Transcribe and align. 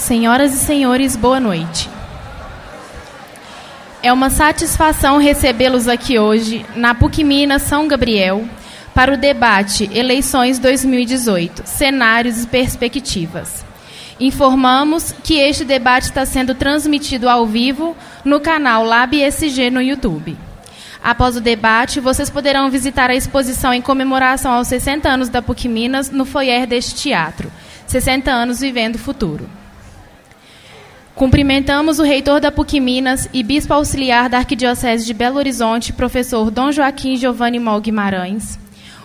Senhoras 0.00 0.54
e 0.54 0.56
senhores, 0.56 1.14
boa 1.14 1.38
noite. 1.38 1.88
É 4.02 4.10
uma 4.10 4.30
satisfação 4.30 5.18
recebê-los 5.18 5.86
aqui 5.86 6.18
hoje, 6.18 6.64
na 6.74 6.94
PUC 6.94 7.22
Minas 7.22 7.62
São 7.62 7.86
Gabriel, 7.86 8.48
para 8.94 9.12
o 9.12 9.16
debate 9.18 9.90
Eleições 9.92 10.58
2018 10.58 11.64
Cenários 11.66 12.42
e 12.42 12.46
Perspectivas. 12.46 13.62
Informamos 14.18 15.12
que 15.22 15.34
este 15.34 15.66
debate 15.66 16.04
está 16.04 16.24
sendo 16.24 16.54
transmitido 16.54 17.28
ao 17.28 17.46
vivo 17.46 17.94
no 18.24 18.40
canal 18.40 18.82
LabSG 18.82 19.70
no 19.70 19.82
YouTube. 19.82 20.34
Após 21.04 21.36
o 21.36 21.42
debate, 21.42 22.00
vocês 22.00 22.30
poderão 22.30 22.70
visitar 22.70 23.10
a 23.10 23.14
exposição 23.14 23.72
em 23.72 23.82
comemoração 23.82 24.50
aos 24.50 24.66
60 24.66 25.06
anos 25.06 25.28
da 25.28 25.42
PUC 25.42 25.68
Minas 25.68 26.10
no 26.10 26.24
foyer 26.24 26.66
deste 26.66 26.94
teatro. 26.94 27.52
60 27.86 28.30
anos 28.30 28.60
vivendo 28.60 28.94
o 28.94 28.98
futuro. 28.98 29.59
Cumprimentamos 31.14 31.98
o 31.98 32.02
reitor 32.02 32.40
da 32.40 32.50
PUC 32.50 32.80
Minas 32.80 33.28
e 33.32 33.42
bispo 33.42 33.74
auxiliar 33.74 34.28
da 34.30 34.38
Arquidiocese 34.38 35.04
de 35.04 35.12
Belo 35.12 35.36
Horizonte, 35.36 35.92
professor 35.92 36.50
Dom 36.50 36.72
Joaquim 36.72 37.16
Giovanni 37.16 37.58
Mal 37.58 37.80
Guimarães. 37.80 38.58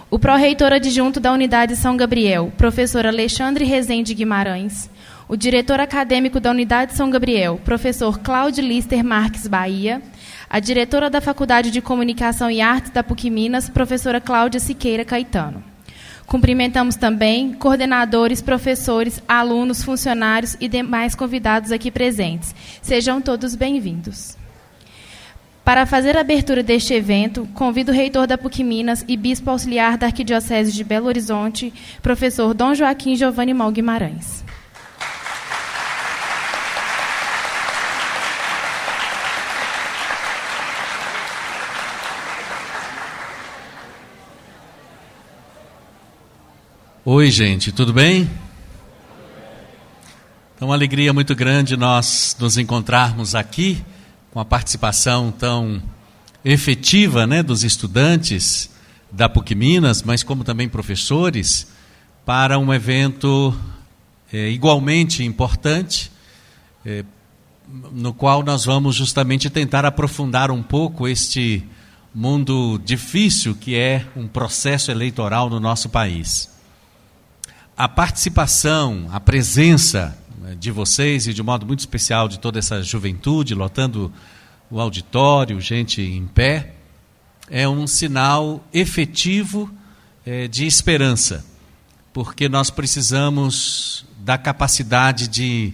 O 0.10 0.18
pró-reitor 0.18 0.72
adjunto 0.72 1.20
da 1.20 1.34
Unidade 1.34 1.76
São 1.76 1.98
Gabriel, 1.98 2.54
professor 2.58 3.06
Alexandre 3.06 3.66
Rezende 3.66 4.14
Guimarães. 4.14 4.90
O 5.28 5.36
diretor 5.36 5.80
acadêmico 5.80 6.40
da 6.40 6.52
Unidade 6.52 6.94
São 6.94 7.10
Gabriel, 7.10 7.60
professor 7.66 8.20
Cláudio 8.20 8.64
Lister 8.64 9.04
Marques 9.04 9.48
Bahia. 9.48 10.02
A 10.48 10.60
diretora 10.60 11.10
da 11.10 11.20
Faculdade 11.20 11.72
de 11.72 11.82
Comunicação 11.82 12.50
e 12.50 12.62
Artes 12.62 12.92
da 12.92 13.04
PUC 13.04 13.30
Minas, 13.30 13.68
professora 13.68 14.22
Cláudia 14.22 14.60
Siqueira 14.60 15.04
Caetano. 15.04 15.75
Cumprimentamos 16.28 16.96
também 16.96 17.54
coordenadores, 17.54 18.42
professores, 18.42 19.22
alunos, 19.28 19.84
funcionários 19.84 20.58
e 20.60 20.68
demais 20.68 21.14
convidados 21.16 21.72
aqui 21.72 21.92
presentes. 21.92 22.56
Sejam 22.82 23.22
todos 23.22 23.56
bem-vindos. 23.56 24.36
Para 25.64 25.88
fazer 25.88 26.16
a 26.16 26.22
abertura 26.22 26.62
deste 26.62 26.94
evento, 26.94 27.48
convido 27.56 27.92
o 27.92 27.96
reitor 27.96 28.28
da 28.28 28.38
PUC 28.38 28.64
Minas 28.64 29.04
e 29.08 29.18
bispo 29.18 29.50
auxiliar 29.50 29.98
da 29.98 30.06
Arquidiocese 30.06 30.72
de 30.72 30.84
Belo 30.84 31.08
Horizonte, 31.08 31.74
professor 32.04 32.54
Dom 32.54 32.76
Joaquim 32.76 33.16
Giovanni 33.16 33.52
Mal 33.52 33.72
Guimarães. 33.72 34.45
Oi, 47.08 47.30
gente, 47.30 47.72
tudo 47.72 47.94
bem? 47.94 48.28
Então, 50.56 50.70
uma 50.70 50.74
alegria 50.74 51.14
muito 51.14 51.36
grande 51.36 51.78
nós 51.78 52.36
nos 52.40 52.58
encontrarmos 52.58 53.36
aqui 53.36 53.86
com 54.32 54.40
a 54.40 54.44
participação 54.44 55.32
tão 55.32 55.80
efetiva 56.44 57.28
né, 57.28 57.44
dos 57.44 57.64
estudantes 57.64 58.72
da 59.12 59.30
PUC 59.30 59.54
Minas, 59.54 60.02
mas 60.02 60.24
como 60.24 60.44
também 60.44 60.68
professores, 60.68 61.68
para 62.26 62.58
um 62.58 62.74
evento 62.74 63.56
é, 64.34 64.50
igualmente 64.50 65.24
importante, 65.24 66.12
é, 66.84 67.06
no 67.92 68.16
qual 68.16 68.42
nós 68.42 68.66
vamos 68.66 68.96
justamente 68.96 69.48
tentar 69.52 69.86
aprofundar 69.86 70.50
um 70.50 70.64
pouco 70.64 71.08
este 71.08 71.64
mundo 72.16 72.82
difícil 72.84 73.54
que 73.54 73.76
é 73.76 74.08
um 74.16 74.28
processo 74.28 74.90
eleitoral 74.90 75.52
no 75.52 75.60
nosso 75.60 75.88
país 75.88 76.55
a 77.78 77.90
participação, 77.90 79.08
a 79.12 79.20
presença 79.20 80.18
né, 80.40 80.56
de 80.58 80.72
vocês 80.72 81.28
e 81.28 81.34
de 81.34 81.42
um 81.42 81.46
modo 81.46 81.66
muito 81.66 81.80
especial 81.80 82.28
de 82.28 82.40
toda 82.40 82.58
essa 82.58 82.82
juventude 82.82 83.54
lotando 83.54 84.12
o 84.72 84.80
auditório, 84.80 85.60
gente 85.60 86.02
em 86.02 86.26
pé, 86.26 86.76
é 87.50 87.68
um 87.68 87.86
sinal 87.86 88.64
efetivo 88.74 89.70
é, 90.26 90.48
de 90.48 90.66
esperança, 90.66 91.46
porque 92.14 92.50
nós 92.50 92.70
precisamos 92.70 94.06
da 94.20 94.38
capacidade 94.38 95.28
de 95.28 95.74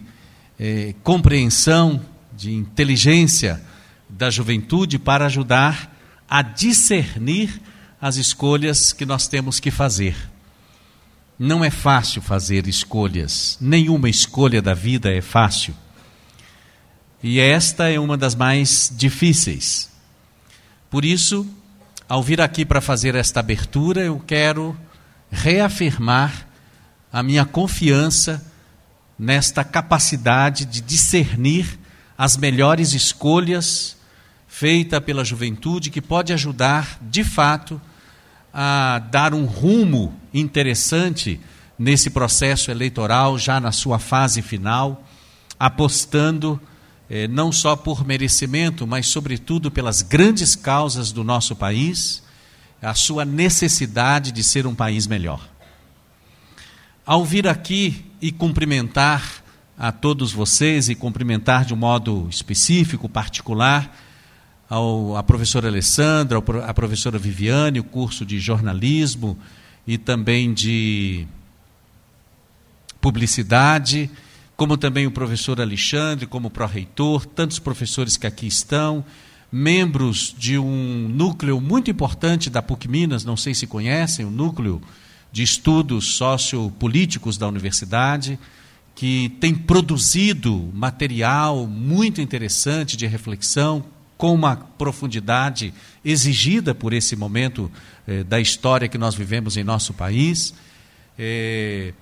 é, 0.60 0.94
compreensão, 1.04 2.02
de 2.36 2.52
inteligência 2.52 3.62
da 4.10 4.30
juventude 4.30 5.00
para 5.00 5.28
ajudar 5.28 5.96
a 6.28 6.42
discernir 6.42 7.62
as 8.02 8.16
escolhas 8.18 8.92
que 8.92 9.06
nós 9.06 9.28
temos 9.28 9.60
que 9.60 9.70
fazer. 9.70 10.31
Não 11.44 11.66
é 11.66 11.72
fácil 11.72 12.22
fazer 12.22 12.68
escolhas, 12.68 13.58
nenhuma 13.60 14.08
escolha 14.08 14.62
da 14.62 14.76
vida 14.76 15.12
é 15.12 15.22
fácil. 15.22 15.74
E 17.24 17.40
esta 17.40 17.90
é 17.90 18.00
uma 18.00 18.16
das 18.16 18.36
mais 18.36 18.94
difíceis. 18.96 19.90
Por 20.88 21.04
isso, 21.04 21.48
ao 22.08 22.22
vir 22.22 22.40
aqui 22.42 22.64
para 22.64 22.80
fazer 22.80 23.16
esta 23.16 23.40
abertura, 23.40 24.02
eu 24.02 24.20
quero 24.20 24.78
reafirmar 25.32 26.48
a 27.12 27.24
minha 27.24 27.44
confiança 27.44 28.46
nesta 29.18 29.64
capacidade 29.64 30.64
de 30.64 30.80
discernir 30.80 31.80
as 32.16 32.38
melhores 32.38 32.94
escolhas 32.94 33.98
feita 34.48 35.02
pela 35.02 35.26
juventude 35.26 35.90
que 35.90 36.04
pode 36.04 36.34
ajudar, 36.34 37.00
de 37.02 37.24
fato, 37.24 37.82
a 38.54 39.02
dar 39.10 39.34
um 39.34 39.46
rumo 39.46 40.21
interessante 40.34 41.40
nesse 41.78 42.10
processo 42.10 42.70
eleitoral, 42.70 43.38
já 43.38 43.60
na 43.60 43.72
sua 43.72 43.98
fase 43.98 44.42
final, 44.42 45.04
apostando 45.60 46.62
eh, 47.10 47.28
não 47.28 47.52
só 47.52 47.76
por 47.76 48.06
merecimento, 48.06 48.86
mas, 48.86 49.08
sobretudo, 49.08 49.72
pelas 49.72 50.02
grandes 50.02 50.56
causas 50.56 51.12
do 51.12 51.24
nosso 51.24 51.56
país, 51.56 52.24
a 52.82 52.94
sua 52.94 53.26
necessidade 53.26 54.32
de 54.32 54.44
ser 54.44 54.66
um 54.66 54.74
país 54.74 55.08
melhor. 55.08 55.48
Ao 57.06 57.26
vir 57.26 57.48
aqui 57.48 58.06
e 58.22 58.32
cumprimentar 58.32 59.44
a 59.78 59.92
todos 59.92 60.32
vocês 60.32 60.90
e 60.90 60.96
cumprimentar 60.96 61.66
de 61.66 61.74
um 61.74 61.78
modo 61.78 62.28
específico, 62.30 63.10
particular, 63.10 63.98
ao, 64.70 65.18
a 65.18 65.24
professora 65.24 65.68
Alessandra, 65.68 66.38
a 66.68 66.74
professora 66.74 67.18
Viviane, 67.18 67.80
o 67.80 67.84
curso 67.84 68.26
de 68.26 68.40
jornalismo 68.40 69.38
e 69.92 69.98
também 69.98 70.54
de 70.54 71.28
publicidade, 73.02 74.10
como 74.56 74.78
também 74.78 75.06
o 75.06 75.12
professor 75.12 75.60
Alexandre, 75.60 76.26
como 76.26 76.50
pró-reitor, 76.50 77.26
tantos 77.26 77.60
professores 77.60 78.16
que 78.16 78.26
aqui 78.26 78.48
estão, 78.48 79.04
membros 79.52 80.34
de 80.38 80.58
um 80.58 81.10
núcleo 81.10 81.60
muito 81.60 81.92
importante 81.92 82.50
da 82.50 82.62
PUC 82.62 82.88
Minas, 82.88 83.26
não 83.26 83.36
sei 83.36 83.54
se 83.54 83.68
conhecem, 83.68 84.24
o 84.24 84.32
núcleo 84.32 84.82
de 85.30 85.44
estudos 85.44 86.14
sociopolíticos 86.14 87.38
da 87.38 87.50
universidade, 87.50 88.40
que 88.96 89.36
tem 89.42 89.54
produzido 89.54 90.72
material 90.74 91.68
muito 91.68 92.22
interessante 92.22 92.96
de 92.96 93.06
reflexão, 93.08 93.84
com 94.18 94.34
uma 94.36 94.56
profundidade 94.56 95.74
exigida 96.06 96.74
por 96.74 96.94
esse 96.94 97.16
momento 97.16 97.70
eh, 98.08 98.24
da 98.24 98.40
história 98.40 98.88
que 98.88 98.98
nós 98.98 99.16
vivemos 99.16 99.58
em 99.58 99.64
nosso 99.64 99.94
país. 99.94 100.54
Eh, 101.18 101.94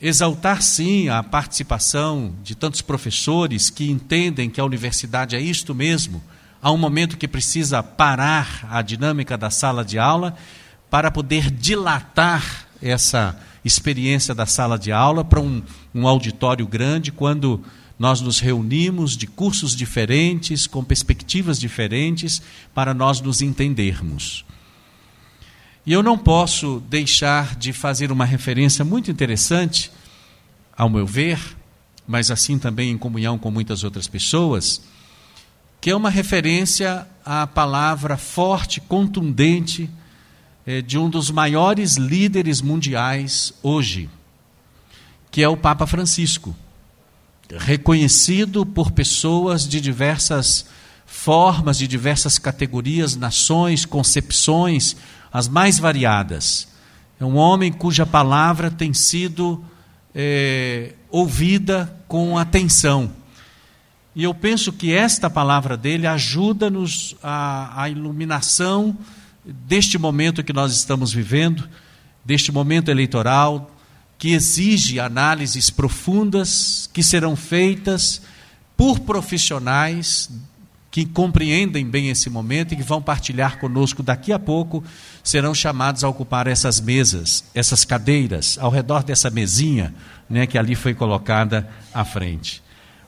exaltar, 0.00 0.62
sim, 0.62 1.08
a 1.08 1.22
participação 1.22 2.34
de 2.42 2.54
tantos 2.54 2.80
professores 2.80 3.70
que 3.70 3.90
entendem 3.90 4.48
que 4.48 4.60
a 4.60 4.64
universidade 4.64 5.34
é 5.34 5.40
isto 5.40 5.74
mesmo. 5.74 6.22
Há 6.62 6.70
um 6.70 6.78
momento 6.78 7.16
que 7.16 7.28
precisa 7.28 7.82
parar 7.82 8.66
a 8.70 8.82
dinâmica 8.82 9.36
da 9.36 9.50
sala 9.50 9.84
de 9.84 9.98
aula 9.98 10.36
para 10.90 11.10
poder 11.10 11.50
dilatar 11.50 12.66
essa 12.80 13.38
experiência 13.64 14.34
da 14.34 14.46
sala 14.46 14.78
de 14.78 14.92
aula 14.92 15.24
para 15.24 15.40
um, 15.40 15.62
um 15.94 16.06
auditório 16.06 16.66
grande, 16.66 17.12
quando 17.12 17.62
nós 17.98 18.20
nos 18.20 18.38
reunimos 18.38 19.16
de 19.16 19.26
cursos 19.26 19.74
diferentes, 19.74 20.66
com 20.66 20.84
perspectivas 20.84 21.58
diferentes, 21.58 22.40
para 22.72 22.94
nós 22.94 23.20
nos 23.20 23.42
entendermos. 23.42 24.44
E 25.88 25.92
eu 25.94 26.02
não 26.02 26.18
posso 26.18 26.82
deixar 26.90 27.56
de 27.56 27.72
fazer 27.72 28.12
uma 28.12 28.26
referência 28.26 28.84
muito 28.84 29.10
interessante, 29.10 29.90
ao 30.76 30.90
meu 30.90 31.06
ver, 31.06 31.40
mas 32.06 32.30
assim 32.30 32.58
também 32.58 32.90
em 32.90 32.98
comunhão 32.98 33.38
com 33.38 33.50
muitas 33.50 33.82
outras 33.84 34.06
pessoas, 34.06 34.82
que 35.80 35.88
é 35.88 35.96
uma 35.96 36.10
referência 36.10 37.08
à 37.24 37.46
palavra 37.46 38.18
forte, 38.18 38.82
contundente, 38.82 39.88
eh, 40.66 40.82
de 40.82 40.98
um 40.98 41.08
dos 41.08 41.30
maiores 41.30 41.96
líderes 41.96 42.60
mundiais 42.60 43.54
hoje, 43.62 44.10
que 45.30 45.42
é 45.42 45.48
o 45.48 45.56
Papa 45.56 45.86
Francisco 45.86 46.54
reconhecido 47.50 48.66
por 48.66 48.90
pessoas 48.90 49.66
de 49.66 49.80
diversas 49.80 50.66
formas, 51.06 51.78
de 51.78 51.88
diversas 51.88 52.38
categorias, 52.38 53.16
nações, 53.16 53.86
concepções, 53.86 54.94
as 55.32 55.48
mais 55.48 55.78
variadas. 55.78 56.68
É 57.20 57.24
um 57.24 57.36
homem 57.36 57.72
cuja 57.72 58.06
palavra 58.06 58.70
tem 58.70 58.94
sido 58.94 59.64
é, 60.14 60.94
ouvida 61.10 61.94
com 62.06 62.38
atenção. 62.38 63.10
E 64.14 64.24
eu 64.24 64.34
penso 64.34 64.72
que 64.72 64.92
esta 64.92 65.30
palavra 65.30 65.76
dele 65.76 66.06
ajuda-nos 66.06 67.16
a, 67.22 67.82
a 67.82 67.88
iluminação 67.88 68.96
deste 69.44 69.96
momento 69.96 70.42
que 70.42 70.52
nós 70.52 70.72
estamos 70.72 71.12
vivendo, 71.12 71.68
deste 72.24 72.50
momento 72.50 72.90
eleitoral, 72.90 73.70
que 74.18 74.32
exige 74.32 74.98
análises 74.98 75.70
profundas 75.70 76.90
que 76.92 77.02
serão 77.02 77.36
feitas 77.36 78.20
por 78.76 79.00
profissionais 79.00 80.30
que 80.90 81.04
compreendem 81.04 81.86
bem 81.86 82.08
esse 82.08 82.30
momento 82.30 82.72
e 82.72 82.76
que 82.76 82.82
vão 82.82 83.02
partilhar 83.02 83.58
conosco 83.58 84.02
daqui 84.02 84.32
a 84.32 84.38
pouco, 84.38 84.82
serão 85.22 85.54
chamados 85.54 86.02
a 86.02 86.08
ocupar 86.08 86.46
essas 86.46 86.80
mesas, 86.80 87.44
essas 87.54 87.84
cadeiras, 87.84 88.58
ao 88.58 88.70
redor 88.70 89.02
dessa 89.02 89.28
mesinha 89.28 89.94
né, 90.28 90.46
que 90.46 90.56
ali 90.56 90.74
foi 90.74 90.94
colocada 90.94 91.68
à 91.92 92.04
frente. 92.04 92.62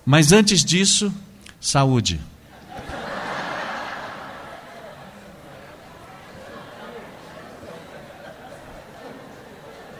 Mas 0.04 0.32
antes 0.32 0.64
disso, 0.64 1.12
saúde. 1.60 2.20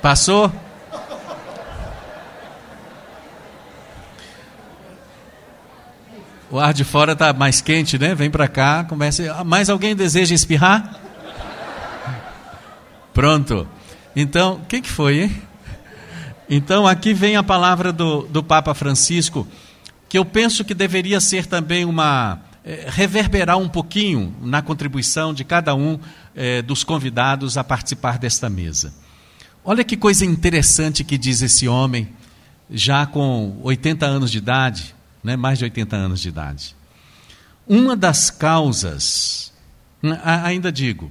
Passou? 0.03 0.51
O 6.53 6.59
ar 6.59 6.75
de 6.75 6.83
fora 6.83 7.13
está 7.13 7.33
mais 7.33 7.61
quente, 7.61 7.97
né? 7.97 8.13
Vem 8.13 8.29
para 8.29 8.49
cá, 8.49 8.83
começa. 8.83 9.33
Ah, 9.33 9.45
mais 9.45 9.71
alguém 9.71 9.95
deseja 9.95 10.35
espirrar? 10.35 10.99
Pronto. 13.15 13.69
Então, 14.17 14.55
o 14.55 14.67
que, 14.67 14.81
que 14.81 14.91
foi, 14.91 15.23
hein? 15.23 15.43
Então, 16.49 16.89
aqui 16.89 17.15
vem 17.15 17.37
a 17.37 17.43
palavra 17.45 17.93
do, 17.93 18.23
do 18.23 18.43
Papa 18.43 18.75
Francisco, 18.75 19.47
que 20.09 20.19
eu 20.19 20.25
penso 20.25 20.65
que 20.65 20.75
deveria 20.75 21.21
ser 21.21 21.47
também 21.47 21.85
uma. 21.85 22.41
É, 22.65 22.89
reverberar 22.89 23.57
um 23.57 23.69
pouquinho 23.69 24.35
na 24.43 24.61
contribuição 24.61 25.33
de 25.33 25.45
cada 25.45 25.75
um 25.77 26.01
é, 26.35 26.61
dos 26.61 26.83
convidados 26.83 27.57
a 27.57 27.63
participar 27.63 28.19
desta 28.19 28.51
mesa. 28.51 28.93
Olha 29.65 29.85
que 29.85 29.97
coisa 29.97 30.27
interessante 30.27 31.05
que 31.05 31.17
diz 31.17 31.43
esse 31.43 31.69
homem, 31.69 32.09
já 32.69 33.07
com 33.07 33.57
80 33.63 34.05
anos 34.05 34.33
de 34.33 34.39
idade, 34.39 34.95
né, 35.23 35.37
mais 35.37 35.59
de 35.59 35.65
80 35.65 35.97
anos 35.97 36.21
de 36.21 36.29
idade. 36.29 36.77
Uma 37.67 37.97
das 37.97 38.31
causas, 38.31 39.53
né, 40.03 40.21
ainda 40.25 40.73
digo, 40.73 41.11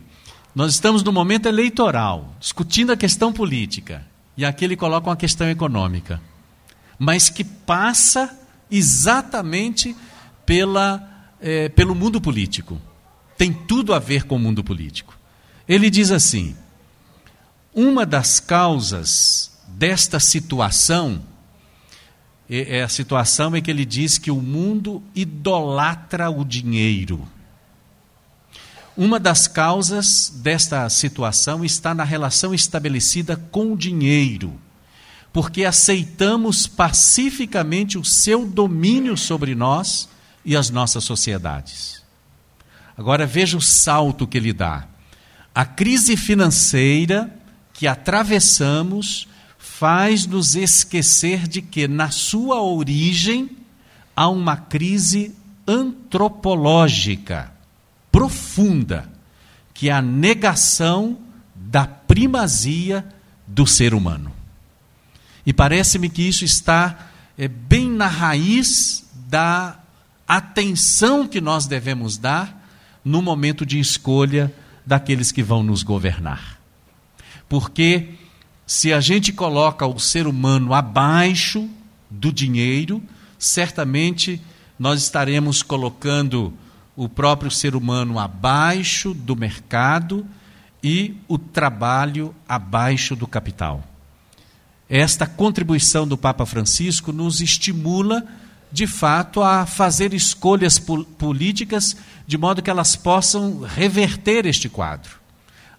nós 0.53 0.73
estamos 0.73 1.03
no 1.03 1.11
momento 1.11 1.47
eleitoral, 1.47 2.35
discutindo 2.39 2.91
a 2.91 2.97
questão 2.97 3.31
política, 3.31 4.06
e 4.35 4.44
aqui 4.44 4.65
ele 4.65 4.75
coloca 4.75 5.09
uma 5.09 5.15
questão 5.15 5.50
econômica, 5.50 6.21
mas 6.97 7.29
que 7.29 7.44
passa 7.44 8.38
exatamente 8.69 9.95
pela, 10.45 11.31
é, 11.39 11.69
pelo 11.69 11.95
mundo 11.95 12.19
político. 12.19 12.79
Tem 13.38 13.53
tudo 13.53 13.94
a 13.94 14.00
ver 14.00 14.23
com 14.23 14.35
o 14.35 14.39
mundo 14.39 14.63
político. 14.63 15.17
Ele 15.67 15.89
diz 15.89 16.11
assim: 16.11 16.56
uma 17.73 18.06
das 18.06 18.39
causas 18.39 19.51
desta 19.67 20.19
situação 20.19 21.21
é 22.49 22.81
a 22.81 22.89
situação 22.89 23.55
em 23.55 23.61
que 23.61 23.69
ele 23.69 23.85
diz 23.85 24.17
que 24.17 24.31
o 24.31 24.41
mundo 24.41 25.03
idolatra 25.13 26.31
o 26.31 26.43
dinheiro. 26.43 27.27
Uma 28.97 29.19
das 29.19 29.47
causas 29.47 30.33
desta 30.43 30.89
situação 30.89 31.63
está 31.63 31.93
na 31.93 32.03
relação 32.03 32.53
estabelecida 32.53 33.37
com 33.37 33.73
o 33.73 33.77
dinheiro, 33.77 34.59
porque 35.31 35.63
aceitamos 35.63 36.65
pacificamente 36.65 37.97
o 37.97 38.03
seu 38.03 38.45
domínio 38.45 39.15
sobre 39.15 39.53
nós 39.53 40.09
e 40.43 40.55
as 40.55 40.71
nossas 40.71 41.03
sociedades. 41.03 42.01
Agora 42.97 43.25
veja 43.25 43.55
o 43.55 43.61
salto 43.61 44.27
que 44.27 44.37
ele 44.37 44.51
dá. 44.51 44.87
A 45.53 45.65
crise 45.65 46.17
financeira 46.17 47.33
que 47.73 47.87
atravessamos 47.87 49.27
faz-nos 49.79 50.55
esquecer 50.55 51.47
de 51.47 51.61
que, 51.61 51.87
na 51.87 52.11
sua 52.11 52.61
origem, 52.61 53.49
há 54.13 54.27
uma 54.27 54.57
crise 54.57 55.33
antropológica 55.65 57.49
profunda, 58.11 59.09
que 59.73 59.87
é 59.87 59.93
a 59.93 60.01
negação 60.01 61.17
da 61.55 61.87
primazia 61.87 63.07
do 63.47 63.65
ser 63.65 63.93
humano. 63.93 64.33
E 65.45 65.53
parece-me 65.53 66.09
que 66.09 66.23
isso 66.23 66.43
está 66.43 67.11
é, 67.37 67.47
bem 67.47 67.89
na 67.89 68.07
raiz 68.07 69.09
da 69.29 69.79
atenção 70.27 71.25
que 71.25 71.39
nós 71.39 71.67
devemos 71.67 72.17
dar 72.17 72.69
no 73.05 73.21
momento 73.21 73.65
de 73.65 73.79
escolha 73.79 74.53
daqueles 74.85 75.31
que 75.31 75.41
vão 75.41 75.63
nos 75.63 75.83
governar. 75.83 76.59
Porque 77.47 78.09
se 78.69 78.94
a 78.94 79.01
gente 79.01 79.33
coloca 79.33 79.88
o 79.88 79.98
ser 79.98 80.27
humano 80.27 80.75
abaixo 80.75 81.68
do 82.07 82.31
dinheiro, 82.31 83.01
certamente 83.39 84.39
nós 84.77 85.01
estaremos 85.01 85.63
colocando 85.63 86.54
o 86.95 87.10
próprio 87.10 87.50
ser 87.50 87.75
humano 87.75 88.19
abaixo 88.19 89.12
do 89.12 89.36
mercado 89.36 90.24
e 90.83 91.16
o 91.27 91.39
trabalho 91.39 92.36
abaixo 92.48 93.16
do 93.16 93.25
capital. 93.25 93.83
Esta 94.88 95.25
contribuição 95.25 96.07
do 96.07 96.16
Papa 96.16 96.45
Francisco 96.45 97.12
nos 97.12 97.42
estimula, 97.42 98.24
de 98.71 98.86
fato, 98.86 99.42
a 99.42 99.66
fazer 99.66 100.13
escolhas 100.13 100.77
políticas 100.77 101.98
de 102.27 102.38
modo 102.38 102.62
que 102.62 102.69
elas 102.69 102.95
possam 102.95 103.62
reverter 103.62 104.45
este 104.45 104.69
quadro. 104.69 105.19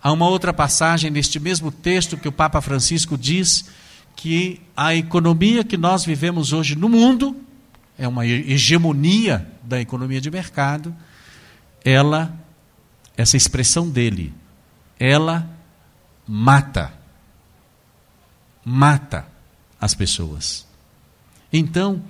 Há 0.02 0.12
uma 0.12 0.28
outra 0.28 0.52
passagem 0.52 1.10
neste 1.10 1.38
mesmo 1.38 1.70
texto 1.70 2.16
que 2.16 2.28
o 2.28 2.32
Papa 2.32 2.60
Francisco 2.60 3.18
diz 3.18 3.66
que 4.16 4.60
a 4.76 4.94
economia 4.94 5.62
que 5.62 5.76
nós 5.76 6.04
vivemos 6.04 6.52
hoje 6.52 6.74
no 6.74 6.88
mundo 6.88 7.36
é 7.98 8.08
uma 8.08 8.26
hegemonia 8.26 9.46
da 9.62 9.78
economia 9.78 10.20
de 10.20 10.30
mercado. 10.30 10.94
Ela, 11.84 12.34
essa 13.14 13.36
expressão 13.36 13.90
dele, 13.90 14.32
ela 14.98 15.48
mata. 16.26 16.94
Mata 18.64 19.26
as 19.78 19.94
pessoas. 19.94 20.66
Então, 21.52 22.02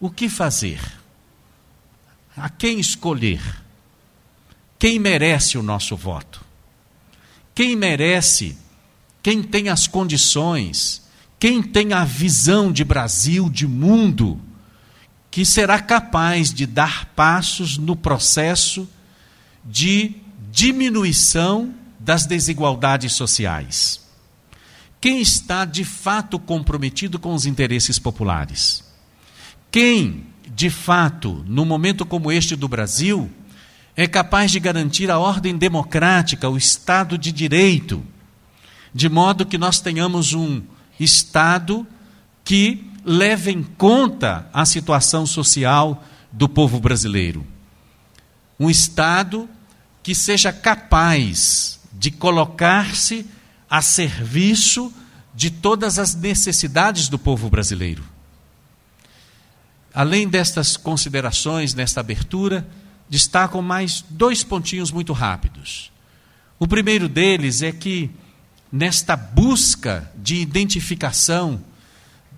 o 0.00 0.10
que 0.10 0.28
fazer? 0.28 0.80
A 2.36 2.48
quem 2.48 2.80
escolher? 2.80 3.40
Quem 4.76 4.98
merece 4.98 5.56
o 5.56 5.62
nosso 5.62 5.96
voto? 5.96 6.47
Quem 7.58 7.74
merece, 7.74 8.56
quem 9.20 9.42
tem 9.42 9.68
as 9.68 9.88
condições, 9.88 11.02
quem 11.40 11.60
tem 11.60 11.92
a 11.92 12.04
visão 12.04 12.70
de 12.70 12.84
Brasil, 12.84 13.50
de 13.50 13.66
mundo, 13.66 14.40
que 15.28 15.44
será 15.44 15.80
capaz 15.80 16.54
de 16.54 16.64
dar 16.66 17.06
passos 17.16 17.76
no 17.76 17.96
processo 17.96 18.88
de 19.64 20.14
diminuição 20.52 21.74
das 21.98 22.26
desigualdades 22.26 23.14
sociais. 23.14 24.06
Quem 25.00 25.20
está 25.20 25.64
de 25.64 25.84
fato 25.84 26.38
comprometido 26.38 27.18
com 27.18 27.34
os 27.34 27.44
interesses 27.44 27.98
populares? 27.98 28.84
Quem, 29.68 30.26
de 30.54 30.70
fato, 30.70 31.44
no 31.48 31.64
momento 31.64 32.06
como 32.06 32.30
este 32.30 32.54
do 32.54 32.68
Brasil, 32.68 33.28
é 34.00 34.06
capaz 34.06 34.52
de 34.52 34.60
garantir 34.60 35.10
a 35.10 35.18
ordem 35.18 35.58
democrática, 35.58 36.48
o 36.48 36.56
Estado 36.56 37.18
de 37.18 37.32
Direito, 37.32 38.00
de 38.94 39.08
modo 39.08 39.44
que 39.44 39.58
nós 39.58 39.80
tenhamos 39.80 40.34
um 40.34 40.62
Estado 41.00 41.84
que 42.44 42.88
leve 43.04 43.50
em 43.50 43.60
conta 43.60 44.48
a 44.52 44.64
situação 44.64 45.26
social 45.26 46.04
do 46.30 46.48
povo 46.48 46.78
brasileiro. 46.78 47.44
Um 48.58 48.70
Estado 48.70 49.48
que 50.00 50.14
seja 50.14 50.52
capaz 50.52 51.80
de 51.92 52.12
colocar-se 52.12 53.26
a 53.68 53.82
serviço 53.82 54.94
de 55.34 55.50
todas 55.50 55.98
as 55.98 56.14
necessidades 56.14 57.08
do 57.08 57.18
povo 57.18 57.50
brasileiro. 57.50 58.04
Além 59.92 60.28
destas 60.28 60.76
considerações 60.76 61.74
nesta 61.74 61.98
abertura, 61.98 62.64
destacam 63.08 63.62
mais 63.62 64.04
dois 64.10 64.42
pontinhos 64.44 64.90
muito 64.90 65.12
rápidos. 65.12 65.90
O 66.58 66.66
primeiro 66.66 67.08
deles 67.08 67.62
é 67.62 67.72
que, 67.72 68.10
nesta 68.70 69.16
busca 69.16 70.10
de 70.16 70.36
identificação 70.36 71.62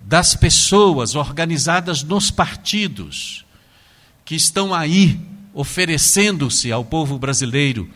das 0.03 0.35
pessoas 0.35 1.15
organizadas 1.15 2.03
nos 2.03 2.31
partidos, 2.31 3.45
que 4.23 4.35
estão 4.35 4.73
aí 4.73 5.19
oferecendo-se 5.53 6.71
ao 6.71 6.85
povo 6.85 7.19
brasileiro 7.19 7.89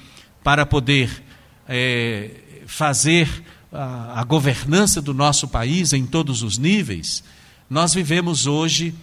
para 0.44 0.66
poder 0.66 1.24
é, 1.68 2.32
fazer 2.68 3.44
a, 3.72 4.20
a 4.20 4.24
governança 4.24 5.02
do 5.02 5.14
nosso 5.14 5.48
país 5.48 5.94
em 5.94 6.06
todos 6.06 6.44
os 6.44 6.58
níveis, 6.58 7.24
nós 7.70 7.94
vivemos 7.94 8.46
hoje 8.46 8.94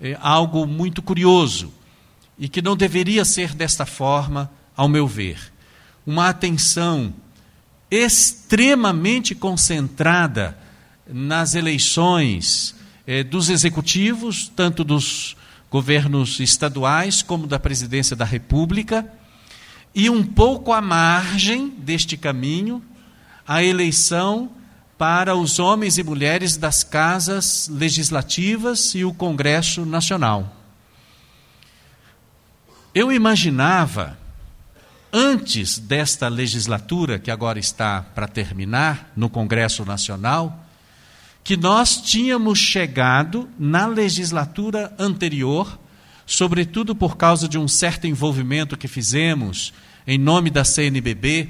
é, 0.00 0.16
algo 0.20 0.66
muito 0.66 1.00
curioso 1.00 1.72
e 2.42 2.48
que 2.48 2.60
não 2.60 2.76
deveria 2.76 3.24
ser 3.24 3.54
desta 3.54 3.86
forma, 3.86 4.50
ao 4.76 4.88
meu 4.88 5.06
ver. 5.06 5.38
Uma 6.04 6.28
atenção 6.28 7.14
extremamente 7.88 9.32
concentrada 9.32 10.58
nas 11.06 11.54
eleições 11.54 12.74
eh, 13.06 13.22
dos 13.22 13.48
executivos, 13.48 14.50
tanto 14.56 14.82
dos 14.82 15.36
governos 15.70 16.40
estaduais 16.40 17.22
como 17.22 17.46
da 17.46 17.60
presidência 17.60 18.16
da 18.16 18.24
República, 18.24 19.06
e 19.94 20.10
um 20.10 20.24
pouco 20.24 20.72
à 20.72 20.80
margem 20.80 21.68
deste 21.68 22.16
caminho, 22.16 22.82
a 23.46 23.62
eleição 23.62 24.50
para 24.98 25.36
os 25.36 25.60
homens 25.60 25.96
e 25.96 26.02
mulheres 26.02 26.56
das 26.56 26.82
casas 26.82 27.68
legislativas 27.68 28.96
e 28.96 29.04
o 29.04 29.14
Congresso 29.14 29.86
Nacional. 29.86 30.61
Eu 32.94 33.10
imaginava, 33.10 34.18
antes 35.10 35.78
desta 35.78 36.28
legislatura, 36.28 37.18
que 37.18 37.30
agora 37.30 37.58
está 37.58 38.02
para 38.02 38.28
terminar, 38.28 39.10
no 39.16 39.30
Congresso 39.30 39.82
Nacional, 39.86 40.66
que 41.42 41.56
nós 41.56 42.02
tínhamos 42.02 42.58
chegado 42.58 43.48
na 43.58 43.86
legislatura 43.86 44.94
anterior, 44.98 45.78
sobretudo 46.26 46.94
por 46.94 47.16
causa 47.16 47.48
de 47.48 47.56
um 47.56 47.66
certo 47.66 48.06
envolvimento 48.06 48.76
que 48.76 48.86
fizemos 48.86 49.72
em 50.06 50.18
nome 50.18 50.50
da 50.50 50.62
CNBB, 50.62 51.48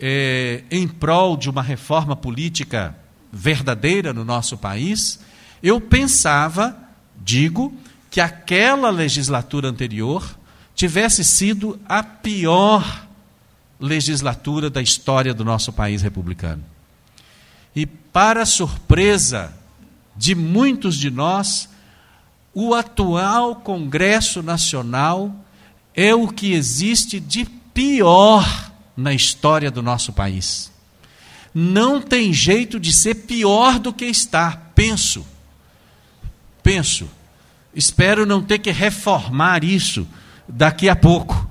eh, 0.00 0.64
em 0.68 0.88
prol 0.88 1.36
de 1.36 1.48
uma 1.48 1.62
reforma 1.62 2.16
política 2.16 2.96
verdadeira 3.32 4.12
no 4.12 4.24
nosso 4.24 4.58
país, 4.58 5.20
eu 5.62 5.80
pensava, 5.80 6.76
digo, 7.22 7.72
que 8.10 8.20
aquela 8.20 8.90
legislatura 8.90 9.68
anterior 9.68 10.41
tivesse 10.82 11.22
sido 11.22 11.78
a 11.88 12.02
pior 12.02 13.06
legislatura 13.78 14.68
da 14.68 14.82
história 14.82 15.32
do 15.32 15.44
nosso 15.44 15.72
país 15.72 16.02
republicano. 16.02 16.64
E, 17.74 17.86
para 17.86 18.44
surpresa 18.44 19.56
de 20.16 20.34
muitos 20.34 20.96
de 20.96 21.08
nós, 21.08 21.68
o 22.52 22.74
atual 22.74 23.54
Congresso 23.54 24.42
Nacional 24.42 25.32
é 25.94 26.12
o 26.12 26.26
que 26.26 26.52
existe 26.52 27.20
de 27.20 27.44
pior 27.44 28.72
na 28.96 29.14
história 29.14 29.70
do 29.70 29.84
nosso 29.84 30.12
país. 30.12 30.72
Não 31.54 32.02
tem 32.02 32.32
jeito 32.32 32.80
de 32.80 32.92
ser 32.92 33.14
pior 33.14 33.78
do 33.78 33.92
que 33.92 34.06
está, 34.06 34.60
penso. 34.74 35.24
Penso. 36.60 37.08
Espero 37.72 38.26
não 38.26 38.42
ter 38.42 38.58
que 38.58 38.72
reformar 38.72 39.62
isso 39.62 40.08
daqui 40.48 40.88
a 40.88 40.96
pouco, 40.96 41.48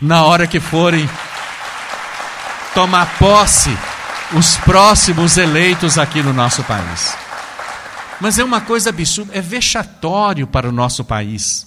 na 0.00 0.24
hora 0.24 0.46
que 0.46 0.60
forem 0.60 1.08
tomar 2.74 3.18
posse 3.18 3.70
os 4.36 4.56
próximos 4.56 5.36
eleitos 5.36 5.98
aqui 5.98 6.22
no 6.22 6.32
nosso 6.32 6.62
país. 6.64 7.16
Mas 8.20 8.38
é 8.38 8.44
uma 8.44 8.60
coisa 8.60 8.90
absurda, 8.90 9.36
é 9.36 9.40
vexatório 9.40 10.46
para 10.46 10.68
o 10.68 10.72
nosso 10.72 11.04
país. 11.04 11.66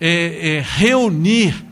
É, 0.00 0.56
é 0.56 0.64
reunir 0.64 1.68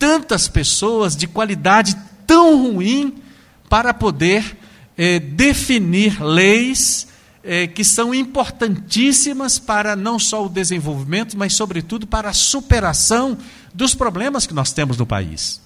tantas 0.00 0.48
pessoas 0.48 1.14
de 1.14 1.26
qualidade 1.26 1.94
tão 2.26 2.72
ruim 2.72 3.22
para 3.68 3.92
poder 3.92 4.56
é, 4.96 5.20
definir 5.20 6.20
leis 6.22 7.06
é, 7.42 7.66
que 7.66 7.84
são 7.84 8.14
importantíssimas 8.14 9.58
para 9.58 9.96
não 9.96 10.18
só 10.18 10.44
o 10.44 10.48
desenvolvimento, 10.48 11.36
mas, 11.36 11.54
sobretudo, 11.54 12.06
para 12.06 12.30
a 12.30 12.34
superação 12.34 13.36
dos 13.74 13.94
problemas 13.94 14.46
que 14.46 14.54
nós 14.54 14.72
temos 14.72 14.96
no 14.96 15.06
país. 15.06 15.60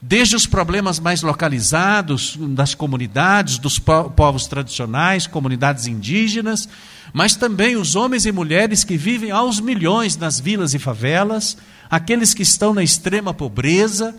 Desde 0.00 0.34
os 0.34 0.46
problemas 0.46 0.98
mais 0.98 1.22
localizados 1.22 2.36
das 2.36 2.74
comunidades, 2.74 3.58
dos 3.58 3.78
povos 3.78 4.46
tradicionais, 4.48 5.28
comunidades 5.28 5.86
indígenas, 5.86 6.68
mas 7.12 7.36
também 7.36 7.76
os 7.76 7.94
homens 7.94 8.26
e 8.26 8.32
mulheres 8.32 8.82
que 8.82 8.96
vivem 8.96 9.30
aos 9.30 9.60
milhões 9.60 10.16
nas 10.16 10.40
vilas 10.40 10.74
e 10.74 10.78
favelas, 10.78 11.56
aqueles 11.88 12.34
que 12.34 12.42
estão 12.42 12.74
na 12.74 12.82
extrema 12.82 13.32
pobreza. 13.32 14.14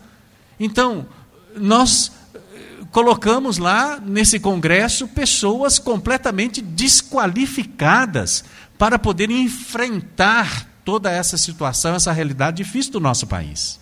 Então, 0.57 1.05
nós 1.57 2.11
colocamos 2.93 3.57
lá 3.57 3.99
nesse 3.99 4.39
congresso 4.39 5.07
pessoas 5.07 5.79
completamente 5.79 6.61
desqualificadas 6.61 8.45
para 8.77 8.99
poder 8.99 9.31
enfrentar 9.31 10.69
toda 10.85 11.09
essa 11.09 11.35
situação, 11.35 11.95
essa 11.95 12.11
realidade 12.11 12.57
difícil 12.57 12.93
do 12.93 12.99
nosso 12.99 13.25
país. 13.25 13.79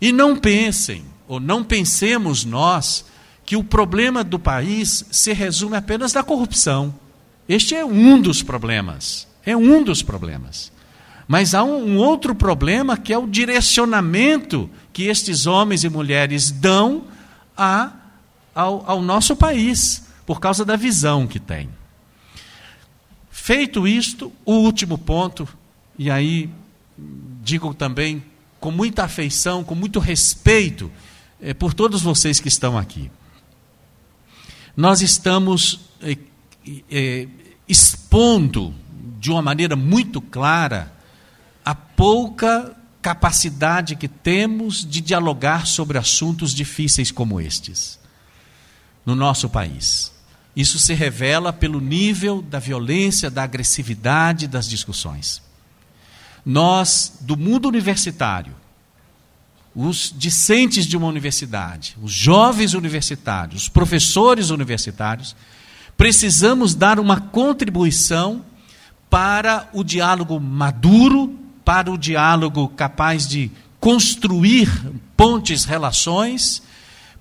E 0.00 0.10
não 0.10 0.36
pensem, 0.36 1.04
ou 1.28 1.38
não 1.38 1.62
pensemos 1.62 2.44
nós, 2.44 3.04
que 3.46 3.56
o 3.56 3.62
problema 3.62 4.24
do 4.24 4.38
país 4.38 5.04
se 5.12 5.32
resume 5.32 5.76
apenas 5.76 6.12
na 6.12 6.24
corrupção. 6.24 6.92
Este 7.48 7.76
é 7.76 7.84
um 7.84 8.20
dos 8.20 8.42
problemas. 8.42 9.28
É 9.46 9.56
um 9.56 9.84
dos 9.84 10.02
problemas. 10.02 10.72
Mas 11.28 11.54
há 11.54 11.62
um, 11.62 11.92
um 11.92 11.96
outro 11.98 12.34
problema 12.34 12.96
que 12.96 13.12
é 13.12 13.18
o 13.18 13.28
direcionamento 13.28 14.68
que 14.92 15.04
estes 15.04 15.46
homens 15.46 15.84
e 15.84 15.88
mulheres 15.88 16.50
dão 16.50 17.04
a, 17.56 17.92
ao, 18.54 18.88
ao 18.88 19.02
nosso 19.02 19.36
país, 19.36 20.08
por 20.26 20.40
causa 20.40 20.64
da 20.64 20.76
visão 20.76 21.26
que 21.26 21.38
tem. 21.38 21.68
Feito 23.30 23.86
isto, 23.86 24.32
o 24.44 24.52
último 24.54 24.98
ponto, 24.98 25.48
e 25.98 26.10
aí 26.10 26.50
digo 27.42 27.72
também 27.74 28.22
com 28.58 28.70
muita 28.70 29.04
afeição, 29.04 29.64
com 29.64 29.74
muito 29.74 29.98
respeito 29.98 30.90
é, 31.40 31.54
por 31.54 31.72
todos 31.72 32.02
vocês 32.02 32.38
que 32.38 32.48
estão 32.48 32.76
aqui. 32.76 33.10
Nós 34.76 35.00
estamos 35.00 35.80
é, 36.02 36.16
é, 36.90 37.28
expondo 37.66 38.74
de 39.18 39.30
uma 39.30 39.42
maneira 39.42 39.74
muito 39.76 40.20
clara 40.20 40.92
a 41.64 41.74
pouca 41.74 42.76
capacidade 43.02 43.96
que 43.96 44.08
temos 44.08 44.84
de 44.84 45.00
dialogar 45.00 45.66
sobre 45.66 45.98
assuntos 45.98 46.54
difíceis 46.54 47.10
como 47.10 47.40
estes 47.40 47.98
no 49.04 49.14
nosso 49.14 49.48
país. 49.48 50.12
Isso 50.54 50.78
se 50.78 50.92
revela 50.92 51.52
pelo 51.52 51.80
nível 51.80 52.42
da 52.42 52.58
violência, 52.58 53.30
da 53.30 53.42
agressividade 53.42 54.46
das 54.46 54.68
discussões. 54.68 55.40
Nós, 56.44 57.18
do 57.20 57.36
mundo 57.36 57.68
universitário, 57.68 58.54
os 59.74 60.12
discentes 60.16 60.86
de 60.86 60.96
uma 60.96 61.06
universidade, 61.06 61.96
os 62.02 62.12
jovens 62.12 62.74
universitários, 62.74 63.62
os 63.62 63.68
professores 63.68 64.50
universitários, 64.50 65.36
precisamos 65.96 66.74
dar 66.74 66.98
uma 66.98 67.20
contribuição 67.20 68.44
para 69.08 69.68
o 69.72 69.84
diálogo 69.84 70.38
maduro 70.40 71.39
para 71.70 71.88
o 71.88 71.96
diálogo 71.96 72.66
capaz 72.70 73.28
de 73.28 73.48
construir 73.78 74.68
pontes, 75.16 75.64
relações, 75.64 76.64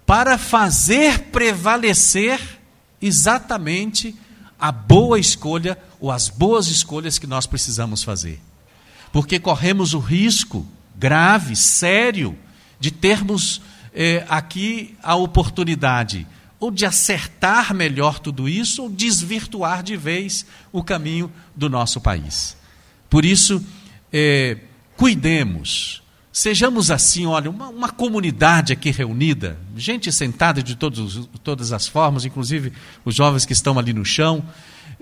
para 0.07 0.39
fazer 0.39 1.25
prevalecer 1.25 2.41
exatamente 2.99 4.15
a 4.59 4.71
boa 4.71 5.19
escolha 5.19 5.77
ou 5.99 6.11
as 6.11 6.29
boas 6.29 6.65
escolhas 6.65 7.19
que 7.19 7.27
nós 7.27 7.45
precisamos 7.45 8.01
fazer. 8.01 8.41
Porque 9.13 9.39
corremos 9.39 9.93
o 9.93 9.99
risco 9.99 10.65
grave, 10.95 11.55
sério, 11.55 12.35
de 12.79 12.89
termos 12.89 13.61
eh, 13.93 14.25
aqui 14.27 14.97
a 15.03 15.13
oportunidade 15.13 16.25
ou 16.59 16.71
de 16.71 16.87
acertar 16.87 17.71
melhor 17.75 18.17
tudo 18.17 18.49
isso, 18.49 18.81
ou 18.81 18.89
desvirtuar 18.89 19.83
de 19.83 19.95
vez 19.95 20.43
o 20.71 20.83
caminho 20.83 21.31
do 21.55 21.69
nosso 21.69 22.01
país. 22.01 22.57
Por 23.11 23.25
isso, 23.25 23.63
é, 24.11 24.57
cuidemos, 24.97 26.01
sejamos 26.31 26.91
assim, 26.91 27.25
olha, 27.25 27.49
uma, 27.49 27.69
uma, 27.69 27.89
comunidade 27.89 28.73
aqui 28.73 28.91
reunida, 28.91 29.57
gente 29.75 30.11
sentada 30.11 30.61
de 30.61 30.75
todos, 30.75 31.27
todas 31.43 31.71
as 31.71 31.87
formas, 31.87 32.25
inclusive 32.25 32.73
os 33.05 33.15
jovens 33.15 33.45
que 33.45 33.53
estão 33.53 33.77
ali 33.77 33.93
no 33.93 34.05
chão. 34.05 34.43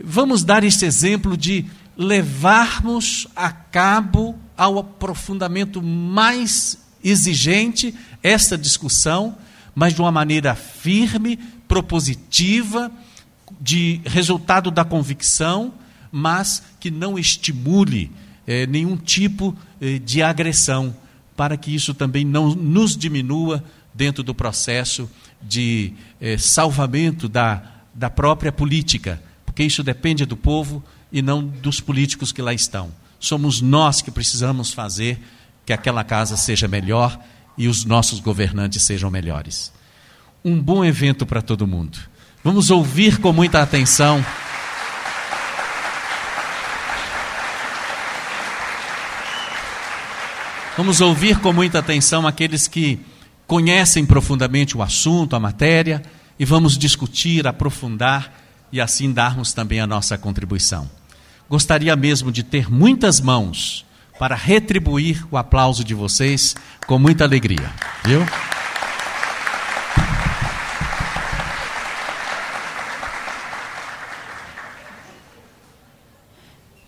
Vamos 0.04 0.44
dar 0.44 0.64
esse 0.64 0.86
exemplo 0.86 1.36
de 1.36 1.66
levarmos 1.98 3.28
a 3.36 3.52
cabo 3.52 4.38
ao 4.56 4.80
aprofundamento 4.80 5.82
mais 5.82 6.78
exigente 7.04 7.94
esta 8.22 8.58
discussão, 8.58 9.38
mas 9.74 9.94
de 9.94 10.02
uma 10.02 10.12
maneira 10.12 10.56
firme, 10.56 11.38
propositiva, 11.68 12.92
de 13.60 14.02
resultado 14.06 14.70
da 14.70 14.84
convicção, 14.84 15.74
mas 16.12 16.64
que 16.80 16.92
não 16.92 17.18
estimule 17.18 18.12
é, 18.48 18.66
nenhum 18.66 18.96
tipo 18.96 19.56
é, 19.80 20.00
de 20.00 20.24
agressão, 20.24 20.96
para 21.36 21.56
que 21.58 21.76
isso 21.76 21.94
também 21.94 22.26
não 22.26 22.56
nos 22.56 22.98
diminua 22.98 23.64
dentro 23.94 24.24
do 24.24 24.34
processo 24.34 25.10
de 25.42 25.94
eh, 26.22 26.38
salvamento 26.38 27.28
da, 27.28 27.64
da 27.94 28.10
própria 28.10 28.52
política, 28.52 29.22
porque 29.46 29.64
isso 29.64 29.84
depende 29.84 30.26
do 30.26 30.38
povo 30.38 30.84
e 31.12 31.22
não 31.22 31.44
dos 31.44 31.80
políticos 31.80 32.32
que 32.32 32.42
lá 32.42 32.54
estão. 32.54 32.92
Somos 33.20 33.62
nós 33.62 34.02
que 34.02 34.12
precisamos 34.12 34.72
fazer 34.72 35.20
que 35.66 35.74
aquela 35.74 36.04
casa 36.04 36.38
seja 36.38 36.68
melhor 36.68 37.20
e 37.58 37.68
os 37.68 37.86
nossos 37.86 38.20
governantes 38.20 38.84
sejam 38.84 39.10
melhores. 39.10 39.72
Um 40.46 40.62
bom 40.62 40.86
evento 40.86 41.26
para 41.26 41.42
todo 41.42 41.68
mundo. 41.68 41.98
Vamos 42.44 42.70
ouvir 42.70 43.20
com 43.20 43.34
muita 43.34 43.62
atenção. 43.62 44.24
Vamos 50.78 51.02
ouvir 51.02 51.40
com 51.40 51.52
muita 51.52 51.80
atenção 51.80 52.28
aqueles 52.28 52.68
que 52.68 53.00
conhecem 53.48 54.06
profundamente 54.06 54.78
o 54.78 54.84
assunto, 54.84 55.36
a 55.36 55.40
matéria, 55.40 56.04
e 56.38 56.46
vamos 56.46 56.78
discutir, 56.78 57.48
aprofundar 57.48 58.32
e 58.72 58.80
assim 58.80 59.12
darmos 59.12 59.54
também 59.54 59.80
a 59.80 59.88
nossa 59.88 60.20
contribuição. 60.20 60.88
Gostaria 61.50 61.96
mesmo 61.96 62.32
de 62.32 62.44
ter 62.44 62.70
muitas 62.70 63.20
mãos 63.20 63.88
para 64.20 64.36
retribuir 64.36 65.26
o 65.32 65.38
aplauso 65.38 65.84
de 65.84 65.96
vocês 65.96 66.56
com 66.86 67.00
muita 67.00 67.24
alegria, 67.24 67.74
viu? 68.06 68.24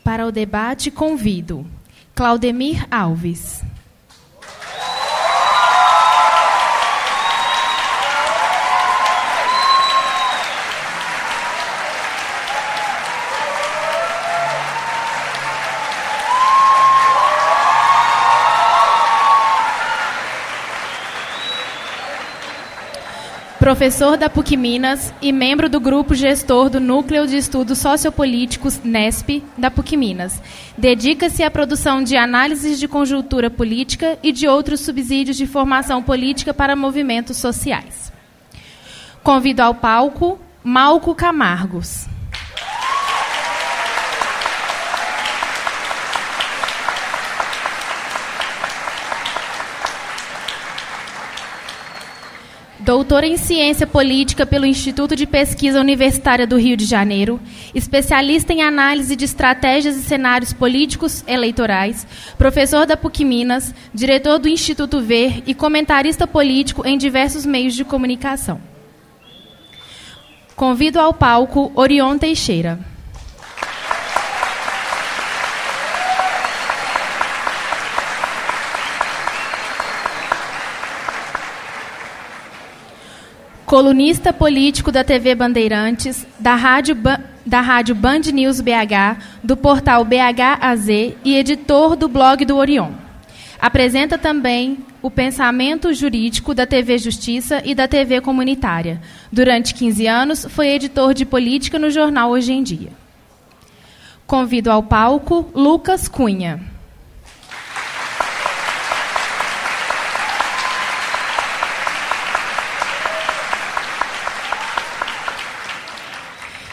Para 0.03 0.27
o 0.27 0.31
debate, 0.31 0.91
convido 0.91 1.65
Claudemir 2.13 2.85
Alves. 2.91 3.63
Professor 23.69 24.17
da 24.17 24.27
PUC 24.27 24.57
Minas 24.57 25.13
e 25.21 25.31
membro 25.31 25.69
do 25.69 25.79
grupo 25.79 26.15
gestor 26.15 26.71
do 26.71 26.79
Núcleo 26.79 27.27
de 27.27 27.37
Estudos 27.37 27.77
Sociopolíticos 27.77 28.79
NESP 28.83 29.43
da 29.55 29.69
PUC 29.69 29.95
Minas. 29.95 30.41
Dedica-se 30.75 31.43
à 31.43 31.51
produção 31.51 32.03
de 32.03 32.17
análises 32.17 32.79
de 32.79 32.87
conjuntura 32.87 33.47
política 33.47 34.17
e 34.23 34.31
de 34.31 34.47
outros 34.47 34.79
subsídios 34.79 35.37
de 35.37 35.45
formação 35.45 36.01
política 36.01 36.51
para 36.51 36.75
movimentos 36.75 37.37
sociais. 37.37 38.11
Convido 39.21 39.61
ao 39.61 39.75
palco 39.75 40.39
Malco 40.63 41.13
Camargos. 41.13 42.08
Doutora 52.89 53.27
em 53.27 53.37
Ciência 53.37 53.85
Política 53.85 54.47
pelo 54.47 54.65
Instituto 54.65 55.15
de 55.15 55.27
Pesquisa 55.27 55.79
Universitária 55.79 56.47
do 56.47 56.57
Rio 56.57 56.75
de 56.75 56.85
Janeiro, 56.85 57.39
especialista 57.75 58.51
em 58.51 58.63
análise 58.63 59.15
de 59.15 59.25
estratégias 59.25 59.95
e 59.95 60.01
cenários 60.01 60.53
políticos 60.53 61.23
eleitorais, 61.27 62.07
professor 62.35 62.87
da 62.87 62.97
PUC 62.97 63.23
Minas, 63.23 63.75
diretor 63.93 64.39
do 64.39 64.47
Instituto 64.47 64.99
Ver 65.01 65.43
e 65.45 65.53
comentarista 65.53 66.25
político 66.25 66.81
em 66.83 66.97
diversos 66.97 67.45
meios 67.45 67.75
de 67.75 67.85
comunicação. 67.85 68.59
Convido 70.55 70.99
ao 70.99 71.13
palco 71.13 71.71
Orion 71.75 72.17
Teixeira. 72.17 72.79
Colunista 83.69 84.33
político 84.33 84.91
da 84.91 85.03
TV 85.03 85.35
Bandeirantes, 85.35 86.25
da 86.39 86.55
Rádio, 86.55 86.97
da 87.45 87.61
Rádio 87.61 87.93
Band 87.93 88.21
News 88.33 88.59
BH, 88.59 89.21
do 89.43 89.55
portal 89.55 90.03
BHAZ 90.03 90.87
e 91.23 91.35
editor 91.35 91.95
do 91.95 92.07
blog 92.07 92.43
do 92.45 92.57
Orion. 92.57 92.89
Apresenta 93.61 94.17
também 94.17 94.79
o 95.03 95.11
pensamento 95.11 95.93
jurídico 95.93 96.55
da 96.55 96.65
TV 96.65 96.97
Justiça 96.97 97.61
e 97.63 97.75
da 97.75 97.87
TV 97.87 98.21
Comunitária. 98.21 98.99
Durante 99.31 99.75
15 99.75 100.07
anos, 100.07 100.47
foi 100.49 100.69
editor 100.69 101.13
de 101.13 101.23
política 101.23 101.77
no 101.77 101.91
jornal 101.91 102.31
Hoje 102.31 102.51
em 102.51 102.63
Dia. 102.63 102.89
Convido 104.25 104.71
ao 104.71 104.81
palco 104.81 105.47
Lucas 105.53 106.07
Cunha. 106.07 106.59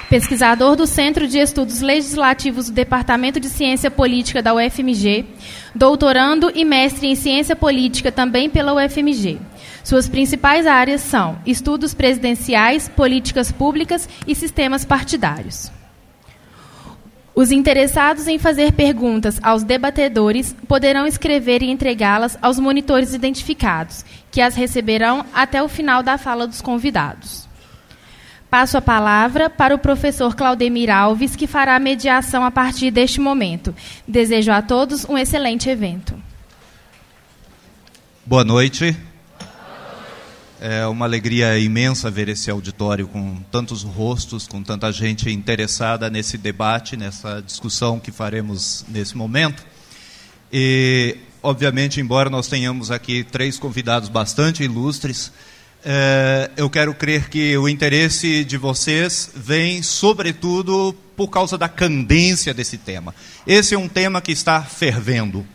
Pesquisador 0.08 0.76
do 0.76 0.86
Centro 0.86 1.26
de 1.26 1.38
Estudos 1.38 1.80
Legislativos 1.80 2.66
do 2.66 2.72
Departamento 2.72 3.40
de 3.40 3.48
Ciência 3.48 3.90
Política 3.90 4.42
da 4.42 4.54
UFMG, 4.54 5.24
doutorando 5.74 6.50
e 6.54 6.64
mestre 6.64 7.08
em 7.08 7.14
Ciência 7.14 7.56
Política 7.56 8.12
também 8.12 8.48
pela 8.48 8.74
UFMG. 8.74 9.38
Suas 9.82 10.08
principais 10.08 10.66
áreas 10.66 11.00
são 11.00 11.38
estudos 11.44 11.92
presidenciais, 11.94 12.88
políticas 12.88 13.50
públicas 13.50 14.08
e 14.26 14.34
sistemas 14.34 14.84
partidários. 14.84 15.70
Os 17.34 17.50
interessados 17.50 18.26
em 18.28 18.38
fazer 18.38 18.72
perguntas 18.72 19.38
aos 19.42 19.62
debatedores 19.62 20.56
poderão 20.66 21.06
escrever 21.06 21.62
e 21.62 21.70
entregá-las 21.70 22.38
aos 22.40 22.58
monitores 22.58 23.12
identificados, 23.12 24.04
que 24.30 24.40
as 24.40 24.54
receberão 24.54 25.24
até 25.34 25.62
o 25.62 25.68
final 25.68 26.02
da 26.02 26.16
fala 26.16 26.46
dos 26.46 26.62
convidados. 26.62 27.45
Passo 28.50 28.78
a 28.78 28.80
palavra 28.80 29.50
para 29.50 29.74
o 29.74 29.78
professor 29.78 30.36
Claudemir 30.36 30.88
Alves, 30.88 31.34
que 31.34 31.46
fará 31.46 31.74
a 31.74 31.80
mediação 31.80 32.44
a 32.44 32.50
partir 32.50 32.90
deste 32.90 33.20
momento. 33.20 33.74
Desejo 34.06 34.52
a 34.52 34.62
todos 34.62 35.04
um 35.04 35.18
excelente 35.18 35.68
evento. 35.68 36.14
Boa 38.24 38.44
noite. 38.44 38.96
É 40.60 40.86
uma 40.86 41.04
alegria 41.04 41.58
imensa 41.58 42.10
ver 42.10 42.28
esse 42.28 42.50
auditório 42.50 43.06
com 43.06 43.36
tantos 43.50 43.82
rostos, 43.82 44.46
com 44.46 44.62
tanta 44.62 44.90
gente 44.90 45.30
interessada 45.30 46.08
nesse 46.08 46.38
debate, 46.38 46.96
nessa 46.96 47.42
discussão 47.42 48.00
que 48.00 48.10
faremos 48.10 48.84
nesse 48.88 49.16
momento. 49.16 49.66
E, 50.50 51.18
obviamente, 51.42 52.00
embora 52.00 52.30
nós 52.30 52.48
tenhamos 52.48 52.90
aqui 52.90 53.22
três 53.22 53.58
convidados 53.58 54.08
bastante 54.08 54.62
ilustres, 54.62 55.30
é, 55.88 56.50
eu 56.56 56.68
quero 56.68 56.92
crer 56.92 57.28
que 57.28 57.56
o 57.56 57.68
interesse 57.68 58.44
de 58.44 58.56
vocês 58.56 59.30
vem, 59.36 59.84
sobretudo, 59.84 60.92
por 61.16 61.28
causa 61.28 61.56
da 61.56 61.68
candência 61.68 62.52
desse 62.52 62.76
tema. 62.76 63.14
Esse 63.46 63.76
é 63.76 63.78
um 63.78 63.88
tema 63.88 64.20
que 64.20 64.32
está 64.32 64.60
fervendo. 64.62 65.46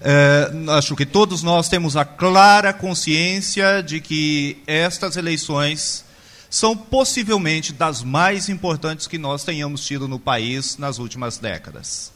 É, 0.00 0.52
acho 0.76 0.94
que 0.94 1.04
todos 1.04 1.42
nós 1.42 1.68
temos 1.68 1.96
a 1.96 2.04
clara 2.04 2.72
consciência 2.72 3.82
de 3.82 4.00
que 4.00 4.58
estas 4.68 5.16
eleições 5.16 6.04
são 6.48 6.76
possivelmente 6.76 7.72
das 7.72 8.04
mais 8.04 8.48
importantes 8.48 9.08
que 9.08 9.18
nós 9.18 9.42
tenhamos 9.42 9.84
tido 9.84 10.06
no 10.06 10.20
país 10.20 10.76
nas 10.78 11.00
últimas 11.00 11.38
décadas. 11.38 12.12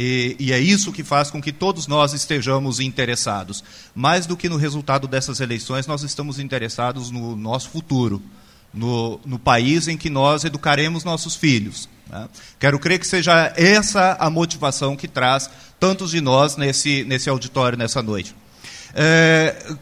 E, 0.00 0.36
e, 0.38 0.52
é 0.52 0.60
isso 0.60 0.92
que 0.92 1.02
faz 1.02 1.28
com 1.28 1.42
que 1.42 1.50
todos 1.50 1.88
nós 1.88 2.12
estejamos 2.12 2.78
interessados. 2.78 3.64
Mais 3.92 4.26
do 4.26 4.36
que 4.36 4.48
no 4.48 4.56
resultado 4.56 5.08
dessas 5.08 5.40
eleições, 5.40 5.88
nós 5.88 6.04
estamos 6.04 6.38
interessados 6.38 7.10
no 7.10 7.34
nosso 7.34 7.68
futuro, 7.70 8.22
no, 8.72 9.18
no 9.26 9.40
país 9.40 9.88
em 9.88 9.96
que 9.96 10.08
nós 10.08 10.44
educaremos 10.44 11.02
nossos 11.02 11.34
filhos. 11.34 11.88
Né? 12.08 12.28
Quero 12.60 12.78
crer 12.78 13.00
que 13.00 13.08
seja 13.08 13.52
essa 13.56 14.16
a 14.20 14.30
motivação 14.30 14.94
que 14.94 15.08
traz 15.08 15.50
tantos 15.80 16.12
de 16.12 16.20
nós 16.20 16.56
nesse, 16.56 17.02
nesse 17.02 17.28
auditório 17.28 17.76
nessa 17.76 18.00
noite. 18.00 18.36
É, 18.94 19.74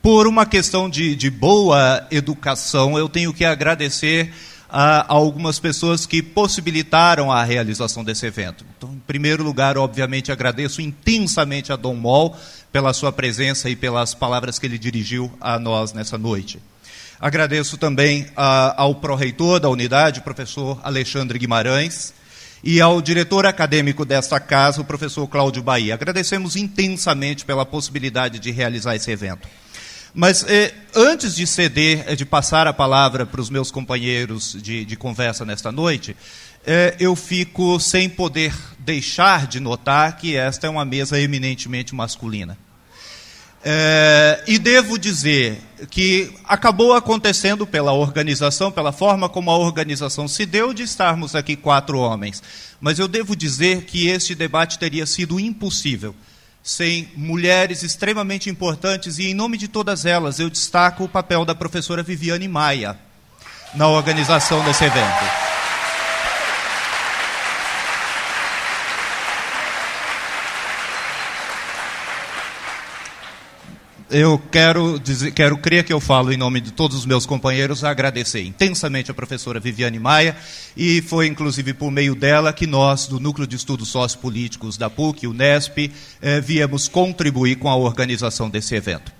por 0.00 0.26
uma 0.26 0.46
questão 0.46 0.88
de, 0.88 1.14
de 1.14 1.28
boa 1.28 2.06
educação, 2.10 2.98
eu 2.98 3.10
tenho 3.10 3.30
que 3.30 3.44
agradecer 3.44 4.32
a, 4.72 5.04
algumas 5.12 5.58
pessoas 5.58 6.06
que 6.06 6.22
possibilitaram 6.22 7.30
a 7.30 7.42
realização 7.42 8.04
desse 8.04 8.26
evento. 8.26 8.64
Então, 8.76 8.92
em 8.92 9.02
primeiro 9.06 9.42
lugar, 9.42 9.76
obviamente, 9.76 10.30
agradeço 10.32 10.80
intensamente 10.80 11.72
a 11.72 11.76
Dom 11.76 11.94
Mol 11.94 12.36
pela 12.72 12.92
sua 12.92 13.12
presença 13.12 13.68
e 13.68 13.76
pelas 13.76 14.14
palavras 14.14 14.58
que 14.58 14.66
ele 14.66 14.78
dirigiu 14.78 15.30
a 15.40 15.58
nós 15.58 15.92
nessa 15.92 16.16
noite. 16.16 16.58
Agradeço 17.20 17.76
também 17.76 18.26
a, 18.36 18.80
ao 18.82 18.94
pró-reitor 18.94 19.60
da 19.60 19.68
unidade, 19.68 20.22
professor 20.22 20.80
Alexandre 20.82 21.38
Guimarães, 21.38 22.14
e 22.62 22.80
ao 22.80 23.00
diretor 23.00 23.46
acadêmico 23.46 24.04
desta 24.04 24.38
casa, 24.38 24.80
o 24.80 24.84
professor 24.84 25.26
Cláudio 25.26 25.62
Bahia. 25.62 25.94
Agradecemos 25.94 26.56
intensamente 26.56 27.44
pela 27.44 27.66
possibilidade 27.66 28.38
de 28.38 28.50
realizar 28.50 28.94
esse 28.94 29.10
evento. 29.10 29.48
Mas 30.12 30.44
eh, 30.48 30.74
antes 30.94 31.36
de 31.36 31.46
ceder, 31.46 32.04
eh, 32.06 32.16
de 32.16 32.24
passar 32.24 32.66
a 32.66 32.72
palavra 32.72 33.24
para 33.24 33.40
os 33.40 33.48
meus 33.48 33.70
companheiros 33.70 34.56
de, 34.60 34.84
de 34.84 34.96
conversa 34.96 35.44
nesta 35.44 35.70
noite, 35.70 36.16
eh, 36.66 36.96
eu 36.98 37.14
fico 37.14 37.78
sem 37.78 38.08
poder 38.08 38.52
deixar 38.78 39.46
de 39.46 39.60
notar 39.60 40.16
que 40.16 40.36
esta 40.36 40.66
é 40.66 40.70
uma 40.70 40.84
mesa 40.84 41.20
eminentemente 41.20 41.94
masculina. 41.94 42.58
É, 43.62 44.42
e 44.46 44.58
devo 44.58 44.98
dizer 44.98 45.58
que 45.90 46.32
acabou 46.44 46.94
acontecendo 46.94 47.66
pela 47.66 47.92
organização, 47.92 48.72
pela 48.72 48.90
forma 48.90 49.28
como 49.28 49.50
a 49.50 49.58
organização 49.58 50.26
se 50.26 50.46
deu, 50.46 50.72
de 50.72 50.82
estarmos 50.82 51.34
aqui 51.34 51.56
quatro 51.56 51.98
homens. 51.98 52.42
Mas 52.80 52.98
eu 52.98 53.06
devo 53.06 53.36
dizer 53.36 53.84
que 53.84 54.08
este 54.08 54.34
debate 54.34 54.78
teria 54.78 55.04
sido 55.04 55.38
impossível 55.38 56.14
sem 56.70 57.08
mulheres 57.16 57.82
extremamente 57.82 58.48
importantes, 58.48 59.18
e 59.18 59.26
em 59.26 59.34
nome 59.34 59.58
de 59.58 59.66
todas 59.66 60.06
elas 60.06 60.38
eu 60.38 60.48
destaco 60.48 61.02
o 61.02 61.08
papel 61.08 61.44
da 61.44 61.52
professora 61.52 62.00
Viviane 62.00 62.46
Maia 62.46 62.96
na 63.74 63.88
organização 63.88 64.64
desse 64.64 64.84
evento. 64.84 65.49
Eu 74.10 74.42
quero, 74.50 74.98
dizer, 74.98 75.32
quero 75.32 75.56
crer 75.56 75.84
que 75.84 75.92
eu 75.92 76.00
falo 76.00 76.32
em 76.32 76.36
nome 76.36 76.60
de 76.60 76.72
todos 76.72 76.96
os 76.96 77.06
meus 77.06 77.24
companheiros, 77.24 77.84
agradecer 77.84 78.42
intensamente 78.42 79.10
a 79.10 79.14
professora 79.14 79.60
Viviane 79.60 79.98
Maia, 79.98 80.36
e 80.76 81.00
foi 81.02 81.26
inclusive 81.26 81.72
por 81.72 81.90
meio 81.90 82.14
dela 82.14 82.52
que 82.52 82.66
nós, 82.66 83.06
do 83.06 83.20
Núcleo 83.20 83.46
de 83.46 83.56
Estudos 83.56 83.88
Sociopolíticos 83.88 84.76
da 84.76 84.90
PUC, 84.90 85.26
o 85.26 85.32
NESP, 85.32 85.92
eh, 86.20 86.40
viemos 86.40 86.88
contribuir 86.88 87.56
com 87.56 87.68
a 87.68 87.76
organização 87.76 88.50
desse 88.50 88.74
evento. 88.74 89.12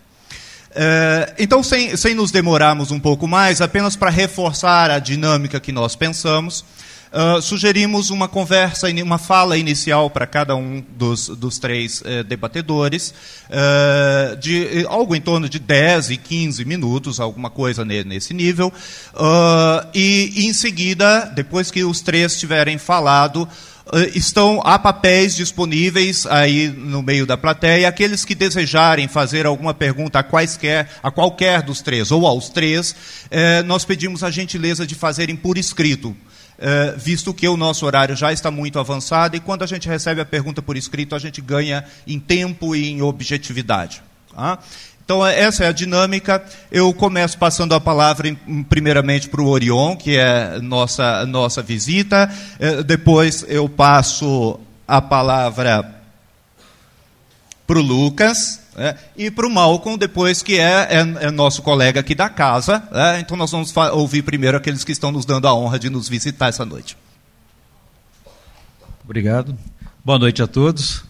Eh, 0.75 1.35
então, 1.39 1.63
sem, 1.63 1.97
sem 1.97 2.15
nos 2.15 2.31
demorarmos 2.31 2.91
um 2.91 3.01
pouco 3.01 3.27
mais, 3.27 3.61
apenas 3.61 3.97
para 3.97 4.11
reforçar 4.11 4.91
a 4.91 4.99
dinâmica 4.99 5.61
que 5.61 5.73
nós 5.73 5.97
pensamos, 5.97 6.65
Uh, 7.13 7.43
sugerimos 7.43 8.11
uma 8.11 8.29
conversa, 8.29 8.87
uma 9.03 9.19
fala 9.19 9.59
inicial 9.59 10.09
para 10.09 10.29
cada 10.29 10.55
um 10.55 10.81
dos, 10.97 11.27
dos 11.29 11.59
três 11.59 12.03
uh, 12.03 12.23
debatedores, 12.23 13.13
uh, 13.49 14.37
de 14.37 14.87
algo 14.89 15.17
em 15.17 15.21
torno 15.21 15.49
de 15.49 15.59
10 15.59 16.11
e 16.11 16.17
15 16.17 16.65
minutos, 16.65 17.19
alguma 17.19 17.51
coisa 17.51 17.85
nesse 17.85 18.33
nível. 18.33 18.73
e, 19.93 20.47
em 20.47 20.53
seguida, 20.53 21.25
depois 21.35 21.69
que 21.73 21.83
os 21.83 22.01
três 22.01 22.39
tiverem 22.39 22.79
falado, 22.79 23.49
estão 24.15 24.61
há 24.65 24.79
papéis 24.79 25.35
disponíveis 25.35 26.27
aí 26.27 26.69
no 26.69 27.03
meio 27.03 27.27
da 27.27 27.37
plateia. 27.37 27.89
Aqueles 27.89 28.25
que 28.25 28.37
desejarem 28.37 29.09
fazer 29.09 29.47
alguma 29.47 29.75
pergunta 29.75 30.21
a 30.21 30.23
quaisquer, 30.23 30.89
a 31.03 31.11
qualquer 31.11 31.63
dos 31.63 31.81
três 31.81 32.13
ou 32.13 32.25
aos 32.25 32.49
três, 32.51 32.95
eh, 33.33 33.65
nós 33.65 33.85
pedimos 33.85 34.23
a 34.23 34.31
gentileza 34.31 34.87
de 34.87 34.95
fazerem 34.95 35.35
por 35.35 35.59
escrito 35.59 36.15
eh, 36.61 36.95
visto 36.97 37.33
que 37.33 37.49
o 37.49 37.57
nosso 37.57 37.87
horário 37.87 38.15
já 38.15 38.33
está 38.33 38.51
muito 38.51 38.79
avançado 38.79 39.35
e 39.35 39.41
quando 39.41 39.63
a 39.63 39.67
gente 39.67 39.89
recebe 39.89 40.21
a 40.21 40.27
pergunta 40.27 40.61
por 40.61 40.77
escrito, 40.77 41.15
a 41.15 41.19
gente 41.19 41.41
ganha 41.41 41.85
em 42.07 42.21
tempo 42.21 42.77
e 42.77 42.91
em 42.91 43.01
objetividade. 43.01 44.03
Tá? 44.35 44.59
Então, 45.03 45.27
essa 45.27 45.65
é 45.65 45.69
a 45.69 45.73
dinâmica. 45.73 46.45
Eu 46.71 46.93
começo 46.95 47.37
passando 47.37 47.75
a 47.75 47.81
palavra, 47.81 48.37
primeiramente, 48.69 49.29
para 49.29 49.41
o 49.41 49.49
Orion, 49.49 49.97
que 49.97 50.17
é 50.17 50.61
nossa, 50.61 51.27
nossa 51.27 51.63
visita. 51.63 52.31
Eh, 52.61 52.83
depois, 52.85 53.45
eu 53.49 53.69
passo 53.69 54.61
a 54.87 55.01
palavra 55.01 55.97
para 57.67 57.79
o 57.79 57.83
Lucas, 57.83 58.60
é, 58.81 58.97
e 59.15 59.31
para 59.31 59.47
o 59.47 59.51
Malcolm, 59.51 59.99
depois 59.99 60.43
que 60.43 60.59
é, 60.59 60.89
é, 60.89 61.01
é, 61.01 61.31
nosso 61.31 61.61
colega 61.61 62.01
aqui 62.01 62.15
da 62.15 62.31
casa. 62.31 62.83
É, 62.91 63.21
então 63.21 63.37
nós 63.37 63.51
vamos 63.51 63.77
ouvir 63.93 64.23
primeiro 64.23 64.57
aqueles 64.57 64.83
que 64.85 64.91
estão 64.91 65.13
nos 65.13 65.27
dando 65.27 65.47
a 65.47 65.55
honra 65.55 65.79
de 65.79 65.91
nos 65.91 66.09
visitar 66.09 66.49
essa 66.49 66.65
noite. 66.65 66.97
Obrigado. 69.05 69.55
Boa 70.03 70.19
noite 70.19 70.43
a 70.43 70.47
todos. 70.47 71.05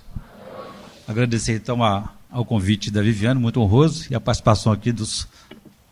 Agradecer 1.07 1.55
então 1.55 1.81
a, 1.85 2.11
ao 2.29 2.45
convite 2.45 2.91
da 2.91 3.03
Viviane, 3.03 3.39
muito 3.39 3.61
honroso, 3.61 4.09
e 4.11 4.17
a 4.17 4.21
participação 4.21 4.73
aqui 4.73 4.91
dos, 4.91 5.29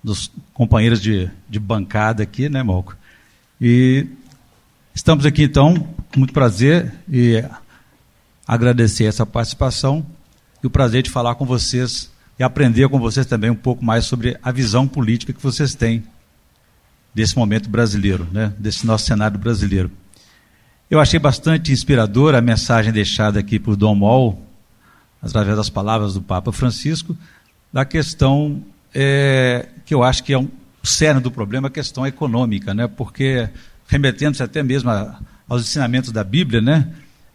dos 0.03 0.33
companheiros 0.53 1.01
de, 1.01 1.31
de 1.49 1.61
bancada 1.61 2.25
aqui, 2.25 2.49
né, 2.49 2.61
Malcolm? 2.61 2.99
E 3.61 4.05
estamos 4.93 5.25
aqui 5.25 5.45
então, 5.45 5.77
com 6.13 6.19
muito 6.19 6.33
prazer 6.33 6.93
e 7.09 7.45
agradecer 8.45 9.05
essa 9.05 9.25
participação 9.25 10.05
e 10.63 10.67
o 10.67 10.71
prazer 10.71 11.03
de 11.03 11.11
falar 11.11 11.35
com 11.35 11.45
vocês 11.45 12.11
e 12.39 12.43
aprender 12.43 12.89
com 12.89 12.99
vocês 12.99 13.27
também 13.27 13.51
um 13.51 13.55
pouco 13.55 13.85
mais 13.85 14.05
sobre 14.05 14.37
a 14.43 14.53
visão 14.53 14.87
política 14.87 15.33
que 15.33 15.43
vocês 15.43 15.75
têm 15.75 16.05
desse 17.15 17.37
momento 17.37 17.69
brasileiro, 17.69 18.27
né, 18.31 18.53
desse 18.59 18.87
nosso 18.87 19.07
cenário 19.07 19.39
brasileiro. 19.39 19.91
Eu 20.91 21.01
achei 21.01 21.19
bastante 21.19 21.73
inspiradora 21.73 22.39
a 22.39 22.41
mensagem 22.41 22.93
deixada 22.93 23.41
aqui 23.41 23.59
por 23.59 23.77
Dom 23.77 23.95
Mol, 23.95 24.43
através 25.21 25.57
das 25.57 25.69
palavras 25.69 26.15
do 26.15 26.23
Papa 26.23 26.53
Francisco, 26.53 27.17
da 27.73 27.85
questão 27.85 28.63
é, 28.95 29.69
que 29.85 29.93
eu 29.93 30.03
acho 30.03 30.23
que 30.23 30.33
é 30.33 30.39
um 30.39 30.49
cerne 30.83 31.21
do 31.21 31.31
problema, 31.31 31.69
a 31.69 31.71
questão 31.71 32.07
econômica, 32.07 32.73
né, 32.73 32.87
porque 32.87 33.49
remetendo-se 33.89 34.43
até 34.43 34.63
mesmo 34.63 34.91
a, 34.91 35.19
aos 35.49 35.63
ensinamentos 35.63 36.13
da 36.13 36.23
Bíblia, 36.23 36.61
né, 36.61 36.89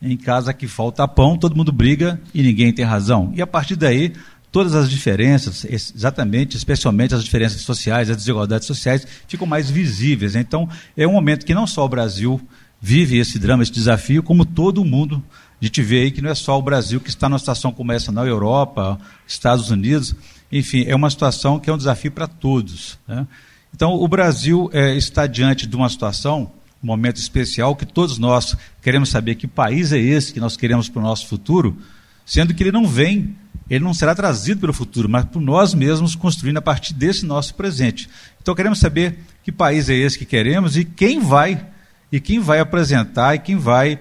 em 0.03 0.17
casa 0.17 0.53
que 0.53 0.67
falta 0.67 1.07
pão, 1.07 1.37
todo 1.37 1.55
mundo 1.55 1.71
briga 1.71 2.19
e 2.33 2.43
ninguém 2.43 2.73
tem 2.73 2.83
razão. 2.83 3.31
E 3.33 3.41
a 3.41 3.47
partir 3.47 3.77
daí, 3.77 4.13
todas 4.51 4.75
as 4.75 4.89
diferenças, 4.89 5.65
exatamente, 5.65 6.57
especialmente 6.57 7.15
as 7.15 7.23
diferenças 7.23 7.61
sociais, 7.61 8.09
as 8.09 8.17
desigualdades 8.17 8.67
sociais, 8.67 9.07
ficam 9.27 9.47
mais 9.47 9.69
visíveis. 9.69 10.35
Então, 10.35 10.67
é 10.97 11.07
um 11.07 11.13
momento 11.13 11.45
que 11.45 11.55
não 11.55 11.65
só 11.65 11.85
o 11.85 11.89
Brasil 11.89 12.39
vive 12.81 13.17
esse 13.17 13.39
drama, 13.39 13.63
esse 13.63 13.71
desafio, 13.71 14.21
como 14.21 14.45
todo 14.45 14.81
o 14.81 14.85
mundo. 14.85 15.23
A 15.61 15.65
gente 15.65 15.81
vê 15.81 16.01
aí 16.01 16.11
que 16.11 16.21
não 16.21 16.29
é 16.29 16.35
só 16.35 16.59
o 16.59 16.61
Brasil 16.61 16.99
que 16.99 17.07
está 17.07 17.29
numa 17.29 17.39
situação 17.39 17.71
como 17.71 17.93
essa 17.93 18.11
na 18.11 18.25
Europa, 18.25 18.99
Estados 19.25 19.71
Unidos, 19.71 20.13
enfim, 20.51 20.83
é 20.85 20.93
uma 20.93 21.09
situação 21.09 21.59
que 21.59 21.69
é 21.69 21.73
um 21.73 21.77
desafio 21.77 22.11
para 22.11 22.27
todos. 22.27 22.99
Né? 23.07 23.25
Então, 23.73 23.93
o 23.93 24.07
Brasil 24.07 24.69
é, 24.73 24.95
está 24.95 25.25
diante 25.25 25.65
de 25.65 25.75
uma 25.75 25.87
situação 25.87 26.51
um 26.83 26.87
momento 26.87 27.17
especial 27.17 27.75
que 27.75 27.85
todos 27.85 28.17
nós 28.17 28.55
queremos 28.81 29.09
saber 29.09 29.35
que 29.35 29.47
país 29.47 29.91
é 29.91 29.99
esse 29.99 30.33
que 30.33 30.39
nós 30.39 30.57
queremos 30.57 30.89
para 30.89 30.99
o 30.99 31.03
nosso 31.03 31.27
futuro, 31.27 31.77
sendo 32.25 32.53
que 32.53 32.61
ele 32.61 32.71
não 32.71 32.85
vem, 32.85 33.35
ele 33.69 33.83
não 33.83 33.93
será 33.93 34.13
trazido 34.13 34.59
pelo 34.59 34.73
futuro, 34.73 35.07
mas 35.07 35.25
por 35.25 35.41
nós 35.41 35.73
mesmos 35.73 36.15
construindo 36.15 36.57
a 36.57 36.61
partir 36.61 36.93
desse 36.93 37.25
nosso 37.25 37.55
presente. 37.55 38.09
Então 38.41 38.53
queremos 38.53 38.79
saber 38.79 39.19
que 39.43 39.51
país 39.51 39.89
é 39.89 39.93
esse 39.93 40.19
que 40.19 40.25
queremos 40.25 40.75
e 40.75 40.83
quem 40.83 41.19
vai 41.19 41.65
e 42.11 42.19
quem 42.19 42.39
vai 42.39 42.59
apresentar 42.59 43.35
e 43.35 43.39
quem 43.39 43.55
vai 43.55 43.99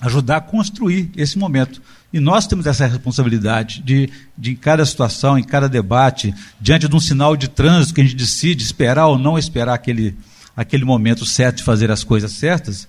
ajudar 0.00 0.38
a 0.38 0.40
construir 0.40 1.10
esse 1.16 1.38
momento. 1.38 1.82
E 2.12 2.18
nós 2.18 2.46
temos 2.46 2.66
essa 2.66 2.86
responsabilidade 2.86 3.82
de, 3.82 4.10
de, 4.36 4.52
em 4.52 4.56
cada 4.56 4.84
situação, 4.84 5.38
em 5.38 5.44
cada 5.44 5.68
debate, 5.68 6.34
diante 6.60 6.88
de 6.88 6.96
um 6.96 7.00
sinal 7.00 7.36
de 7.36 7.48
trânsito 7.48 7.94
que 7.94 8.00
a 8.00 8.04
gente 8.04 8.16
decide 8.16 8.64
esperar 8.64 9.06
ou 9.06 9.18
não 9.18 9.38
esperar 9.38 9.74
aquele, 9.74 10.16
aquele 10.60 10.84
momento 10.84 11.24
certo 11.24 11.56
de 11.56 11.62
fazer 11.62 11.90
as 11.90 12.04
coisas 12.04 12.32
certas, 12.32 12.86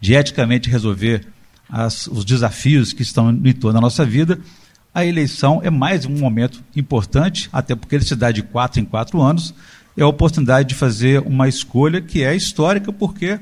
de 0.00 0.12
eticamente 0.12 0.68
resolver 0.68 1.24
as, 1.70 2.08
os 2.08 2.24
desafios 2.24 2.92
que 2.92 3.02
estão 3.02 3.30
em 3.30 3.52
torno 3.52 3.74
da 3.74 3.80
nossa 3.80 4.04
vida, 4.04 4.40
a 4.92 5.06
eleição 5.06 5.60
é 5.62 5.70
mais 5.70 6.04
um 6.04 6.18
momento 6.18 6.64
importante, 6.74 7.48
até 7.52 7.76
porque 7.76 7.94
ele 7.94 8.04
se 8.04 8.16
dá 8.16 8.32
de 8.32 8.42
quatro 8.42 8.80
em 8.80 8.84
quatro 8.84 9.22
anos, 9.22 9.54
é 9.96 10.02
a 10.02 10.06
oportunidade 10.08 10.70
de 10.70 10.74
fazer 10.74 11.20
uma 11.20 11.46
escolha 11.46 12.00
que 12.00 12.24
é 12.24 12.34
histórica, 12.34 12.92
porque 12.92 13.38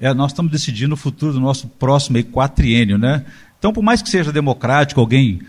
é, 0.00 0.14
nós 0.14 0.32
estamos 0.32 0.50
decidindo 0.50 0.94
o 0.94 0.96
futuro 0.96 1.34
do 1.34 1.40
nosso 1.40 1.68
próximo 1.68 2.16
aí, 2.16 2.24
quatriênio. 2.24 2.96
Né? 2.96 3.26
Então, 3.58 3.74
por 3.74 3.82
mais 3.82 4.00
que 4.00 4.08
seja 4.08 4.32
democrático, 4.32 4.98
alguém, 4.98 5.42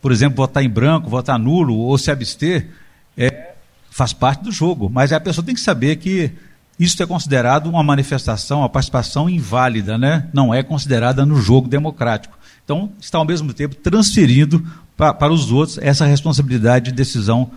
por 0.00 0.10
exemplo, 0.10 0.38
votar 0.38 0.64
em 0.64 0.70
branco, 0.70 1.10
votar 1.10 1.38
nulo 1.38 1.76
ou 1.76 1.98
se 1.98 2.10
abster, 2.10 2.70
é, 3.14 3.50
faz 3.90 4.14
parte 4.14 4.42
do 4.42 4.50
jogo. 4.50 4.88
Mas 4.88 5.12
a 5.12 5.20
pessoa 5.20 5.44
tem 5.44 5.54
que 5.54 5.60
saber 5.60 5.96
que 5.96 6.32
isso 6.80 7.02
é 7.02 7.06
considerado 7.06 7.66
uma 7.66 7.82
manifestação, 7.82 8.60
uma 8.60 8.68
participação 8.70 9.28
inválida, 9.28 9.98
né? 9.98 10.30
não 10.32 10.52
é 10.54 10.62
considerada 10.62 11.26
no 11.26 11.38
jogo 11.38 11.68
democrático. 11.68 12.38
Então, 12.64 12.90
está 12.98 13.18
ao 13.18 13.24
mesmo 13.26 13.52
tempo 13.52 13.74
transferindo 13.74 14.64
para 14.96 15.30
os 15.30 15.52
outros 15.52 15.76
essa 15.76 16.06
responsabilidade 16.06 16.86
de 16.86 16.96
decisão 16.96 17.50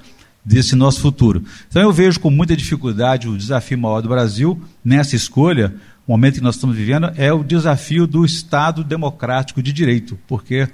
desse 0.44 0.76
nosso 0.76 1.00
futuro. 1.00 1.42
Então, 1.70 1.82
eu 1.82 1.94
vejo 1.94 2.20
com 2.20 2.30
muita 2.30 2.54
dificuldade 2.54 3.30
o 3.30 3.38
desafio 3.38 3.78
maior 3.78 4.02
do 4.02 4.10
Brasil 4.10 4.62
nessa 4.84 5.16
escolha, 5.16 5.74
o 6.06 6.12
momento 6.12 6.36
que 6.36 6.42
nós 6.42 6.56
estamos 6.56 6.76
vivendo, 6.76 7.10
é 7.16 7.32
o 7.32 7.46
desafio 7.46 8.06
do 8.06 8.26
Estado 8.26 8.84
democrático 8.84 9.64
de 9.64 9.72
direito, 9.72 10.20
porque 10.28 10.68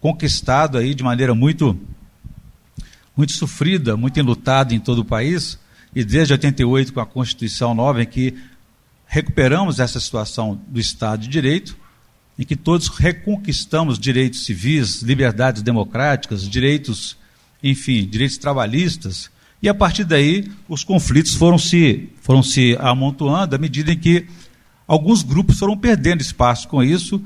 conquistado 0.00 0.76
aí 0.76 0.94
de 0.94 1.02
maneira 1.02 1.34
muito, 1.34 1.78
muito 3.16 3.32
sofrida, 3.32 3.96
muito 3.96 4.20
enlutada 4.20 4.74
em 4.74 4.80
todo 4.80 4.98
o 4.98 5.04
país, 5.04 5.58
e 5.96 6.04
desde 6.04 6.34
88 6.34 6.92
com 6.92 7.00
a 7.00 7.06
Constituição 7.06 7.74
nova, 7.74 8.02
em 8.02 8.06
que 8.06 8.34
recuperamos 9.06 9.80
essa 9.80 9.98
situação 9.98 10.60
do 10.68 10.78
Estado 10.78 11.22
de 11.22 11.28
Direito, 11.28 11.74
em 12.38 12.44
que 12.44 12.54
todos 12.54 12.88
reconquistamos 12.88 13.98
direitos 13.98 14.44
civis, 14.44 15.00
liberdades 15.00 15.62
democráticas, 15.62 16.46
direitos, 16.46 17.16
enfim, 17.62 18.06
direitos 18.06 18.36
trabalhistas. 18.36 19.30
E 19.62 19.70
a 19.70 19.74
partir 19.74 20.04
daí, 20.04 20.52
os 20.68 20.84
conflitos 20.84 21.32
foram 21.32 21.56
se, 21.56 22.10
foram 22.20 22.42
se 22.42 22.76
amontoando 22.78 23.56
à 23.56 23.58
medida 23.58 23.90
em 23.90 23.98
que 23.98 24.26
alguns 24.86 25.22
grupos 25.22 25.58
foram 25.58 25.78
perdendo 25.78 26.20
espaço 26.20 26.68
com 26.68 26.84
isso 26.84 27.24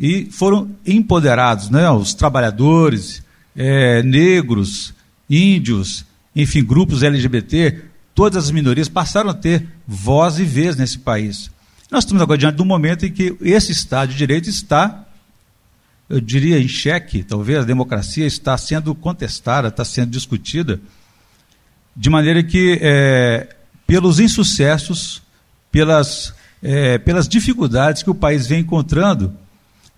e 0.00 0.24
foram 0.30 0.70
empoderados, 0.86 1.68
né? 1.68 1.90
os 1.90 2.14
trabalhadores, 2.14 3.22
é, 3.54 4.02
negros, 4.02 4.94
índios, 5.28 6.06
enfim, 6.34 6.64
grupos 6.64 7.02
LGBT, 7.02 7.85
todas 8.16 8.46
as 8.46 8.50
minorias 8.50 8.88
passaram 8.88 9.28
a 9.28 9.34
ter 9.34 9.68
voz 9.86 10.38
e 10.38 10.44
vez 10.44 10.74
nesse 10.74 10.98
país. 10.98 11.50
Nós 11.90 12.02
estamos 12.02 12.22
agora 12.22 12.38
diante 12.38 12.56
de 12.56 12.62
um 12.62 12.66
momento 12.66 13.04
em 13.04 13.12
que 13.12 13.36
esse 13.42 13.70
Estado 13.70 14.10
de 14.10 14.16
Direito 14.16 14.48
está, 14.48 15.06
eu 16.08 16.18
diria, 16.18 16.58
em 16.58 16.66
xeque, 16.66 17.22
talvez 17.22 17.58
a 17.58 17.64
democracia 17.64 18.26
está 18.26 18.56
sendo 18.56 18.94
contestada, 18.94 19.68
está 19.68 19.84
sendo 19.84 20.10
discutida, 20.10 20.80
de 21.94 22.08
maneira 22.08 22.42
que, 22.42 22.78
é, 22.80 23.54
pelos 23.86 24.18
insucessos, 24.18 25.22
pelas, 25.70 26.32
é, 26.62 26.96
pelas 26.96 27.28
dificuldades 27.28 28.02
que 28.02 28.10
o 28.10 28.14
país 28.14 28.46
vem 28.46 28.60
encontrando, 28.60 29.36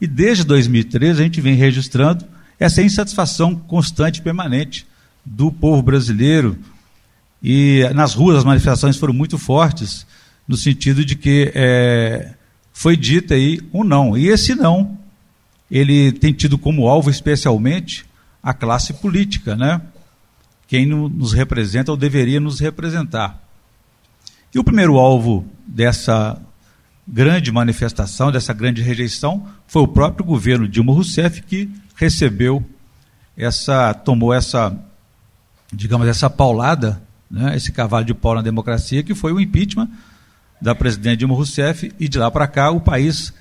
e 0.01 0.09
desde 0.09 0.43
2013 0.43 1.21
a 1.21 1.25
gente 1.25 1.41
vem 1.41 1.55
registrando 1.55 2.25
essa 2.59 2.83
insatisfação 2.83 3.55
constante 3.55 4.19
e 4.19 4.23
permanente 4.23 4.87
do 5.25 5.53
povo 5.53 5.83
brasileiro. 5.83 6.59
E 7.43 7.89
nas 7.95 8.15
ruas 8.15 8.39
as 8.39 8.45
manifestações 8.45 8.97
foram 8.97 9.15
muito 9.15 9.39
fortes, 9.39 10.07
no 10.47 10.57
sentido 10.57 11.05
de 11.05 11.15
que 11.15 11.53
é, 11.55 12.35
foi 12.73 12.97
dito 12.97 13.35
aí 13.35 13.61
um 13.73 13.85
não. 13.85 14.17
E 14.17 14.29
esse 14.29 14.55
não, 14.55 14.99
ele 15.71 16.13
tem 16.13 16.33
tido 16.33 16.59
como 16.59 16.89
alvo 16.89 17.11
especialmente 17.11 18.07
a 18.43 18.55
classe 18.55 18.95
política, 18.95 19.55
né? 19.55 19.81
Quem 20.67 20.87
nos 20.87 21.33
representa 21.33 21.91
ou 21.91 21.97
deveria 21.97 22.41
nos 22.41 22.61
representar. 22.61 23.43
E 24.55 24.59
o 24.59 24.65
primeiro 24.65 24.99
alvo 24.99 25.47
dessa 25.67 26.41
grande 27.07 27.51
manifestação, 27.51 28.31
dessa 28.31 28.53
grande 28.53 28.83
rejeição, 28.83 29.47
foi 29.67 29.83
o 29.83 29.89
próprio 29.89 30.25
governo 30.25 30.69
Dilma 30.69 30.93
Rousseff 30.93 31.43
que 31.43 31.71
recebeu 31.97 32.65
essa, 33.37 33.95
tomou 33.95 34.33
essa, 34.33 34.77
digamos, 35.73 36.07
essa 36.07 36.29
paulada, 36.29 37.01
né, 37.31 37.57
esse 37.57 37.73
cavalo 37.73 38.05
de 38.05 38.15
pau 38.15 38.35
na 38.35 38.43
democracia, 38.43 39.03
que 39.03 39.15
foi 39.15 39.33
o 39.33 39.41
impeachment 39.41 39.89
da 40.61 40.75
presidente 40.75 41.19
Dilma 41.19 41.35
Rousseff, 41.35 41.93
e 41.99 42.09
de 42.09 42.19
lá 42.19 42.31
para 42.31 42.47
cá 42.47 42.71
o 42.71 42.81
país, 42.81 43.33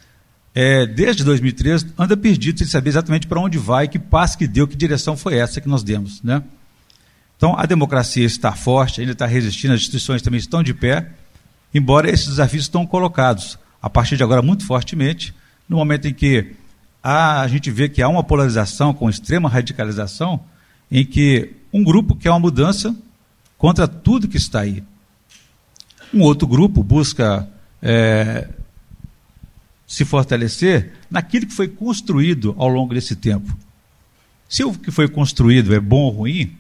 é, 0.54 0.86
desde 0.86 1.24
2013, 1.24 1.94
anda 1.98 2.16
perdido 2.16 2.60
sem 2.60 2.68
saber 2.68 2.90
exatamente 2.90 3.28
para 3.28 3.40
onde 3.40 3.58
vai, 3.58 3.88
que 3.88 3.98
passo 3.98 4.38
que 4.38 4.48
deu, 4.48 4.68
que 4.68 4.76
direção 4.76 5.18
foi 5.18 5.36
essa 5.36 5.62
que 5.62 5.68
nós 5.68 5.84
demos. 5.84 6.22
Né? 6.22 6.44
Então 7.36 7.58
a 7.58 7.66
democracia 7.66 8.26
está 8.26 8.52
forte, 8.52 9.02
ainda 9.02 9.14
está 9.14 9.26
resistindo, 9.26 9.74
as 9.74 9.82
instituições 9.82 10.22
também 10.22 10.40
estão 10.40 10.62
de 10.62 10.74
pé, 10.74 11.12
embora 11.74 12.10
esses 12.10 12.28
desafios 12.28 12.64
estão 12.64 12.86
colocados, 12.86 13.58
a 13.82 13.90
partir 13.90 14.18
de 14.18 14.24
agora, 14.24 14.42
muito 14.42 14.66
fortemente, 14.66 15.34
no 15.68 15.78
momento 15.78 16.08
em 16.08 16.14
que 16.14 16.54
a, 17.04 17.42
a 17.42 17.48
gente 17.48 17.70
vê 17.72 17.88
que 17.88 18.02
há 18.02 18.08
uma 18.08 18.24
polarização 18.24 18.94
com 18.94 19.10
extrema 19.10 19.50
radicalização, 19.50 20.40
em 20.92 21.06
que 21.06 21.54
um 21.72 21.84
grupo 21.84 22.16
quer 22.16 22.32
uma 22.32 22.40
mudança 22.40 22.96
contra 23.58 23.88
tudo 23.88 24.28
que 24.28 24.38
está 24.38 24.62
aí. 24.62 24.84
Um 26.14 26.22
outro 26.22 26.48
grupo 26.48 26.84
busca 26.84 27.48
é, 27.82 28.48
se 29.86 30.06
fortalecer 30.06 30.94
naquilo 31.10 31.48
que 31.48 31.54
foi 31.54 31.68
construído 31.68 32.56
ao 32.58 32.68
longo 32.68 32.94
desse 32.94 33.16
tempo. 33.16 33.58
Se 34.48 34.64
o 34.64 34.74
que 34.74 34.92
foi 34.92 35.08
construído 35.08 35.74
é 35.74 35.80
bom 35.80 36.04
ou 36.04 36.12
ruim, 36.12 36.56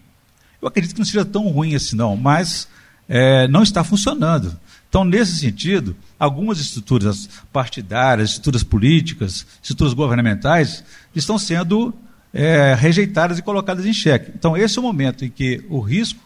eu 0.61 0.67
acredito 0.67 0.93
que 0.93 0.99
não 0.99 1.05
seja 1.05 1.23
tão 1.23 1.47
ruim 1.47 1.75
assim 1.75 1.95
não, 1.95 2.17
mas 2.17 2.67
é, 3.07 3.47
não 3.47 3.63
está 3.63 3.83
funcionando. 3.83 4.57
Então, 4.89 5.03
nesse 5.03 5.37
sentido, 5.37 5.95
algumas 6.17 6.59
estruturas 6.59 7.29
partidárias, 7.51 8.31
estruturas 8.31 8.63
políticas, 8.63 9.45
estruturas 9.61 9.93
governamentais 9.93 10.83
estão 11.15 11.37
sendo 11.37 11.93
é, 12.33 12.73
rejeitadas 12.73 13.37
e 13.37 13.41
colocadas 13.41 13.85
em 13.85 13.93
xeque. 13.93 14.31
Então, 14.35 14.55
esse 14.55 14.77
é 14.77 14.81
o 14.81 14.83
momento 14.83 15.25
em 15.25 15.29
que 15.29 15.63
o 15.69 15.79
risco 15.79 16.19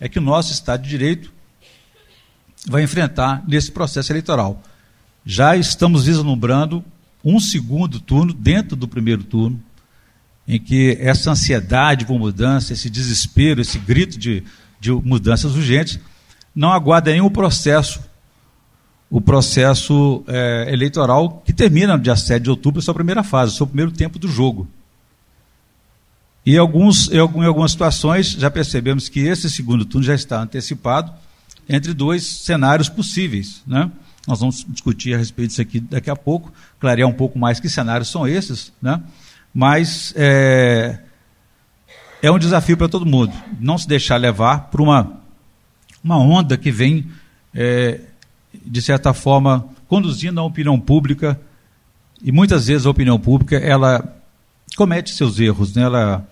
é 0.00 0.08
que 0.08 0.18
o 0.18 0.22
nosso 0.22 0.52
Estado 0.52 0.82
de 0.82 0.88
Direito 0.88 1.32
vai 2.66 2.82
enfrentar 2.82 3.44
nesse 3.46 3.70
processo 3.70 4.10
eleitoral. 4.10 4.62
Já 5.24 5.56
estamos 5.56 6.06
vislumbrando 6.06 6.84
um 7.24 7.38
segundo 7.38 8.00
turno 8.00 8.32
dentro 8.32 8.74
do 8.74 8.88
primeiro 8.88 9.22
turno, 9.22 9.60
em 10.48 10.58
que 10.58 10.96
essa 11.00 11.30
ansiedade 11.30 12.06
por 12.06 12.18
mudança, 12.18 12.72
esse 12.72 12.88
desespero, 12.88 13.60
esse 13.60 13.78
grito 13.78 14.18
de, 14.18 14.42
de 14.80 14.90
mudanças 14.90 15.54
urgentes, 15.54 16.00
não 16.54 16.72
aguarda 16.72 17.12
nenhum 17.12 17.30
processo, 17.30 18.00
o 19.10 19.20
processo 19.20 20.24
é, 20.26 20.72
eleitoral 20.72 21.42
que 21.44 21.52
termina 21.52 21.96
no 21.96 22.02
dia 22.02 22.16
7 22.16 22.42
de 22.42 22.50
outubro, 22.50 22.80
sua 22.80 22.94
primeira 22.94 23.22
fase, 23.22 23.54
seu 23.54 23.66
primeiro 23.66 23.92
tempo 23.92 24.18
do 24.18 24.28
jogo. 24.28 24.66
E 26.44 26.56
alguns, 26.56 27.10
em 27.10 27.18
algumas 27.18 27.72
situações 27.72 28.32
já 28.32 28.50
percebemos 28.50 29.08
que 29.08 29.20
esse 29.20 29.50
segundo 29.50 29.84
turno 29.84 30.06
já 30.06 30.14
está 30.14 30.40
antecipado 30.40 31.12
entre 31.68 31.92
dois 31.92 32.24
cenários 32.24 32.88
possíveis. 32.88 33.62
Né? 33.66 33.90
Nós 34.26 34.40
vamos 34.40 34.64
discutir 34.68 35.14
a 35.14 35.18
respeito 35.18 35.50
disso 35.50 35.62
aqui 35.62 35.80
daqui 35.80 36.10
a 36.10 36.16
pouco, 36.16 36.52
clarear 36.78 37.08
um 37.08 37.12
pouco 37.12 37.38
mais 37.38 37.60
que 37.60 37.68
cenários 37.68 38.08
são 38.08 38.26
esses, 38.26 38.72
né? 38.80 39.02
mas 39.52 40.14
é, 40.16 40.98
é 42.22 42.30
um 42.30 42.38
desafio 42.38 42.76
para 42.76 42.88
todo 42.88 43.04
mundo, 43.06 43.32
não 43.58 43.76
se 43.76 43.86
deixar 43.86 44.16
levar 44.16 44.70
por 44.70 44.80
uma, 44.80 45.20
uma 46.02 46.18
onda 46.18 46.56
que 46.56 46.70
vem, 46.70 47.06
é, 47.54 48.00
de 48.64 48.82
certa 48.82 49.12
forma, 49.12 49.68
conduzindo 49.88 50.40
a 50.40 50.44
opinião 50.44 50.78
pública, 50.78 51.40
e 52.22 52.30
muitas 52.30 52.66
vezes 52.66 52.86
a 52.86 52.90
opinião 52.90 53.18
pública 53.18 53.56
ela 53.56 54.19
comete 54.76 55.14
seus 55.14 55.38
erros, 55.38 55.74
né? 55.74 55.82
ela, 55.82 56.28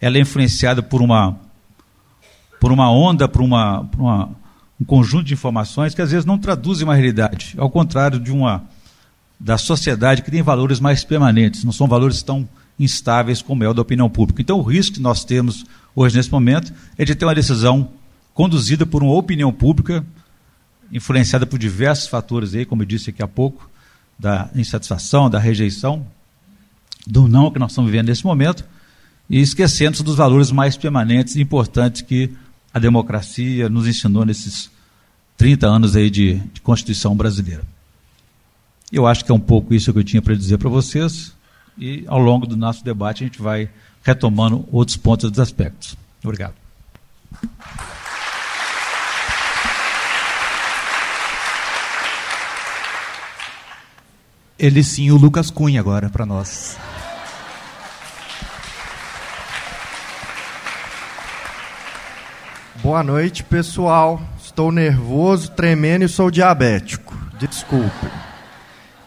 ela 0.00 0.18
é 0.18 0.20
influenciada 0.20 0.82
por 0.82 1.02
uma, 1.02 1.38
por 2.60 2.72
uma 2.72 2.90
onda, 2.90 3.28
por, 3.28 3.42
uma, 3.42 3.84
por 3.84 4.00
uma, 4.00 4.30
um 4.80 4.84
conjunto 4.84 5.24
de 5.24 5.34
informações 5.34 5.94
que 5.94 6.02
às 6.02 6.10
vezes 6.10 6.24
não 6.24 6.38
traduzem 6.38 6.84
uma 6.84 6.94
realidade, 6.94 7.54
ao 7.58 7.70
contrário 7.70 8.20
de 8.20 8.30
uma 8.30 8.64
da 9.40 9.56
sociedade 9.56 10.22
que 10.22 10.30
tem 10.30 10.42
valores 10.42 10.80
mais 10.80 11.04
permanentes, 11.04 11.62
não 11.62 11.70
são 11.70 11.86
valores 11.86 12.22
tão 12.22 12.48
instáveis 12.78 13.40
como 13.40 13.62
é 13.62 13.68
o 13.68 13.74
da 13.74 13.82
opinião 13.82 14.08
pública. 14.10 14.42
Então, 14.42 14.58
o 14.58 14.62
risco 14.62 14.96
que 14.96 15.00
nós 15.00 15.24
temos 15.24 15.64
hoje, 15.94 16.16
nesse 16.16 16.30
momento, 16.30 16.72
é 16.96 17.04
de 17.04 17.14
ter 17.14 17.24
uma 17.24 17.34
decisão 17.34 17.88
conduzida 18.34 18.86
por 18.86 19.02
uma 19.02 19.14
opinião 19.14 19.52
pública, 19.52 20.04
influenciada 20.92 21.46
por 21.46 21.58
diversos 21.58 22.08
fatores, 22.08 22.54
aí, 22.54 22.64
como 22.64 22.82
eu 22.82 22.86
disse 22.86 23.10
aqui 23.10 23.22
há 23.22 23.28
pouco, 23.28 23.68
da 24.18 24.48
insatisfação, 24.54 25.30
da 25.30 25.38
rejeição, 25.38 26.06
do 27.08 27.26
não 27.26 27.50
que 27.50 27.58
nós 27.58 27.72
estamos 27.72 27.90
vivendo 27.90 28.08
nesse 28.08 28.24
momento, 28.24 28.64
e 29.30 29.40
esquecendo 29.40 30.02
dos 30.02 30.16
valores 30.16 30.50
mais 30.50 30.76
permanentes 30.76 31.36
e 31.36 31.40
importantes 31.40 32.02
que 32.02 32.30
a 32.72 32.78
democracia 32.78 33.68
nos 33.68 33.86
ensinou 33.86 34.24
nesses 34.24 34.70
30 35.36 35.66
anos 35.66 35.96
aí 35.96 36.10
de, 36.10 36.34
de 36.52 36.60
Constituição 36.60 37.16
brasileira. 37.16 37.62
Eu 38.92 39.06
acho 39.06 39.24
que 39.24 39.32
é 39.32 39.34
um 39.34 39.40
pouco 39.40 39.74
isso 39.74 39.92
que 39.92 39.98
eu 39.98 40.04
tinha 40.04 40.22
para 40.22 40.34
dizer 40.34 40.58
para 40.58 40.68
vocês, 40.68 41.32
e 41.78 42.04
ao 42.06 42.18
longo 42.18 42.46
do 42.46 42.56
nosso 42.56 42.84
debate 42.84 43.24
a 43.24 43.26
gente 43.26 43.40
vai 43.40 43.70
retomando 44.02 44.66
outros 44.70 44.96
pontos 44.96 45.30
dos 45.30 45.40
aspectos. 45.40 45.96
Obrigado. 46.22 46.54
Ele 54.58 54.82
sim, 54.82 55.10
o 55.10 55.16
Lucas 55.16 55.50
Cunha 55.50 55.80
agora 55.80 56.10
para 56.10 56.26
nós. 56.26 56.76
Boa 62.80 63.02
noite, 63.02 63.42
pessoal. 63.42 64.22
Estou 64.40 64.70
nervoso, 64.70 65.50
tremendo 65.50 66.04
e 66.04 66.08
sou 66.08 66.30
diabético. 66.30 67.12
Desculpe. 67.36 68.06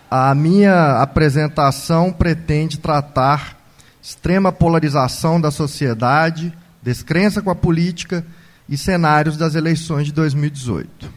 A 0.10 0.36
minha 0.36 1.02
apresentação 1.02 2.12
pretende 2.12 2.78
tratar 2.78 3.58
extrema 4.02 4.52
polarização 4.52 5.40
da 5.40 5.50
sociedade, 5.52 6.54
descrença 6.84 7.42
com 7.42 7.50
a 7.50 7.56
política 7.56 8.26
e 8.68 8.78
cenários 8.78 9.38
das 9.38 9.56
eleições 9.56 10.06
de 10.06 10.12
2018. 10.12 11.10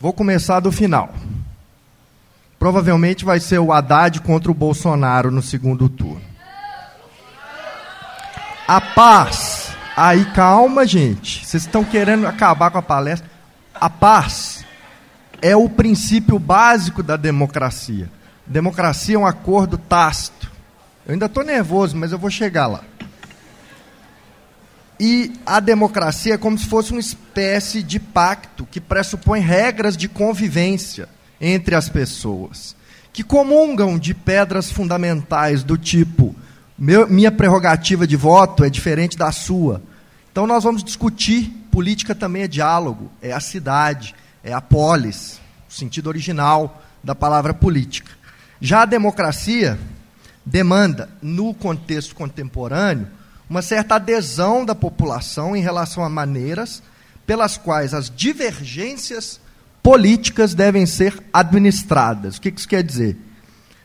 Vou 0.00 0.12
começar 0.12 0.58
do 0.58 0.72
final. 0.72 1.14
Provavelmente 2.58 3.24
vai 3.24 3.38
ser 3.38 3.60
o 3.60 3.72
Haddad 3.72 4.20
contra 4.22 4.50
o 4.50 4.54
Bolsonaro 4.54 5.30
no 5.30 5.40
segundo 5.40 5.88
turno. 5.88 6.20
A 8.66 8.80
paz 8.80 9.69
Aí 10.02 10.24
calma, 10.32 10.86
gente. 10.86 11.44
Vocês 11.44 11.64
estão 11.64 11.84
querendo 11.84 12.26
acabar 12.26 12.70
com 12.70 12.78
a 12.78 12.82
palestra. 12.82 13.28
A 13.74 13.90
paz 13.90 14.64
é 15.42 15.54
o 15.54 15.68
princípio 15.68 16.38
básico 16.38 17.02
da 17.02 17.18
democracia. 17.18 18.10
Democracia 18.46 19.16
é 19.16 19.18
um 19.18 19.26
acordo 19.26 19.76
tácito. 19.76 20.50
Eu 21.06 21.12
ainda 21.12 21.26
estou 21.26 21.44
nervoso, 21.44 21.98
mas 21.98 22.12
eu 22.12 22.18
vou 22.18 22.30
chegar 22.30 22.66
lá. 22.66 22.80
E 24.98 25.34
a 25.44 25.60
democracia 25.60 26.32
é 26.32 26.38
como 26.38 26.56
se 26.56 26.64
fosse 26.64 26.92
uma 26.92 27.00
espécie 27.00 27.82
de 27.82 28.00
pacto 28.00 28.66
que 28.70 28.80
pressupõe 28.80 29.40
regras 29.40 29.98
de 29.98 30.08
convivência 30.08 31.10
entre 31.38 31.74
as 31.74 31.90
pessoas, 31.90 32.74
que 33.12 33.22
comungam 33.22 33.98
de 33.98 34.14
pedras 34.14 34.70
fundamentais 34.70 35.62
do 35.62 35.76
tipo: 35.76 36.34
meu, 36.78 37.06
minha 37.06 37.30
prerrogativa 37.30 38.06
de 38.06 38.16
voto 38.16 38.64
é 38.64 38.70
diferente 38.70 39.18
da 39.18 39.30
sua. 39.30 39.89
Então 40.30 40.46
nós 40.46 40.64
vamos 40.64 40.82
discutir. 40.82 41.56
Política 41.70 42.14
também 42.14 42.42
é 42.42 42.48
diálogo, 42.48 43.10
é 43.22 43.32
a 43.32 43.38
cidade, 43.38 44.14
é 44.42 44.52
a 44.52 44.60
polis, 44.60 45.40
o 45.68 45.72
sentido 45.72 46.08
original 46.08 46.82
da 47.02 47.14
palavra 47.14 47.54
política. 47.54 48.10
Já 48.60 48.82
a 48.82 48.86
democracia 48.86 49.78
demanda, 50.44 51.08
no 51.22 51.54
contexto 51.54 52.14
contemporâneo, 52.14 53.06
uma 53.48 53.62
certa 53.62 53.96
adesão 53.96 54.64
da 54.64 54.74
população 54.74 55.56
em 55.56 55.62
relação 55.62 56.04
a 56.04 56.08
maneiras 56.08 56.82
pelas 57.26 57.56
quais 57.56 57.94
as 57.94 58.10
divergências 58.10 59.40
políticas 59.82 60.54
devem 60.54 60.86
ser 60.86 61.22
administradas. 61.32 62.36
O 62.36 62.40
que 62.40 62.52
isso 62.54 62.68
quer 62.68 62.82
dizer? 62.82 63.16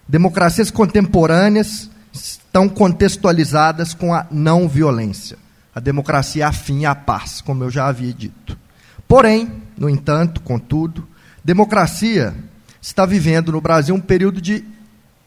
Democracias 0.08 0.70
contemporâneas 0.70 1.90
estão 2.12 2.68
contextualizadas 2.68 3.94
com 3.94 4.14
a 4.14 4.26
não 4.32 4.68
violência. 4.68 5.38
A 5.76 5.82
democracia 5.82 6.46
é 6.46 6.48
afim 6.48 6.86
à 6.86 6.96
paz, 6.96 7.42
como 7.42 7.66
eu 7.66 7.70
já 7.70 7.88
havia 7.88 8.14
dito. 8.14 8.58
Porém, 9.06 9.62
no 9.78 9.90
entanto, 9.90 10.40
contudo, 10.40 11.06
democracia 11.44 12.34
está 12.82 13.06
vivendo 13.06 13.52
no 13.52 13.60
Brasil 13.60 13.94
um 13.94 14.00
período 14.00 14.40
de 14.40 14.64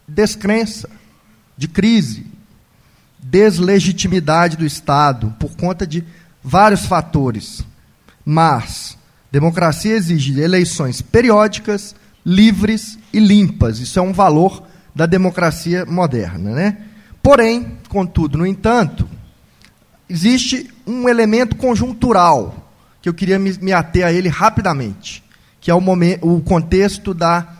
descrença, 0.07 0.89
de 1.55 1.67
crise, 1.67 2.25
deslegitimidade 3.21 4.57
do 4.57 4.65
Estado 4.65 5.35
por 5.39 5.55
conta 5.55 5.85
de 5.85 6.03
vários 6.43 6.85
fatores. 6.87 7.63
Mas 8.25 8.97
democracia 9.31 9.95
exige 9.95 10.39
eleições 10.41 10.99
periódicas, 10.99 11.95
livres 12.25 12.97
e 13.13 13.19
limpas. 13.19 13.77
Isso 13.77 13.99
é 13.99 14.01
um 14.01 14.13
valor 14.13 14.63
da 14.95 15.05
democracia 15.05 15.85
moderna, 15.85 16.55
né? 16.55 16.77
Porém, 17.21 17.77
contudo, 17.87 18.37
no 18.37 18.47
entanto, 18.47 19.07
existe 20.09 20.69
um 20.85 21.07
elemento 21.07 21.55
conjuntural 21.55 22.71
que 23.01 23.07
eu 23.07 23.13
queria 23.13 23.39
me, 23.39 23.51
me 23.59 23.71
ater 23.71 24.05
a 24.05 24.11
ele 24.11 24.27
rapidamente, 24.27 25.23
que 25.61 25.71
é 25.71 25.73
o, 25.73 25.79
momento, 25.79 26.27
o 26.27 26.41
contexto 26.41 27.13
da 27.13 27.55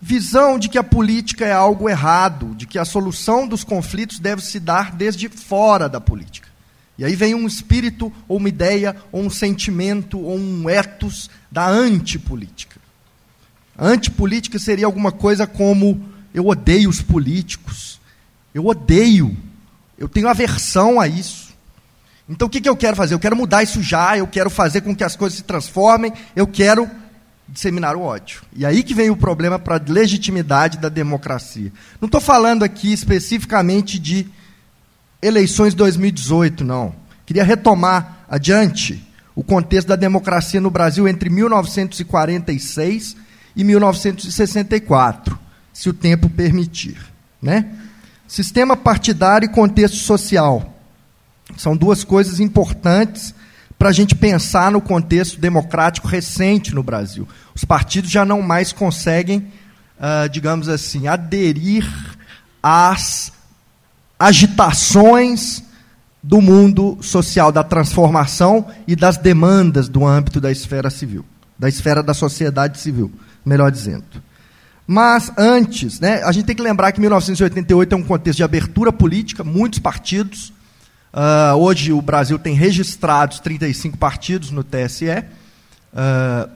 visão 0.00 0.58
de 0.58 0.68
que 0.68 0.78
a 0.78 0.82
política 0.82 1.44
é 1.44 1.52
algo 1.52 1.88
errado, 1.88 2.54
de 2.54 2.66
que 2.66 2.78
a 2.78 2.84
solução 2.84 3.46
dos 3.46 3.62
conflitos 3.62 4.18
deve 4.18 4.42
se 4.42 4.58
dar 4.58 4.92
desde 4.92 5.28
fora 5.28 5.88
da 5.88 6.00
política. 6.00 6.48
E 6.96 7.04
aí 7.04 7.14
vem 7.14 7.34
um 7.34 7.46
espírito, 7.46 8.12
ou 8.26 8.38
uma 8.38 8.48
ideia, 8.48 8.96
ou 9.12 9.22
um 9.22 9.30
sentimento, 9.30 10.18
ou 10.18 10.36
um 10.36 10.68
ethos 10.68 11.30
da 11.50 11.66
antipolítica. 11.66 12.78
Antipolítica 13.78 14.58
seria 14.58 14.84
alguma 14.84 15.10
coisa 15.10 15.46
como: 15.46 16.06
eu 16.34 16.46
odeio 16.46 16.90
os 16.90 17.00
políticos, 17.00 17.98
eu 18.52 18.66
odeio, 18.66 19.34
eu 19.96 20.08
tenho 20.08 20.28
aversão 20.28 21.00
a 21.00 21.08
isso. 21.08 21.49
Então 22.30 22.46
o 22.46 22.50
que, 22.50 22.60
que 22.60 22.68
eu 22.68 22.76
quero 22.76 22.96
fazer? 22.96 23.12
Eu 23.12 23.18
quero 23.18 23.34
mudar 23.34 23.64
isso 23.64 23.82
já, 23.82 24.16
eu 24.16 24.26
quero 24.26 24.48
fazer 24.48 24.82
com 24.82 24.94
que 24.94 25.02
as 25.02 25.16
coisas 25.16 25.38
se 25.38 25.44
transformem, 25.44 26.12
eu 26.36 26.46
quero 26.46 26.88
disseminar 27.48 27.96
o 27.96 28.02
ódio. 28.02 28.42
E 28.54 28.64
aí 28.64 28.84
que 28.84 28.94
vem 28.94 29.10
o 29.10 29.16
problema 29.16 29.58
para 29.58 29.76
a 29.76 29.80
legitimidade 29.84 30.78
da 30.78 30.88
democracia. 30.88 31.72
Não 32.00 32.06
estou 32.06 32.20
falando 32.20 32.62
aqui 32.62 32.92
especificamente 32.92 33.98
de 33.98 34.28
eleições 35.20 35.74
2018, 35.74 36.62
não. 36.62 36.94
Queria 37.26 37.42
retomar 37.42 38.24
adiante 38.28 39.04
o 39.34 39.42
contexto 39.42 39.88
da 39.88 39.96
democracia 39.96 40.60
no 40.60 40.70
Brasil 40.70 41.08
entre 41.08 41.28
1946 41.28 43.16
e 43.56 43.64
1964, 43.64 45.36
se 45.72 45.88
o 45.88 45.92
tempo 45.92 46.28
permitir. 46.28 46.96
Né? 47.42 47.66
Sistema 48.28 48.76
partidário 48.76 49.46
e 49.46 49.48
contexto 49.48 49.96
social. 49.96 50.69
São 51.56 51.76
duas 51.76 52.04
coisas 52.04 52.40
importantes 52.40 53.34
para 53.78 53.88
a 53.88 53.92
gente 53.92 54.14
pensar 54.14 54.70
no 54.70 54.80
contexto 54.80 55.40
democrático 55.40 56.06
recente 56.06 56.74
no 56.74 56.82
Brasil. 56.82 57.26
Os 57.54 57.64
partidos 57.64 58.10
já 58.10 58.24
não 58.24 58.42
mais 58.42 58.72
conseguem, 58.72 59.50
uh, 59.98 60.28
digamos 60.28 60.68
assim, 60.68 61.08
aderir 61.08 61.88
às 62.62 63.32
agitações 64.18 65.62
do 66.22 66.42
mundo 66.42 66.98
social, 67.00 67.50
da 67.50 67.64
transformação 67.64 68.66
e 68.86 68.94
das 68.94 69.16
demandas 69.16 69.88
do 69.88 70.06
âmbito 70.06 70.40
da 70.40 70.52
esfera 70.52 70.90
civil, 70.90 71.24
da 71.58 71.68
esfera 71.68 72.02
da 72.02 72.12
sociedade 72.12 72.78
civil, 72.78 73.10
melhor 73.44 73.70
dizendo. 73.70 74.04
Mas 74.86 75.32
antes, 75.38 76.00
né, 76.00 76.22
a 76.24 76.32
gente 76.32 76.44
tem 76.44 76.56
que 76.56 76.62
lembrar 76.62 76.92
que 76.92 77.00
1988 77.00 77.94
é 77.94 77.96
um 77.96 78.02
contexto 78.02 78.38
de 78.38 78.42
abertura 78.42 78.92
política, 78.92 79.42
muitos 79.42 79.78
partidos, 79.78 80.52
Uh, 81.12 81.56
hoje 81.56 81.92
o 81.92 82.00
Brasil 82.00 82.38
tem 82.38 82.54
registrados 82.54 83.40
35 83.40 83.98
partidos 83.98 84.52
no 84.52 84.62
TSE, 84.62 85.08
uh, 85.08 85.24
ah, 85.92 86.48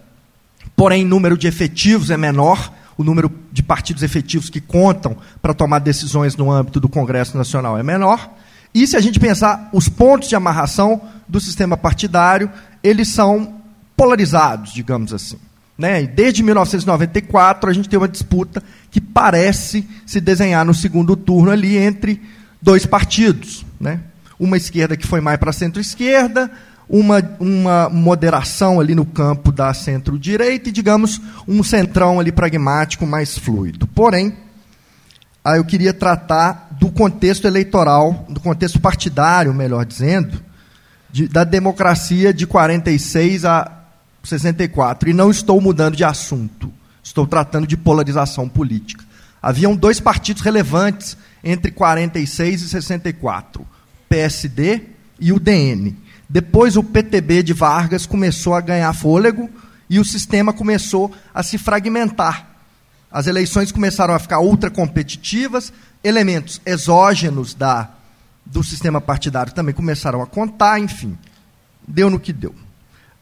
porém 0.76 1.04
o 1.04 1.08
número 1.08 1.36
de 1.36 1.48
efetivos 1.48 2.08
é 2.10 2.16
menor, 2.16 2.72
o 2.96 3.02
número 3.02 3.32
de 3.50 3.64
partidos 3.64 4.04
efetivos 4.04 4.48
que 4.48 4.60
contam 4.60 5.16
para 5.42 5.52
tomar 5.52 5.80
decisões 5.80 6.36
no 6.36 6.52
âmbito 6.52 6.78
do 6.78 6.88
Congresso 6.88 7.36
Nacional 7.36 7.76
é 7.76 7.82
menor. 7.82 8.30
E 8.72 8.86
se 8.86 8.96
a 8.96 9.00
gente 9.00 9.18
pensar 9.18 9.68
os 9.72 9.88
pontos 9.88 10.28
de 10.28 10.36
amarração 10.36 11.00
do 11.26 11.40
sistema 11.40 11.76
partidário, 11.76 12.48
eles 12.82 13.08
são 13.08 13.54
polarizados, 13.96 14.72
digamos 14.72 15.12
assim. 15.12 15.38
Né? 15.76 16.06
Desde 16.06 16.44
1994 16.44 17.68
a 17.68 17.72
gente 17.72 17.88
tem 17.88 17.98
uma 17.98 18.08
disputa 18.08 18.62
que 18.88 19.00
parece 19.00 19.84
se 20.06 20.20
desenhar 20.20 20.64
no 20.64 20.74
segundo 20.74 21.16
turno 21.16 21.50
ali 21.50 21.76
entre 21.76 22.22
dois 22.62 22.86
partidos, 22.86 23.66
né? 23.80 24.00
Uma 24.38 24.56
esquerda 24.56 24.96
que 24.96 25.06
foi 25.06 25.20
mais 25.20 25.38
para 25.38 25.52
centro-esquerda, 25.52 26.50
uma, 26.88 27.22
uma 27.40 27.88
moderação 27.88 28.78
ali 28.78 28.94
no 28.94 29.06
campo 29.06 29.50
da 29.50 29.72
centro-direita 29.72 30.68
e, 30.68 30.72
digamos, 30.72 31.20
um 31.46 31.62
centrão 31.62 32.20
ali 32.20 32.30
pragmático 32.30 33.06
mais 33.06 33.38
fluido. 33.38 33.86
Porém, 33.86 34.36
aí 35.44 35.58
eu 35.58 35.64
queria 35.64 35.94
tratar 35.94 36.68
do 36.78 36.90
contexto 36.90 37.46
eleitoral, 37.46 38.26
do 38.28 38.40
contexto 38.40 38.80
partidário, 38.80 39.54
melhor 39.54 39.84
dizendo, 39.84 40.42
de, 41.10 41.28
da 41.28 41.44
democracia 41.44 42.34
de 42.34 42.46
46 42.46 43.44
a 43.44 43.70
64. 44.22 45.08
E 45.08 45.14
não 45.14 45.30
estou 45.30 45.60
mudando 45.60 45.96
de 45.96 46.04
assunto, 46.04 46.72
estou 47.02 47.26
tratando 47.26 47.66
de 47.66 47.76
polarização 47.76 48.48
política. 48.48 49.04
Haviam 49.40 49.76
dois 49.76 50.00
partidos 50.00 50.42
relevantes 50.42 51.16
entre 51.42 51.70
46 51.70 52.62
e 52.62 52.68
64 52.68 53.73
PSD 54.14 54.82
e 55.18 55.32
o 55.32 55.40
DN. 55.40 55.96
Depois 56.28 56.76
o 56.76 56.84
PTB 56.84 57.42
de 57.42 57.52
Vargas 57.52 58.06
começou 58.06 58.54
a 58.54 58.60
ganhar 58.60 58.92
fôlego 58.92 59.50
e 59.90 59.98
o 59.98 60.04
sistema 60.04 60.52
começou 60.52 61.12
a 61.34 61.42
se 61.42 61.58
fragmentar. 61.58 62.46
As 63.10 63.26
eleições 63.26 63.72
começaram 63.72 64.14
a 64.14 64.18
ficar 64.20 64.38
ultra 64.38 64.70
competitivas, 64.70 65.72
elementos 66.02 66.60
exógenos 66.64 67.54
da, 67.54 67.90
do 68.46 68.62
sistema 68.62 69.00
partidário 69.00 69.52
também 69.52 69.74
começaram 69.74 70.22
a 70.22 70.26
contar, 70.26 70.78
enfim, 70.78 71.18
deu 71.86 72.08
no 72.08 72.20
que 72.20 72.32
deu. 72.32 72.54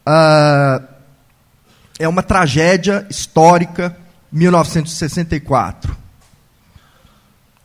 Uh, 0.07 0.87
é 1.97 2.07
uma 2.07 2.21
tragédia 2.21 3.07
histórica, 3.09 3.97
1964. 4.31 6.02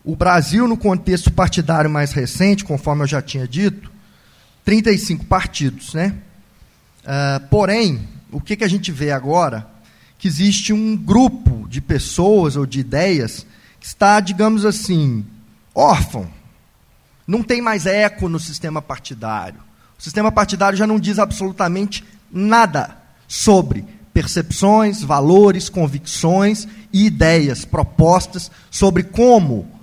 O 0.09 0.16
Brasil, 0.16 0.66
no 0.66 0.75
contexto 0.75 1.31
partidário 1.31 1.90
mais 1.90 2.12
recente, 2.12 2.64
conforme 2.64 3.03
eu 3.03 3.07
já 3.07 3.21
tinha 3.21 3.47
dito, 3.47 3.92
35 4.64 5.27
partidos. 5.27 5.92
Né? 5.92 6.14
Uh, 7.05 7.47
porém, 7.49 8.09
o 8.33 8.40
que, 8.40 8.57
que 8.57 8.64
a 8.64 8.68
gente 8.68 8.90
vê 8.90 9.11
agora? 9.11 9.68
Que 10.16 10.26
existe 10.26 10.72
um 10.72 10.97
grupo 10.97 11.68
de 11.68 11.83
pessoas 11.83 12.57
ou 12.57 12.64
de 12.64 12.80
ideias 12.80 13.47
que 13.78 13.85
está, 13.85 14.18
digamos 14.18 14.64
assim, 14.64 15.26
órfão. 15.74 16.26
Não 17.26 17.43
tem 17.43 17.61
mais 17.61 17.85
eco 17.85 18.30
no 18.30 18.41
sistema 18.41 18.80
partidário. 18.80 19.61
O 19.99 20.03
sistema 20.03 20.33
partidário 20.33 20.78
já 20.78 20.87
não 20.87 20.99
diz 20.99 21.18
absolutamente 21.18 22.03
nada 22.33 22.97
sobre 23.28 23.85
percepções, 24.14 25.03
valores, 25.03 25.68
convicções 25.68 26.66
e 26.91 27.05
ideias, 27.05 27.66
propostas 27.66 28.51
sobre 28.70 29.03
como 29.03 29.76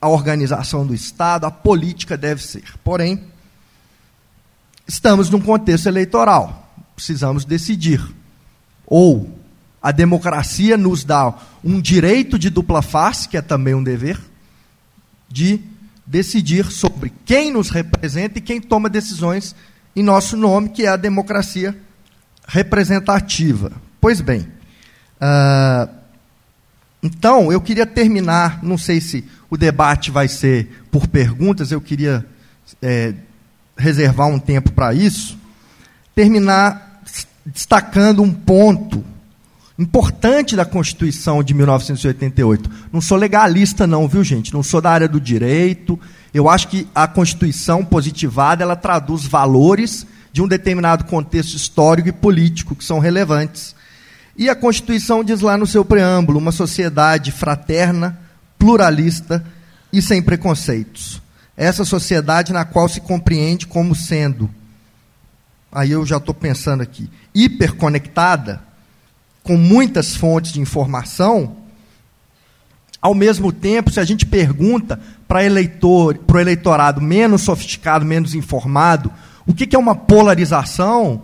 a 0.00 0.08
organização 0.08 0.86
do 0.86 0.94
Estado, 0.94 1.46
a 1.46 1.50
política 1.50 2.16
deve 2.16 2.42
ser. 2.42 2.64
Porém, 2.84 3.24
estamos 4.86 5.28
num 5.28 5.40
contexto 5.40 5.86
eleitoral, 5.86 6.72
precisamos 6.94 7.44
decidir. 7.44 8.02
Ou 8.86 9.38
a 9.82 9.92
democracia 9.92 10.76
nos 10.76 11.04
dá 11.04 11.34
um 11.62 11.80
direito 11.80 12.38
de 12.38 12.50
dupla 12.50 12.82
face, 12.82 13.28
que 13.28 13.36
é 13.36 13.42
também 13.42 13.74
um 13.74 13.82
dever, 13.82 14.18
de 15.28 15.60
decidir 16.06 16.66
sobre 16.70 17.12
quem 17.24 17.52
nos 17.52 17.70
representa 17.70 18.38
e 18.38 18.42
quem 18.42 18.60
toma 18.60 18.88
decisões 18.88 19.54
em 19.94 20.02
nosso 20.02 20.36
nome, 20.36 20.70
que 20.70 20.84
é 20.84 20.88
a 20.88 20.96
democracia 20.96 21.76
representativa. 22.46 23.72
Pois 24.00 24.20
bem, 24.20 24.48
uh, 25.20 25.92
então 27.02 27.52
eu 27.52 27.60
queria 27.60 27.84
terminar, 27.84 28.62
não 28.62 28.78
sei 28.78 29.00
se 29.00 29.24
o 29.50 29.56
debate 29.56 30.10
vai 30.10 30.28
ser 30.28 30.84
por 30.90 31.06
perguntas, 31.06 31.72
eu 31.72 31.80
queria 31.80 32.24
é, 32.82 33.14
reservar 33.76 34.28
um 34.28 34.38
tempo 34.38 34.72
para 34.72 34.92
isso, 34.92 35.38
terminar 36.14 37.02
destacando 37.46 38.22
um 38.22 38.32
ponto 38.32 39.04
importante 39.78 40.56
da 40.56 40.64
Constituição 40.64 41.42
de 41.42 41.54
1988. 41.54 42.70
Não 42.92 43.00
sou 43.00 43.16
legalista 43.16 43.86
não, 43.86 44.08
viu 44.08 44.24
gente? 44.24 44.52
Não 44.52 44.62
sou 44.62 44.80
da 44.80 44.90
área 44.90 45.08
do 45.08 45.20
direito. 45.20 45.98
Eu 46.34 46.48
acho 46.48 46.68
que 46.68 46.86
a 46.94 47.06
Constituição 47.06 47.84
positivada, 47.84 48.62
ela 48.62 48.76
traduz 48.76 49.24
valores 49.24 50.06
de 50.32 50.42
um 50.42 50.48
determinado 50.48 51.04
contexto 51.04 51.54
histórico 51.54 52.08
e 52.08 52.12
político 52.12 52.74
que 52.74 52.84
são 52.84 52.98
relevantes. 52.98 53.74
E 54.36 54.48
a 54.48 54.54
Constituição 54.54 55.24
diz 55.24 55.40
lá 55.40 55.56
no 55.56 55.66
seu 55.66 55.84
preâmbulo, 55.84 56.38
uma 56.38 56.52
sociedade 56.52 57.32
fraterna, 57.32 58.18
pluralista 58.58 59.44
e 59.92 60.02
sem 60.02 60.20
preconceitos. 60.20 61.22
Essa 61.56 61.84
sociedade 61.84 62.52
na 62.52 62.64
qual 62.64 62.88
se 62.88 63.00
compreende 63.00 63.66
como 63.66 63.94
sendo, 63.94 64.48
aí 65.72 65.90
eu 65.90 66.04
já 66.06 66.18
estou 66.18 66.34
pensando 66.34 66.82
aqui, 66.82 67.10
hiperconectada, 67.34 68.62
com 69.42 69.56
muitas 69.56 70.14
fontes 70.14 70.52
de 70.52 70.60
informação, 70.60 71.56
ao 73.00 73.14
mesmo 73.14 73.52
tempo, 73.52 73.90
se 73.90 74.00
a 74.00 74.04
gente 74.04 74.26
pergunta 74.26 75.00
para 75.26 75.44
eleitor, 75.44 76.18
o 76.26 76.38
eleitorado 76.38 77.00
menos 77.00 77.42
sofisticado, 77.42 78.04
menos 78.04 78.34
informado, 78.34 79.12
o 79.46 79.54
que, 79.54 79.66
que 79.66 79.76
é 79.76 79.78
uma 79.78 79.94
polarização, 79.94 81.22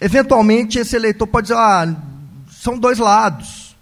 eventualmente 0.00 0.78
esse 0.78 0.94
eleitor 0.94 1.26
pode 1.26 1.48
dizer, 1.48 1.58
ah, 1.58 1.94
são 2.50 2.78
dois 2.78 2.98
lados. 2.98 3.76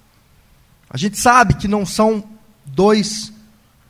A 0.88 0.97
gente 0.97 1.18
sabe 1.18 1.55
que 1.55 1.68
não 1.68 1.84
são 1.84 2.24
dois 2.75 3.33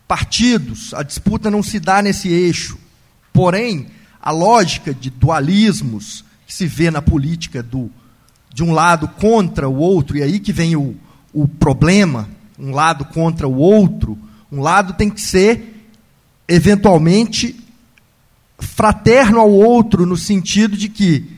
partidos, 0.07 0.93
a 0.95 1.03
disputa 1.03 1.51
não 1.51 1.63
se 1.63 1.79
dá 1.79 2.03
nesse 2.03 2.29
eixo. 2.29 2.79
Porém, 3.33 3.87
a 4.21 4.31
lógica 4.31 4.93
de 4.93 5.09
dualismos 5.09 6.25
que 6.47 6.53
se 6.53 6.67
vê 6.67 6.91
na 6.91 7.01
política 7.01 7.63
do 7.63 7.91
de 8.53 8.65
um 8.65 8.73
lado 8.73 9.07
contra 9.07 9.69
o 9.69 9.77
outro, 9.77 10.17
e 10.17 10.23
aí 10.25 10.41
que 10.41 10.53
vem 10.53 10.75
o, 10.75 10.97
o 11.33 11.47
problema, 11.47 12.29
um 12.59 12.73
lado 12.73 13.05
contra 13.05 13.47
o 13.47 13.55
outro, 13.57 14.19
um 14.51 14.61
lado 14.61 14.95
tem 14.95 15.09
que 15.09 15.21
ser, 15.21 15.89
eventualmente, 16.49 17.57
fraterno 18.59 19.39
ao 19.39 19.51
outro, 19.51 20.05
no 20.05 20.17
sentido 20.17 20.77
de 20.77 20.89
que 20.89 21.31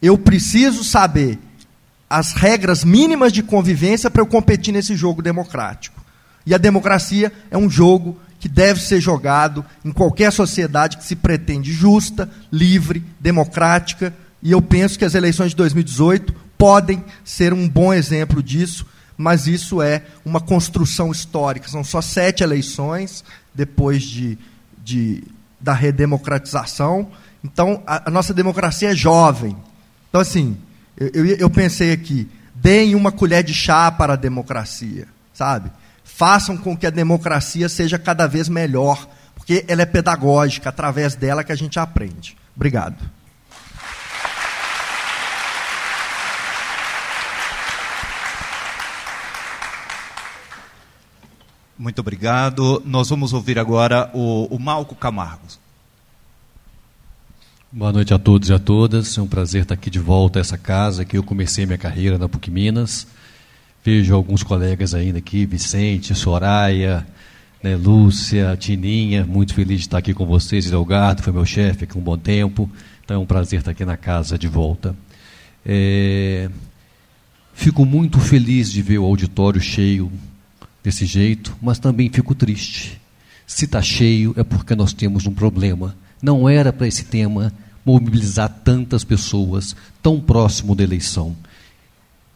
eu 0.00 0.16
preciso 0.16 0.84
saber 0.84 1.38
as 2.08 2.32
regras 2.32 2.84
mínimas 2.84 3.32
de 3.32 3.42
convivência 3.42 4.10
para 4.10 4.22
eu 4.22 4.26
competir 4.26 4.72
nesse 4.72 4.96
jogo 4.96 5.20
democrático. 5.20 6.00
E 6.46 6.54
a 6.54 6.58
democracia 6.58 7.32
é 7.50 7.58
um 7.58 7.68
jogo 7.68 8.18
que 8.38 8.48
deve 8.48 8.80
ser 8.80 9.00
jogado 9.00 9.64
em 9.84 9.92
qualquer 9.92 10.32
sociedade 10.32 10.96
que 10.96 11.04
se 11.04 11.14
pretende 11.14 11.72
justa, 11.72 12.30
livre, 12.50 13.04
democrática. 13.20 14.14
E 14.42 14.50
eu 14.50 14.62
penso 14.62 14.98
que 14.98 15.04
as 15.04 15.14
eleições 15.14 15.50
de 15.50 15.56
2018 15.56 16.34
podem 16.56 17.04
ser 17.24 17.52
um 17.52 17.68
bom 17.68 17.92
exemplo 17.92 18.42
disso, 18.42 18.86
mas 19.16 19.46
isso 19.46 19.82
é 19.82 20.02
uma 20.24 20.40
construção 20.40 21.12
histórica. 21.12 21.68
São 21.68 21.84
só 21.84 22.00
sete 22.00 22.42
eleições 22.42 23.22
depois 23.54 24.02
de, 24.02 24.38
de 24.82 25.22
da 25.60 25.74
redemocratização. 25.74 27.08
Então, 27.44 27.82
a, 27.86 28.08
a, 28.08 28.10
nossa 28.10 28.32
democracia 28.32 28.92
é 28.92 28.96
jovem. 28.96 29.54
Então, 30.08 30.20
assim, 30.20 30.56
eu, 30.96 31.08
eu, 31.12 31.36
eu 31.36 31.50
pensei 31.50 31.92
aqui, 31.92 32.28
deem 32.54 32.94
uma 32.94 33.12
colher 33.12 33.44
de 33.44 33.52
chá 33.52 33.90
para 33.90 34.14
a 34.14 34.16
democracia, 34.16 35.06
sabe? 35.34 35.70
Façam 36.16 36.56
com 36.56 36.76
que 36.76 36.86
a 36.86 36.90
democracia 36.90 37.68
seja 37.68 37.98
cada 37.98 38.26
vez 38.26 38.48
melhor, 38.48 39.08
porque 39.34 39.64
ela 39.66 39.82
é 39.82 39.86
pedagógica, 39.86 40.68
através 40.68 41.14
dela 41.14 41.42
que 41.42 41.52
a 41.52 41.56
gente 41.56 41.78
aprende. 41.78 42.36
Obrigado. 42.54 43.10
Muito 51.80 52.00
obrigado. 52.00 52.82
Nós 52.84 53.08
vamos 53.08 53.32
ouvir 53.32 53.58
agora 53.58 54.10
o, 54.12 54.54
o 54.54 54.58
Malco 54.58 54.94
Camargo. 54.94 55.46
Boa 57.72 57.90
noite 57.90 58.12
a 58.12 58.18
todos 58.18 58.50
e 58.50 58.52
a 58.52 58.58
todas. 58.58 59.16
É 59.16 59.22
um 59.22 59.26
prazer 59.26 59.62
estar 59.62 59.72
aqui 59.72 59.88
de 59.88 59.98
volta 59.98 60.38
a 60.38 60.42
essa 60.42 60.58
casa 60.58 61.06
que 61.06 61.16
eu 61.16 61.22
comecei 61.22 61.64
minha 61.64 61.78
carreira 61.78 62.18
na 62.18 62.28
PUC 62.28 62.50
Minas. 62.50 63.06
Vejo 63.82 64.14
alguns 64.14 64.42
colegas 64.42 64.94
ainda 64.94 65.18
aqui, 65.18 65.46
Vicente, 65.46 66.14
Soraya, 66.14 67.06
né, 67.62 67.76
Lúcia, 67.76 68.56
Tininha, 68.58 69.24
muito 69.24 69.54
feliz 69.54 69.80
de 69.80 69.86
estar 69.86 69.98
aqui 69.98 70.12
com 70.12 70.26
vocês. 70.26 70.70
Delgado 70.70 71.22
foi 71.22 71.32
meu 71.32 71.46
chefe 71.46 71.84
aqui 71.84 71.96
um 71.96 72.02
bom 72.02 72.18
tempo, 72.18 72.70
então 73.04 73.16
é 73.16 73.18
um 73.18 73.26
prazer 73.26 73.60
estar 73.60 73.70
aqui 73.70 73.84
na 73.84 73.96
casa 73.96 74.38
de 74.38 74.48
volta. 74.48 74.94
É... 75.64 76.50
Fico 77.54 77.84
muito 77.84 78.18
feliz 78.20 78.70
de 78.70 78.82
ver 78.82 78.98
o 78.98 79.04
auditório 79.04 79.60
cheio 79.60 80.10
desse 80.82 81.04
jeito, 81.04 81.56
mas 81.60 81.78
também 81.78 82.10
fico 82.10 82.34
triste. 82.34 83.00
Se 83.46 83.64
está 83.64 83.82
cheio 83.82 84.34
é 84.36 84.44
porque 84.44 84.74
nós 84.74 84.92
temos 84.92 85.26
um 85.26 85.32
problema. 85.32 85.96
Não 86.22 86.48
era 86.48 86.72
para 86.72 86.86
esse 86.86 87.04
tema 87.04 87.52
mobilizar 87.84 88.48
tantas 88.62 89.04
pessoas 89.04 89.74
tão 90.02 90.20
próximo 90.20 90.74
da 90.74 90.84
eleição. 90.84 91.34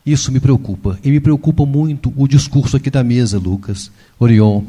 Isso 0.05 0.31
me 0.31 0.41
preocupa. 0.41 0.99
E 1.03 1.11
me 1.11 1.21
preocupa 1.21 1.65
muito 1.65 2.13
o 2.17 2.29
discurso 2.29 2.77
aqui 2.77 2.91
da 2.91 3.03
mesa, 3.03 3.39
Lucas, 3.39 3.91
Orion, 4.19 4.63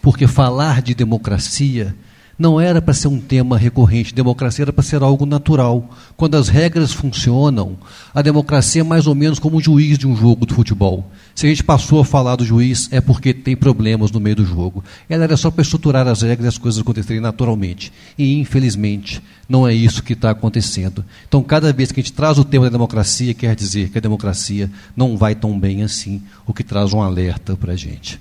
porque 0.00 0.26
falar 0.26 0.82
de 0.82 0.94
democracia 0.94 1.94
não 2.38 2.60
era 2.60 2.80
para 2.80 2.94
ser 2.94 3.08
um 3.08 3.20
tema 3.20 3.56
recorrente, 3.56 4.14
democracia 4.14 4.64
era 4.64 4.72
para 4.72 4.82
ser 4.82 5.02
algo 5.02 5.26
natural. 5.26 5.90
Quando 6.16 6.36
as 6.36 6.48
regras 6.48 6.92
funcionam, 6.92 7.76
a 8.14 8.22
democracia 8.22 8.80
é 8.80 8.84
mais 8.84 9.06
ou 9.06 9.14
menos 9.14 9.38
como 9.38 9.58
o 9.58 9.60
juiz 9.60 9.98
de 9.98 10.06
um 10.06 10.16
jogo 10.16 10.46
de 10.46 10.54
futebol. 10.54 11.10
Se 11.34 11.46
a 11.46 11.48
gente 11.48 11.64
passou 11.64 12.00
a 12.00 12.04
falar 12.04 12.36
do 12.36 12.44
juiz, 12.44 12.88
é 12.90 13.00
porque 13.00 13.32
tem 13.32 13.56
problemas 13.56 14.10
no 14.10 14.20
meio 14.20 14.36
do 14.36 14.44
jogo. 14.44 14.82
Ela 15.08 15.24
era 15.24 15.36
só 15.36 15.50
para 15.50 15.62
estruturar 15.62 16.06
as 16.06 16.22
regras 16.22 16.44
e 16.44 16.48
as 16.48 16.58
coisas 16.58 16.80
acontecerem 16.80 17.20
naturalmente. 17.20 17.92
E, 18.18 18.38
infelizmente, 18.38 19.22
não 19.48 19.66
é 19.66 19.74
isso 19.74 20.02
que 20.02 20.12
está 20.12 20.30
acontecendo. 20.30 21.04
Então, 21.26 21.42
cada 21.42 21.72
vez 21.72 21.92
que 21.92 22.00
a 22.00 22.02
gente 22.02 22.12
traz 22.12 22.38
o 22.38 22.44
tema 22.44 22.66
da 22.66 22.70
democracia, 22.70 23.34
quer 23.34 23.54
dizer 23.54 23.90
que 23.90 23.98
a 23.98 24.00
democracia 24.00 24.70
não 24.96 25.16
vai 25.16 25.34
tão 25.34 25.58
bem 25.58 25.82
assim, 25.82 26.22
o 26.46 26.52
que 26.52 26.64
traz 26.64 26.92
um 26.92 27.00
alerta 27.00 27.56
para 27.56 27.72
a 27.72 27.76
gente. 27.76 28.20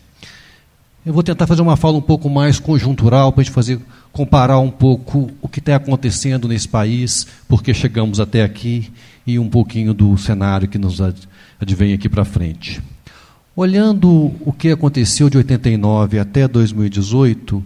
Eu 1.03 1.13
vou 1.13 1.23
tentar 1.23 1.47
fazer 1.47 1.63
uma 1.63 1.75
fala 1.75 1.97
um 1.97 2.01
pouco 2.01 2.29
mais 2.29 2.59
conjuntural 2.59 3.31
para 3.31 3.41
a 3.41 3.43
gente 3.43 3.53
fazer 3.53 3.79
comparar 4.11 4.59
um 4.59 4.69
pouco 4.69 5.31
o 5.41 5.47
que 5.47 5.57
está 5.57 5.75
acontecendo 5.75 6.47
nesse 6.47 6.67
país, 6.67 7.25
porque 7.47 7.73
chegamos 7.73 8.19
até 8.19 8.43
aqui 8.43 8.91
e 9.25 9.39
um 9.39 9.49
pouquinho 9.49 9.95
do 9.95 10.15
cenário 10.15 10.67
que 10.67 10.77
nos 10.77 10.99
advém 11.59 11.93
aqui 11.93 12.07
para 12.07 12.23
frente. 12.23 12.83
Olhando 13.55 14.31
o 14.41 14.53
que 14.55 14.69
aconteceu 14.69 15.27
de 15.27 15.37
89 15.37 16.19
até 16.19 16.47
2018, 16.47 17.63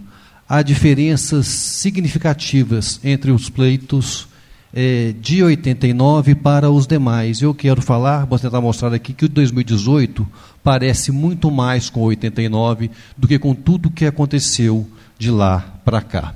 há 0.48 0.62
diferenças 0.62 1.46
significativas 1.46 2.98
entre 3.04 3.30
os 3.30 3.50
pleitos 3.50 4.28
é, 4.72 5.14
de 5.20 5.42
89 5.42 6.34
para 6.34 6.70
os 6.70 6.86
demais. 6.86 7.40
Eu 7.40 7.54
quero 7.54 7.80
falar, 7.80 8.24
vou 8.24 8.38
tentar 8.38 8.60
mostrar 8.60 8.92
aqui, 8.92 9.12
que 9.12 9.24
o 9.24 9.28
2018 9.28 10.26
parece 10.62 11.12
muito 11.12 11.50
mais 11.50 11.88
com 11.88 12.00
89 12.00 12.90
do 13.16 13.28
que 13.28 13.38
com 13.38 13.54
tudo 13.54 13.86
o 13.86 13.90
que 13.90 14.04
aconteceu 14.04 14.86
de 15.18 15.30
lá 15.30 15.60
para 15.84 16.00
cá. 16.00 16.34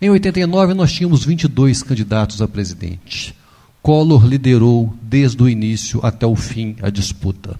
Em 0.00 0.10
89 0.10 0.74
nós 0.74 0.92
tínhamos 0.92 1.24
22 1.24 1.82
candidatos 1.82 2.40
a 2.40 2.48
presidente. 2.48 3.34
Collor 3.82 4.26
liderou 4.26 4.94
desde 5.02 5.42
o 5.42 5.48
início 5.48 6.00
até 6.02 6.26
o 6.26 6.34
fim 6.34 6.76
a 6.82 6.88
disputa. 6.88 7.58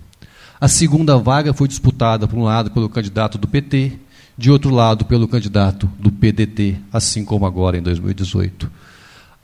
A 0.61 0.69
segunda 0.69 1.19
vaga 1.19 1.53
foi 1.53 1.69
disputada, 1.69 2.27
por 2.27 2.39
um 2.39 2.45
lado, 2.45 2.71
pelo 2.71 2.89
candidato 2.89 3.37
do 3.37 3.47
PT, 3.47 3.93
de 4.37 4.51
outro 4.51 4.71
lado, 4.71 5.05
pelo 5.05 5.29
candidato 5.29 5.91
do 5.99 6.11
PDT, 6.11 6.77
assim 6.93 7.25
como 7.25 7.45
agora 7.45 7.77
em 7.77 7.83
2018 7.83 8.71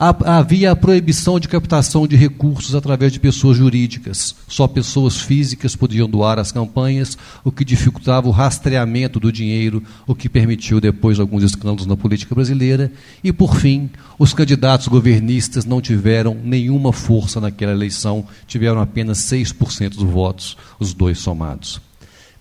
havia 0.00 0.72
a 0.72 0.76
proibição 0.76 1.38
de 1.38 1.46
captação 1.46 2.06
de 2.06 2.16
recursos 2.16 2.74
através 2.74 3.12
de 3.12 3.20
pessoas 3.20 3.58
jurídicas. 3.58 4.34
Só 4.48 4.66
pessoas 4.66 5.20
físicas 5.20 5.76
podiam 5.76 6.08
doar 6.08 6.38
as 6.38 6.50
campanhas, 6.50 7.18
o 7.44 7.52
que 7.52 7.66
dificultava 7.66 8.26
o 8.26 8.30
rastreamento 8.30 9.20
do 9.20 9.30
dinheiro, 9.30 9.82
o 10.06 10.14
que 10.14 10.26
permitiu 10.26 10.80
depois 10.80 11.20
alguns 11.20 11.42
escândalos 11.42 11.84
na 11.84 11.98
política 11.98 12.34
brasileira. 12.34 12.90
E, 13.22 13.30
por 13.30 13.54
fim, 13.54 13.90
os 14.18 14.32
candidatos 14.32 14.88
governistas 14.88 15.66
não 15.66 15.82
tiveram 15.82 16.34
nenhuma 16.42 16.94
força 16.94 17.38
naquela 17.38 17.72
eleição, 17.72 18.24
tiveram 18.46 18.80
apenas 18.80 19.18
6% 19.18 19.96
dos 19.96 20.10
votos, 20.10 20.56
os 20.78 20.94
dois 20.94 21.18
somados. 21.18 21.89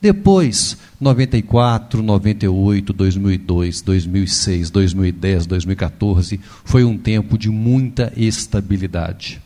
Depois, 0.01 0.77
94, 0.99 2.01
98, 2.01 2.93
2002, 2.93 3.81
2006, 3.81 4.69
2010, 4.69 5.45
2014, 5.45 6.39
foi 6.63 6.85
um 6.85 6.97
tempo 6.97 7.37
de 7.37 7.49
muita 7.49 8.13
estabilidade. 8.15 9.41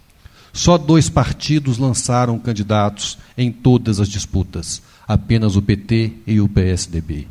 Só 0.53 0.77
dois 0.77 1.09
partidos 1.09 1.79
lançaram 1.79 2.37
candidatos 2.37 3.17
em 3.35 3.51
todas 3.51 3.99
as 3.99 4.07
disputas, 4.07 4.83
apenas 5.07 5.55
o 5.55 5.61
PT 5.61 6.11
e 6.27 6.39
o 6.39 6.47
PSDB. 6.47 7.27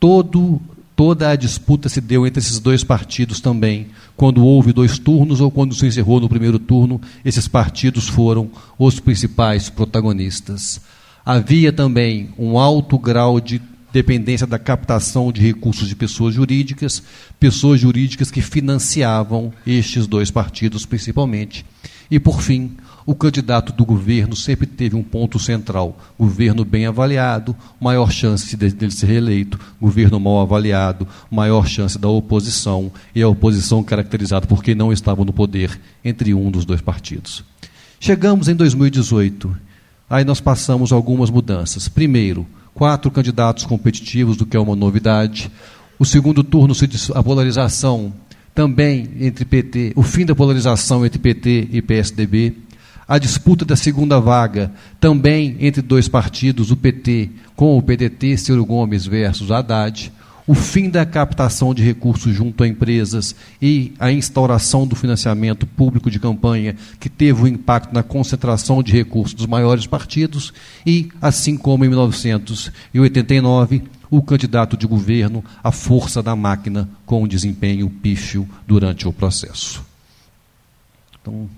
Todo, 0.00 0.58
toda 0.96 1.28
a 1.28 1.36
disputa 1.36 1.90
se 1.90 2.00
deu 2.00 2.26
entre 2.26 2.40
esses 2.40 2.58
dois 2.58 2.82
partidos 2.82 3.38
também. 3.38 3.88
Quando 4.16 4.42
houve 4.42 4.72
dois 4.72 4.98
turnos 4.98 5.42
ou 5.42 5.50
quando 5.50 5.74
se 5.74 5.86
encerrou 5.86 6.20
no 6.20 6.28
primeiro 6.30 6.58
turno, 6.58 6.98
esses 7.22 7.46
partidos 7.46 8.08
foram 8.08 8.50
os 8.78 8.98
principais 8.98 9.68
protagonistas. 9.68 10.80
Havia 11.26 11.72
também 11.72 12.28
um 12.38 12.56
alto 12.56 12.96
grau 12.96 13.40
de 13.40 13.60
dependência 13.92 14.46
da 14.46 14.60
captação 14.60 15.32
de 15.32 15.40
recursos 15.40 15.88
de 15.88 15.96
pessoas 15.96 16.32
jurídicas, 16.32 17.02
pessoas 17.40 17.80
jurídicas 17.80 18.30
que 18.30 18.40
financiavam 18.40 19.52
estes 19.66 20.06
dois 20.06 20.30
partidos 20.30 20.86
principalmente. 20.86 21.66
E, 22.08 22.20
por 22.20 22.40
fim, 22.40 22.76
o 23.04 23.12
candidato 23.12 23.72
do 23.72 23.84
governo 23.84 24.36
sempre 24.36 24.68
teve 24.68 24.94
um 24.94 25.02
ponto 25.02 25.36
central: 25.36 25.98
governo 26.16 26.64
bem 26.64 26.86
avaliado, 26.86 27.56
maior 27.80 28.12
chance 28.12 28.56
dele 28.56 28.92
ser 28.92 29.06
reeleito, 29.06 29.58
governo 29.80 30.20
mal 30.20 30.42
avaliado, 30.42 31.08
maior 31.28 31.66
chance 31.66 31.98
da 31.98 32.08
oposição, 32.08 32.92
e 33.12 33.20
a 33.20 33.28
oposição 33.28 33.82
caracterizada 33.82 34.46
por 34.46 34.62
quem 34.62 34.76
não 34.76 34.92
estava 34.92 35.24
no 35.24 35.32
poder 35.32 35.76
entre 36.04 36.32
um 36.32 36.52
dos 36.52 36.64
dois 36.64 36.80
partidos. 36.80 37.42
Chegamos 37.98 38.46
em 38.46 38.54
2018 38.54 39.65
Aí 40.08 40.24
nós 40.24 40.40
passamos 40.40 40.92
algumas 40.92 41.30
mudanças. 41.30 41.88
Primeiro, 41.88 42.46
quatro 42.72 43.10
candidatos 43.10 43.64
competitivos, 43.64 44.36
do 44.36 44.46
que 44.46 44.56
é 44.56 44.60
uma 44.60 44.76
novidade. 44.76 45.50
O 45.98 46.04
segundo 46.04 46.44
turno, 46.44 46.74
a 47.14 47.22
polarização 47.22 48.12
também 48.54 49.10
entre 49.20 49.44
PT, 49.44 49.92
o 49.96 50.02
fim 50.02 50.24
da 50.24 50.34
polarização 50.34 51.04
entre 51.04 51.18
PT 51.18 51.68
e 51.72 51.82
PSDB. 51.82 52.54
A 53.08 53.18
disputa 53.18 53.64
da 53.64 53.76
segunda 53.76 54.18
vaga, 54.20 54.72
também 54.98 55.56
entre 55.60 55.80
dois 55.80 56.08
partidos, 56.08 56.70
o 56.70 56.76
PT 56.76 57.30
com 57.54 57.78
o 57.78 57.82
PDT, 57.82 58.36
Ciro 58.36 58.64
Gomes 58.64 59.06
versus 59.06 59.50
Haddad 59.50 60.12
o 60.46 60.54
fim 60.54 60.88
da 60.88 61.04
captação 61.04 61.74
de 61.74 61.82
recursos 61.82 62.32
junto 62.32 62.62
a 62.62 62.68
empresas 62.68 63.34
e 63.60 63.92
a 63.98 64.12
instauração 64.12 64.86
do 64.86 64.94
financiamento 64.94 65.66
público 65.66 66.10
de 66.10 66.20
campanha, 66.20 66.76
que 67.00 67.08
teve 67.08 67.42
um 67.42 67.46
impacto 67.48 67.92
na 67.92 68.02
concentração 68.02 68.82
de 68.82 68.92
recursos 68.92 69.34
dos 69.34 69.46
maiores 69.46 69.86
partidos, 69.86 70.52
e, 70.86 71.08
assim 71.20 71.56
como 71.56 71.84
em 71.84 71.88
1989, 71.88 73.82
o 74.08 74.22
candidato 74.22 74.76
de 74.76 74.86
governo, 74.86 75.44
a 75.64 75.72
força 75.72 76.22
da 76.22 76.36
máquina 76.36 76.88
com 77.04 77.24
um 77.24 77.28
desempenho 77.28 77.90
pífio 77.90 78.48
durante 78.66 79.08
o 79.08 79.12
processo. 79.12 79.84
Então, 81.20 81.48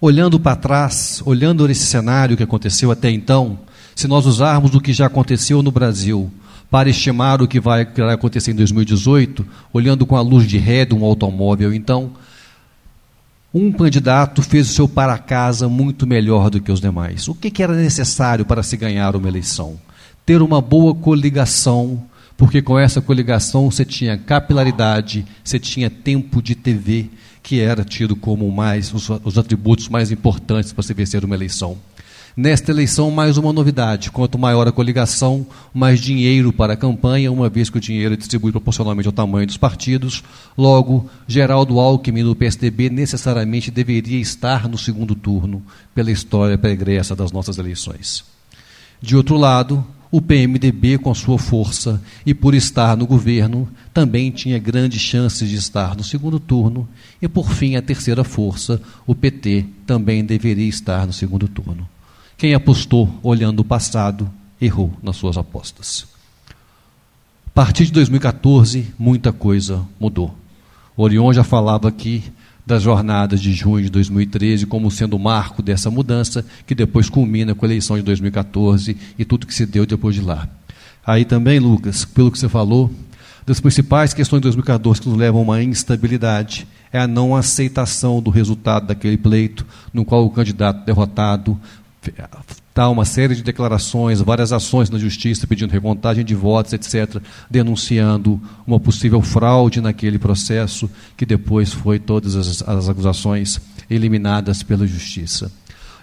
olhando 0.00 0.40
para 0.40 0.56
trás, 0.56 1.20
olhando 1.26 1.70
esse 1.70 1.84
cenário 1.84 2.38
que 2.38 2.42
aconteceu 2.42 2.90
até 2.90 3.10
então, 3.10 3.58
se 3.94 4.08
nós 4.08 4.24
usarmos 4.24 4.74
o 4.74 4.80
que 4.80 4.94
já 4.94 5.06
aconteceu 5.06 5.62
no 5.62 5.70
Brasil 5.70 6.32
para 6.70 6.90
estimar 6.90 7.40
o 7.40 7.48
que 7.48 7.60
vai, 7.60 7.86
acontecer 8.12 8.50
em 8.50 8.54
2018, 8.54 9.46
olhando 9.72 10.04
com 10.04 10.16
a 10.16 10.20
luz 10.20 10.46
de 10.46 10.58
ré 10.58 10.84
de 10.84 10.94
um 10.94 11.04
automóvel. 11.04 11.72
Então, 11.72 12.12
um 13.52 13.72
candidato 13.72 14.42
fez 14.42 14.70
o 14.70 14.74
seu 14.74 14.88
para 14.88 15.16
casa 15.16 15.68
muito 15.68 16.06
melhor 16.06 16.50
do 16.50 16.60
que 16.60 16.70
os 16.70 16.80
demais. 16.80 17.26
O 17.28 17.34
que, 17.34 17.50
que 17.50 17.62
era 17.62 17.74
necessário 17.74 18.44
para 18.44 18.62
se 18.62 18.76
ganhar 18.76 19.16
uma 19.16 19.28
eleição? 19.28 19.78
Ter 20.26 20.42
uma 20.42 20.60
boa 20.60 20.94
coligação, 20.94 22.02
porque 22.36 22.60
com 22.60 22.78
essa 22.78 23.00
coligação 23.00 23.70
você 23.70 23.86
tinha 23.86 24.18
capilaridade, 24.18 25.24
você 25.42 25.58
tinha 25.58 25.88
tempo 25.88 26.42
de 26.42 26.54
TV, 26.54 27.08
que 27.42 27.60
era 27.60 27.82
tido 27.82 28.14
como 28.14 28.50
mais 28.52 28.92
os, 28.92 29.08
os 29.24 29.38
atributos 29.38 29.88
mais 29.88 30.10
importantes 30.10 30.70
para 30.70 30.82
se 30.82 30.92
vencer 30.92 31.24
uma 31.24 31.34
eleição. 31.34 31.78
Nesta 32.36 32.70
eleição, 32.70 33.10
mais 33.10 33.36
uma 33.36 33.52
novidade: 33.52 34.10
quanto 34.10 34.38
maior 34.38 34.68
a 34.68 34.72
coligação, 34.72 35.46
mais 35.72 36.00
dinheiro 36.00 36.52
para 36.52 36.74
a 36.74 36.76
campanha, 36.76 37.32
uma 37.32 37.48
vez 37.48 37.68
que 37.70 37.78
o 37.78 37.80
dinheiro 37.80 38.14
é 38.14 38.16
distribuído 38.16 38.60
proporcionalmente 38.60 39.08
ao 39.08 39.12
tamanho 39.12 39.46
dos 39.46 39.56
partidos. 39.56 40.22
Logo, 40.56 41.08
Geraldo 41.26 41.80
Alckmin, 41.80 42.24
do 42.24 42.36
PSDB, 42.36 42.90
necessariamente 42.90 43.70
deveria 43.70 44.20
estar 44.20 44.68
no 44.68 44.78
segundo 44.78 45.14
turno, 45.14 45.62
pela 45.94 46.10
história 46.10 46.56
pregressa 46.56 47.16
das 47.16 47.32
nossas 47.32 47.58
eleições. 47.58 48.24
De 49.00 49.16
outro 49.16 49.36
lado, 49.36 49.84
o 50.10 50.22
PMDB, 50.22 50.98
com 50.98 51.14
sua 51.14 51.38
força 51.38 52.00
e 52.24 52.32
por 52.32 52.54
estar 52.54 52.96
no 52.96 53.06
governo, 53.06 53.68
também 53.92 54.30
tinha 54.30 54.58
grandes 54.58 55.00
chances 55.00 55.48
de 55.48 55.56
estar 55.56 55.94
no 55.94 56.02
segundo 56.02 56.40
turno. 56.40 56.88
E, 57.20 57.28
por 57.28 57.50
fim, 57.50 57.76
a 57.76 57.82
terceira 57.82 58.24
força, 58.24 58.80
o 59.06 59.14
PT, 59.14 59.66
também 59.86 60.24
deveria 60.24 60.68
estar 60.68 61.06
no 61.06 61.12
segundo 61.12 61.46
turno. 61.46 61.86
Quem 62.38 62.54
apostou 62.54 63.12
olhando 63.20 63.58
o 63.58 63.64
passado 63.64 64.30
errou 64.60 64.92
nas 65.02 65.16
suas 65.16 65.36
apostas. 65.36 66.06
A 67.48 67.50
partir 67.52 67.86
de 67.86 67.90
2014, 67.90 68.94
muita 68.96 69.32
coisa 69.32 69.84
mudou. 69.98 70.32
Orion 70.96 71.32
já 71.32 71.42
falava 71.42 71.88
aqui 71.88 72.22
das 72.64 72.84
jornadas 72.84 73.40
de 73.40 73.52
junho 73.52 73.82
de 73.82 73.90
2013 73.90 74.66
como 74.66 74.88
sendo 74.88 75.16
o 75.16 75.18
marco 75.18 75.60
dessa 75.62 75.90
mudança, 75.90 76.46
que 76.64 76.76
depois 76.76 77.10
culmina 77.10 77.56
com 77.56 77.64
a 77.64 77.68
eleição 77.68 77.96
de 77.96 78.04
2014 78.04 78.96
e 79.18 79.24
tudo 79.24 79.44
que 79.44 79.54
se 79.54 79.66
deu 79.66 79.84
depois 79.84 80.14
de 80.14 80.20
lá. 80.20 80.48
Aí 81.04 81.24
também, 81.24 81.58
Lucas, 81.58 82.04
pelo 82.04 82.30
que 82.30 82.38
você 82.38 82.48
falou, 82.48 82.88
das 83.44 83.58
principais 83.58 84.14
questões 84.14 84.38
de 84.38 84.44
2014 84.44 85.00
que 85.00 85.08
nos 85.08 85.18
levam 85.18 85.40
a 85.40 85.44
uma 85.44 85.62
instabilidade 85.62 86.68
é 86.92 87.00
a 87.00 87.08
não 87.08 87.34
aceitação 87.34 88.22
do 88.22 88.30
resultado 88.30 88.86
daquele 88.86 89.16
pleito, 89.16 89.66
no 89.92 90.04
qual 90.04 90.24
o 90.24 90.30
candidato 90.30 90.84
derrotado 90.84 91.58
Está 92.68 92.88
uma 92.88 93.04
série 93.04 93.34
de 93.34 93.42
declarações, 93.42 94.20
várias 94.20 94.52
ações 94.52 94.88
na 94.88 94.98
justiça 94.98 95.46
pedindo 95.46 95.72
recontagem 95.72 96.24
de 96.24 96.34
votos, 96.34 96.72
etc., 96.72 97.20
denunciando 97.50 98.40
uma 98.66 98.78
possível 98.78 99.20
fraude 99.20 99.80
naquele 99.80 100.18
processo, 100.18 100.88
que 101.16 101.26
depois 101.26 101.72
foi 101.72 101.98
todas 101.98 102.36
as, 102.36 102.62
as 102.62 102.88
acusações 102.88 103.60
eliminadas 103.90 104.62
pela 104.62 104.86
justiça. 104.86 105.50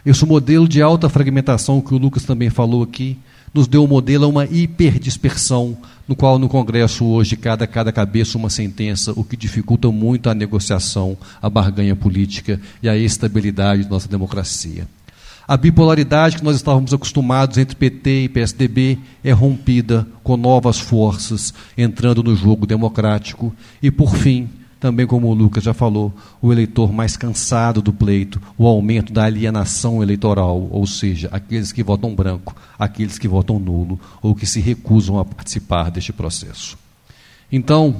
Esse 0.05 0.25
modelo 0.25 0.67
de 0.67 0.81
alta 0.81 1.09
fragmentação 1.09 1.81
que 1.81 1.93
o 1.93 1.97
Lucas 1.97 2.23
também 2.23 2.49
falou 2.49 2.83
aqui, 2.83 3.17
nos 3.55 3.67
deu 3.67 3.85
um 3.85 3.87
modelo 3.87 4.25
a 4.25 4.27
uma 4.27 4.45
hiperdispersão, 4.45 5.77
no 6.05 6.15
qual 6.15 6.37
no 6.37 6.49
Congresso 6.49 7.05
hoje 7.05 7.37
cada, 7.37 7.65
cada 7.65 7.89
cabeça 7.89 8.37
uma 8.37 8.49
sentença, 8.49 9.13
o 9.15 9.23
que 9.23 9.37
dificulta 9.37 9.89
muito 9.89 10.29
a 10.29 10.35
negociação, 10.35 11.17
a 11.41 11.49
barganha 11.49 11.95
política 11.95 12.59
e 12.83 12.89
a 12.89 12.97
estabilidade 12.97 13.83
da 13.83 13.89
nossa 13.91 14.09
democracia. 14.09 14.85
A 15.47 15.55
bipolaridade 15.55 16.37
que 16.37 16.43
nós 16.43 16.55
estávamos 16.55 16.91
acostumados 16.91 17.59
entre 17.59 17.75
PT 17.75 18.23
e 18.23 18.29
PSDB 18.29 18.97
é 19.23 19.31
rompida 19.31 20.07
com 20.23 20.35
novas 20.35 20.79
forças 20.79 21.53
entrando 21.77 22.23
no 22.23 22.35
jogo 22.35 22.65
democrático. 22.65 23.53
E, 23.79 23.91
por 23.91 24.15
fim, 24.15 24.49
também 24.79 25.05
como 25.05 25.27
o 25.27 25.33
Lucas 25.35 25.63
já 25.63 25.73
falou, 25.73 26.11
o 26.41 26.51
eleitor 26.51 26.91
mais 26.91 27.15
cansado 27.15 27.79
do 27.79 27.93
pleito, 27.93 28.41
o 28.57 28.65
aumento 28.65 29.13
da 29.13 29.25
alienação 29.25 30.01
eleitoral, 30.01 30.67
ou 30.71 30.87
seja, 30.87 31.29
aqueles 31.31 31.71
que 31.71 31.83
votam 31.83 32.15
branco, 32.15 32.55
aqueles 32.77 33.19
que 33.19 33.27
votam 33.27 33.59
nulo 33.59 33.99
ou 34.23 34.33
que 34.33 34.47
se 34.47 34.59
recusam 34.59 35.19
a 35.19 35.25
participar 35.25 35.91
deste 35.91 36.11
processo. 36.11 36.75
Então, 37.51 37.95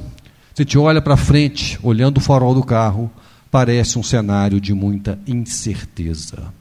se 0.56 0.64
gente 0.64 0.80
olha 0.80 1.02
para 1.02 1.16
frente, 1.16 1.78
olhando 1.84 2.18
o 2.18 2.22
farol 2.22 2.56
do 2.56 2.64
carro, 2.64 3.12
parece 3.52 4.00
um 4.00 4.04
cenário 4.04 4.60
de 4.60 4.74
muita 4.74 5.20
incerteza. 5.28 6.52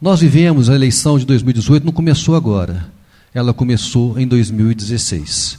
Nós 0.00 0.20
vivemos 0.20 0.70
a 0.70 0.74
eleição 0.74 1.18
de 1.18 1.26
2018, 1.26 1.84
não 1.84 1.92
começou 1.92 2.34
agora. 2.34 2.90
Ela 3.34 3.52
começou 3.52 4.18
em 4.18 4.26
2016. 4.26 5.58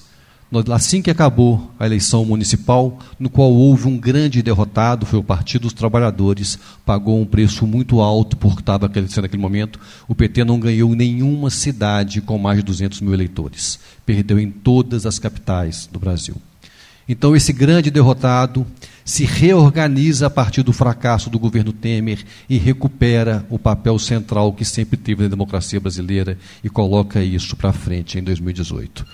Assim 0.73 0.99
que 0.99 1.11
acabou 1.11 1.71
a 1.79 1.85
eleição 1.85 2.25
municipal, 2.25 2.97
no 3.19 3.29
qual 3.29 3.53
houve 3.53 3.87
um 3.87 3.99
grande 3.99 4.41
derrotado, 4.41 5.05
foi 5.05 5.19
o 5.19 5.23
Partido 5.23 5.61
dos 5.61 5.73
Trabalhadores, 5.73 6.57
pagou 6.83 7.21
um 7.21 7.25
preço 7.25 7.67
muito 7.67 8.01
alto 8.01 8.35
por 8.35 8.55
que 8.55 8.61
estava 8.61 8.87
acontecendo 8.87 9.25
naquele 9.25 9.43
momento. 9.43 9.79
O 10.07 10.15
PT 10.15 10.43
não 10.43 10.59
ganhou 10.59 10.95
nenhuma 10.95 11.51
cidade 11.51 12.19
com 12.19 12.39
mais 12.39 12.57
de 12.57 12.63
200 12.63 12.99
mil 13.01 13.13
eleitores. 13.13 13.79
Perdeu 14.07 14.39
em 14.39 14.49
todas 14.49 15.05
as 15.05 15.19
capitais 15.19 15.87
do 15.89 15.99
Brasil. 15.99 16.35
Então, 17.07 17.35
esse 17.35 17.53
grande 17.53 17.91
derrotado 17.91 18.65
se 19.11 19.25
reorganiza 19.25 20.27
a 20.27 20.29
partir 20.29 20.63
do 20.63 20.71
fracasso 20.71 21.29
do 21.29 21.37
governo 21.37 21.73
Temer 21.73 22.23
e 22.49 22.57
recupera 22.57 23.45
o 23.49 23.59
papel 23.59 23.99
central 23.99 24.53
que 24.53 24.63
sempre 24.63 24.95
teve 24.95 25.23
na 25.23 25.27
democracia 25.27 25.81
brasileira 25.81 26.37
e 26.63 26.69
coloca 26.69 27.21
isso 27.21 27.57
para 27.57 27.73
frente 27.73 28.17
em 28.17 28.23
2018. 28.23 29.05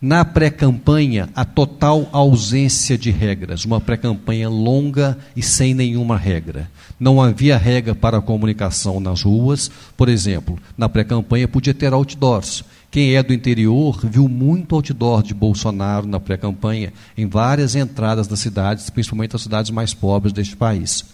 Na 0.00 0.24
pré-campanha, 0.24 1.28
a 1.34 1.44
total 1.44 2.08
ausência 2.10 2.96
de 2.96 3.10
regras, 3.10 3.66
uma 3.66 3.82
pré-campanha 3.82 4.48
longa 4.48 5.18
e 5.36 5.42
sem 5.42 5.74
nenhuma 5.74 6.16
regra. 6.16 6.70
Não 6.98 7.20
havia 7.20 7.58
regra 7.58 7.94
para 7.94 8.16
a 8.16 8.22
comunicação 8.22 8.98
nas 8.98 9.20
ruas, 9.20 9.70
por 9.94 10.08
exemplo, 10.08 10.58
na 10.74 10.88
pré-campanha 10.88 11.46
podia 11.46 11.74
ter 11.74 11.92
outdoors. 11.92 12.64
Quem 12.94 13.16
é 13.16 13.24
do 13.24 13.32
interior 13.32 13.98
viu 14.04 14.28
muito 14.28 14.72
outdoor 14.72 15.20
de 15.20 15.34
Bolsonaro 15.34 16.06
na 16.06 16.20
pré-campanha, 16.20 16.92
em 17.18 17.26
várias 17.26 17.74
entradas 17.74 18.28
das 18.28 18.38
cidades, 18.38 18.88
principalmente 18.88 19.34
as 19.34 19.42
cidades 19.42 19.72
mais 19.72 19.92
pobres 19.92 20.32
deste 20.32 20.54
país. 20.54 21.04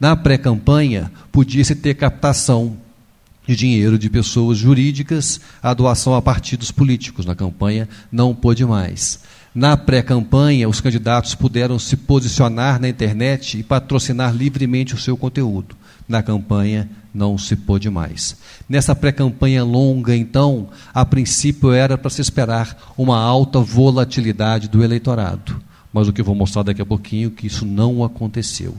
Na 0.00 0.16
pré-campanha, 0.16 1.08
podia-se 1.30 1.76
ter 1.76 1.94
captação 1.94 2.76
de 3.46 3.54
dinheiro 3.54 3.96
de 3.96 4.10
pessoas 4.10 4.58
jurídicas, 4.58 5.40
a 5.62 5.72
doação 5.72 6.16
a 6.16 6.20
partidos 6.20 6.72
políticos. 6.72 7.24
Na 7.24 7.36
campanha 7.36 7.88
não 8.10 8.34
pôde 8.34 8.66
mais. 8.66 9.20
Na 9.54 9.76
pré-campanha, 9.76 10.68
os 10.68 10.80
candidatos 10.80 11.36
puderam 11.36 11.78
se 11.78 11.96
posicionar 11.96 12.80
na 12.80 12.88
internet 12.88 13.56
e 13.56 13.62
patrocinar 13.62 14.34
livremente 14.34 14.96
o 14.96 14.98
seu 14.98 15.16
conteúdo. 15.16 15.76
Na 16.10 16.24
campanha, 16.24 16.90
não 17.14 17.38
se 17.38 17.54
pôde 17.54 17.88
mais. 17.88 18.36
Nessa 18.68 18.96
pré-campanha 18.96 19.62
longa, 19.62 20.12
então, 20.16 20.68
a 20.92 21.04
princípio 21.04 21.70
era 21.70 21.96
para 21.96 22.10
se 22.10 22.20
esperar 22.20 22.92
uma 22.98 23.16
alta 23.16 23.60
volatilidade 23.60 24.68
do 24.68 24.82
eleitorado. 24.82 25.62
Mas 25.92 26.08
o 26.08 26.12
que 26.12 26.20
eu 26.20 26.24
vou 26.24 26.34
mostrar 26.34 26.64
daqui 26.64 26.82
a 26.82 26.84
pouquinho, 26.84 27.30
que 27.30 27.46
isso 27.46 27.64
não 27.64 28.02
aconteceu. 28.02 28.74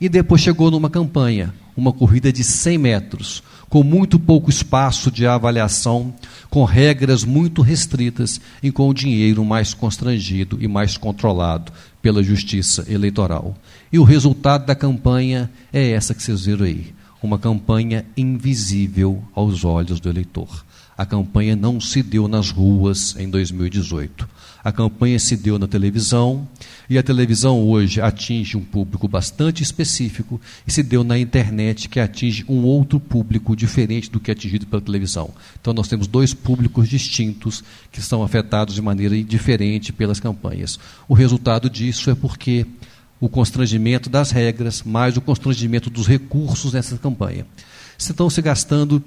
E 0.00 0.08
depois 0.08 0.40
chegou 0.40 0.70
numa 0.70 0.88
campanha, 0.88 1.52
uma 1.76 1.92
corrida 1.92 2.32
de 2.32 2.44
100 2.44 2.78
metros, 2.78 3.42
com 3.68 3.82
muito 3.82 4.18
pouco 4.18 4.50
espaço 4.50 5.10
de 5.10 5.26
avaliação, 5.26 6.14
com 6.48 6.64
regras 6.64 7.24
muito 7.24 7.62
restritas 7.62 8.40
e 8.62 8.70
com 8.70 8.88
o 8.88 8.94
dinheiro 8.94 9.44
mais 9.44 9.74
constrangido 9.74 10.58
e 10.60 10.68
mais 10.68 10.96
controlado 10.96 11.72
pela 12.00 12.22
justiça 12.22 12.84
eleitoral. 12.88 13.56
E 13.92 13.98
o 13.98 14.04
resultado 14.04 14.66
da 14.66 14.74
campanha 14.74 15.50
é 15.72 15.90
essa 15.90 16.14
que 16.14 16.22
vocês 16.22 16.46
viram 16.46 16.64
aí: 16.64 16.94
uma 17.22 17.38
campanha 17.38 18.04
invisível 18.16 19.22
aos 19.34 19.64
olhos 19.64 20.00
do 20.00 20.08
eleitor. 20.08 20.64
A 20.96 21.04
campanha 21.04 21.54
não 21.54 21.78
se 21.80 22.02
deu 22.02 22.26
nas 22.26 22.50
ruas 22.50 23.16
em 23.18 23.28
2018. 23.28 24.26
A 24.66 24.72
campanha 24.72 25.16
se 25.20 25.36
deu 25.36 25.60
na 25.60 25.68
televisão, 25.68 26.44
e 26.90 26.98
a 26.98 27.02
televisão 27.04 27.62
hoje 27.68 28.00
atinge 28.00 28.56
um 28.56 28.64
público 28.64 29.06
bastante 29.06 29.62
específico, 29.62 30.40
e 30.66 30.72
se 30.72 30.82
deu 30.82 31.04
na 31.04 31.16
internet, 31.16 31.88
que 31.88 32.00
atinge 32.00 32.44
um 32.48 32.64
outro 32.64 32.98
público 32.98 33.54
diferente 33.54 34.10
do 34.10 34.18
que 34.18 34.28
é 34.28 34.32
atingido 34.32 34.66
pela 34.66 34.82
televisão. 34.82 35.30
Então, 35.60 35.72
nós 35.72 35.86
temos 35.86 36.08
dois 36.08 36.34
públicos 36.34 36.88
distintos 36.88 37.62
que 37.92 38.02
são 38.02 38.24
afetados 38.24 38.74
de 38.74 38.82
maneira 38.82 39.16
diferente 39.22 39.92
pelas 39.92 40.18
campanhas. 40.18 40.80
O 41.06 41.14
resultado 41.14 41.70
disso 41.70 42.10
é 42.10 42.16
porque 42.16 42.66
o 43.20 43.28
constrangimento 43.28 44.10
das 44.10 44.32
regras, 44.32 44.82
mais 44.82 45.16
o 45.16 45.20
constrangimento 45.20 45.88
dos 45.88 46.08
recursos 46.08 46.72
nessa 46.72 46.98
campanha. 46.98 47.46
Estão 47.96 48.28
se 48.28 48.42
gastando 48.42 49.00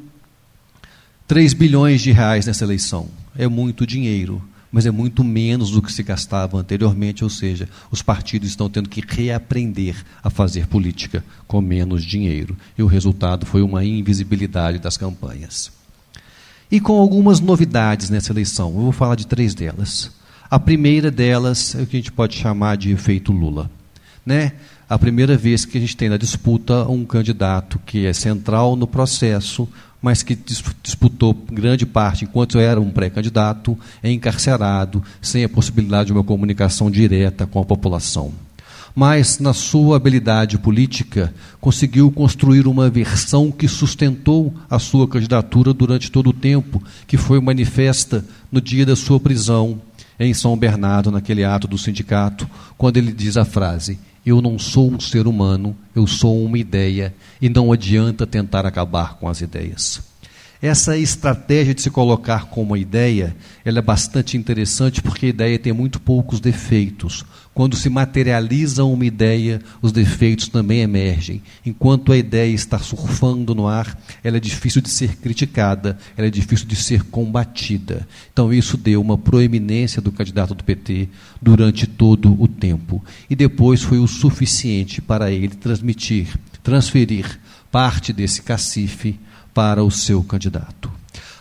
3 1.28 1.54
bilhões 1.54 2.00
de 2.00 2.14
reais 2.14 2.46
nessa 2.46 2.64
eleição. 2.64 3.10
É 3.38 3.46
muito 3.46 3.86
dinheiro 3.86 4.42
mas 4.72 4.86
é 4.86 4.92
muito 4.92 5.24
menos 5.24 5.72
do 5.72 5.82
que 5.82 5.92
se 5.92 6.04
gastava 6.04 6.58
anteriormente, 6.58 7.24
ou 7.24 7.30
seja, 7.30 7.68
os 7.90 8.02
partidos 8.02 8.50
estão 8.50 8.70
tendo 8.70 8.90
que 8.90 9.04
reaprender 9.06 9.96
a 10.24 10.30
fazer 10.30 10.68
política 10.68 11.24
com 11.48 11.60
menos 11.60 12.04
dinheiro. 12.04 12.56
E 12.78 12.84
o 12.84 12.88
resultado 12.88 13.46
foi 13.46 13.62
uma 13.62 13.84
invisibilidade 13.84 14.80
das 14.80 14.98
campanhas. 14.98 15.72
E 16.72 16.80
com 16.80 17.00
algumas 17.00 17.40
novidades 17.40 18.10
nessa 18.10 18.32
eleição, 18.32 18.70
eu 18.70 18.82
vou 18.82 18.92
falar 18.92 19.16
de 19.16 19.26
três 19.26 19.56
delas. 19.56 20.12
A 20.52 20.60
primeira 20.60 21.10
delas 21.10 21.74
é 21.76 21.82
o 21.82 21.88
que 21.88 21.98
a 21.98 22.00
gente 22.00 22.12
pode 22.12 22.36
chamar 22.36 22.78
de 22.78 22.92
efeito 22.92 23.32
Lula. 23.32 23.70
Né? 24.24 24.54
A 24.88 24.98
primeira 24.98 25.36
vez 25.36 25.66
que 25.66 25.78
a 25.78 25.82
gente 25.82 25.98
tem 25.98 26.10
na 26.10 26.18
disputa 26.18 26.88
um 26.88 27.06
candidato 27.06 27.80
que 27.86 28.06
é 28.06 28.14
central 28.14 28.76
no 28.76 28.86
processo, 28.86 29.68
mas 30.02 30.24
que 30.24 30.38
disputou 30.82 31.34
grande 31.34 31.86
parte, 31.86 32.24
enquanto 32.24 32.58
era 32.58 32.80
um 32.80 32.90
pré-candidato, 32.90 33.78
é 34.02 34.12
encarcerado, 34.12 35.04
sem 35.22 35.44
a 35.44 35.50
possibilidade 35.50 36.08
de 36.08 36.14
uma 36.14 36.24
comunicação 36.24 36.90
direta 36.90 37.46
com 37.46 37.60
a 37.60 37.66
população. 37.66 38.32
Mas, 38.96 39.40
na 39.40 39.54
sua 39.54 39.98
habilidade 39.98 40.58
política, 40.58 41.34
conseguiu 41.62 42.12
construir 42.12 42.68
uma 42.68 42.90
versão 42.90 43.52
que 43.52 43.68
sustentou 43.68 44.54
a 44.70 44.80
sua 44.80 45.08
candidatura 45.08 45.74
durante 45.74 46.12
todo 46.12 46.32
o 46.32 46.34
tempo, 46.34 46.82
que 47.06 47.18
foi 47.18 47.40
manifesta 47.40 48.26
no 48.52 48.60
dia 48.60 48.86
da 48.86 48.96
sua 48.96 49.20
prisão 49.20 49.82
em 50.20 50.34
São 50.34 50.58
Bernardo, 50.58 51.12
naquele 51.12 51.44
ato 51.44 51.68
do 51.68 51.78
sindicato, 51.78 52.50
quando 52.78 52.98
ele 52.98 53.12
diz 53.12 53.38
a 53.38 53.46
frase: 53.46 54.00
eu 54.30 54.42
não 54.42 54.58
sou 54.58 54.92
um 54.92 55.00
ser 55.00 55.28
humano, 55.28 55.76
eu 55.96 56.08
sou 56.08 56.44
uma 56.44 56.58
ideia 56.58 57.14
e 57.42 57.50
não 57.50 57.72
adianta 57.72 58.28
tentar 58.28 58.66
acabar 58.66 59.16
com 59.16 59.28
as 59.28 59.42
ideias. 59.42 60.02
Essa 60.62 60.98
estratégia 60.98 61.74
de 61.74 61.82
se 61.82 61.90
colocar 61.90 62.48
como 62.48 62.76
ideia, 62.76 63.36
ela 63.64 63.80
é 63.80 63.82
bastante 63.82 64.36
interessante 64.36 65.02
porque 65.02 65.28
a 65.28 65.30
ideia 65.30 65.58
tem 65.58 65.72
muito 65.72 66.02
poucos 66.02 66.42
defeitos. 66.42 67.24
Quando 67.60 67.76
se 67.76 67.90
materializa 67.90 68.86
uma 68.86 69.06
ideia, 69.06 69.62
os 69.82 69.92
defeitos 69.92 70.48
também 70.48 70.80
emergem. 70.80 71.42
Enquanto 71.66 72.14
a 72.14 72.18
ideia 72.18 72.54
está 72.54 72.80
surfando 72.80 73.54
no 73.54 73.68
ar, 73.68 74.02
ela 74.24 74.38
é 74.38 74.40
difícil 74.40 74.82
de 74.82 74.90
ser 74.90 75.18
criticada, 75.18 75.98
ela 76.16 76.28
é 76.28 76.32
difícil 76.32 76.66
de 76.66 76.78
ser 76.78 77.04
combatida. 77.04 78.08
Então 78.32 78.54
isso 78.54 78.78
deu 78.78 79.02
uma 79.02 79.18
proeminência 79.18 80.02
do 80.02 80.10
candidato 80.10 80.56
do 80.56 80.64
PT 80.64 81.10
durante 81.42 81.86
todo 81.86 82.42
o 82.42 82.48
tempo. 82.48 83.04
E 83.30 83.36
depois 83.36 83.84
foi 83.84 84.00
o 84.00 84.08
suficiente 84.08 85.02
para 85.02 85.30
ele 85.30 85.50
transmitir, 85.50 86.40
transferir 86.64 87.42
parte 87.70 88.14
desse 88.14 88.42
cacife 88.42 89.20
para 89.54 89.84
o 89.84 89.92
seu 89.92 90.24
candidato. 90.24 90.90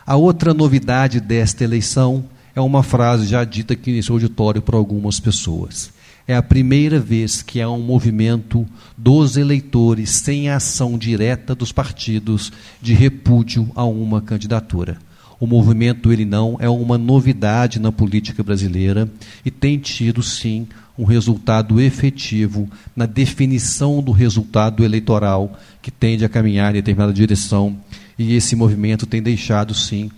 A 0.05 0.17
outra 0.17 0.53
novidade 0.53 1.21
desta 1.21 1.63
eleição 1.63 2.25
é 2.57 2.61
uma 2.61 2.83
frase 2.83 3.25
já 3.25 3.45
dita 3.45 3.75
aqui 3.75 3.93
nesse 3.93 4.11
auditório 4.11 4.61
por 4.61 4.75
algumas 4.75 5.21
pessoas. 5.21 5.97
É 6.29 6.37
a 6.37 6.43
primeira 6.43 7.01
vez 7.01 7.41
que 7.41 7.59
há 7.59 7.71
um 7.71 7.81
movimento 7.81 8.67
dos 8.99 9.39
eleitores 9.39 10.11
sem 10.11 10.51
ação 10.51 10.99
direta 10.99 11.55
dos 11.55 11.73
partidos 11.73 12.53
de 12.83 12.93
repúdio 12.93 13.71
a 13.75 13.87
uma 13.87 14.21
candidatura. 14.21 14.99
O 15.41 15.47
movimento 15.47 16.13
ele 16.13 16.27
não 16.27 16.59
é 16.61 16.69
uma 16.69 16.99
novidade 16.99 17.79
na 17.79 17.91
política 17.91 18.43
brasileira 18.43 19.11
e 19.43 19.51
tem 19.51 19.79
tido 19.79 20.23
sim 20.23 20.69
um 20.99 21.05
resultado 21.05 21.81
efetivo 21.81 22.69
na 22.95 23.07
definição 23.07 24.03
do 24.03 24.13
resultado 24.13 24.85
eleitoral 24.85 25.59
que 25.81 25.91
tende 25.91 26.27
a 26.27 26.29
caminhar 26.29 26.73
em 26.73 26.75
determinada 26.75 27.13
direção 27.15 27.79
e 28.19 28.35
esse 28.35 28.55
movimento 28.55 29.07
tem 29.07 29.23
deixado, 29.23 29.73
sim, 29.73 30.11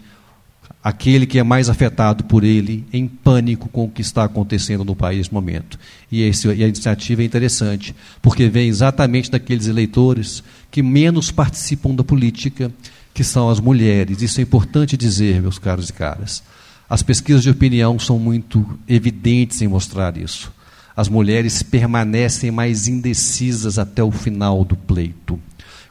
aquele 0.82 1.26
que 1.26 1.38
é 1.38 1.42
mais 1.42 1.68
afetado 1.68 2.24
por 2.24 2.42
ele 2.42 2.86
em 2.92 3.06
pânico 3.06 3.68
com 3.68 3.84
o 3.84 3.90
que 3.90 4.00
está 4.00 4.24
acontecendo 4.24 4.84
no 4.84 4.96
país 4.96 5.18
nesse 5.18 5.34
momento. 5.34 5.78
E, 6.10 6.22
esse, 6.22 6.48
e 6.48 6.64
a 6.64 6.68
iniciativa 6.68 7.22
é 7.22 7.24
interessante, 7.24 7.94
porque 8.22 8.48
vem 8.48 8.68
exatamente 8.68 9.30
daqueles 9.30 9.66
eleitores 9.66 10.42
que 10.70 10.82
menos 10.82 11.30
participam 11.30 11.94
da 11.94 12.02
política, 12.02 12.72
que 13.12 13.22
são 13.22 13.50
as 13.50 13.60
mulheres. 13.60 14.22
Isso 14.22 14.40
é 14.40 14.42
importante 14.42 14.96
dizer, 14.96 15.42
meus 15.42 15.58
caros 15.58 15.90
e 15.90 15.92
caras. 15.92 16.42
As 16.88 17.02
pesquisas 17.02 17.42
de 17.42 17.50
opinião 17.50 17.98
são 17.98 18.18
muito 18.18 18.78
evidentes 18.88 19.60
em 19.62 19.68
mostrar 19.68 20.16
isso. 20.16 20.52
As 20.96 21.08
mulheres 21.08 21.62
permanecem 21.62 22.50
mais 22.50 22.88
indecisas 22.88 23.78
até 23.78 24.02
o 24.02 24.10
final 24.10 24.64
do 24.64 24.76
pleito. 24.76 25.38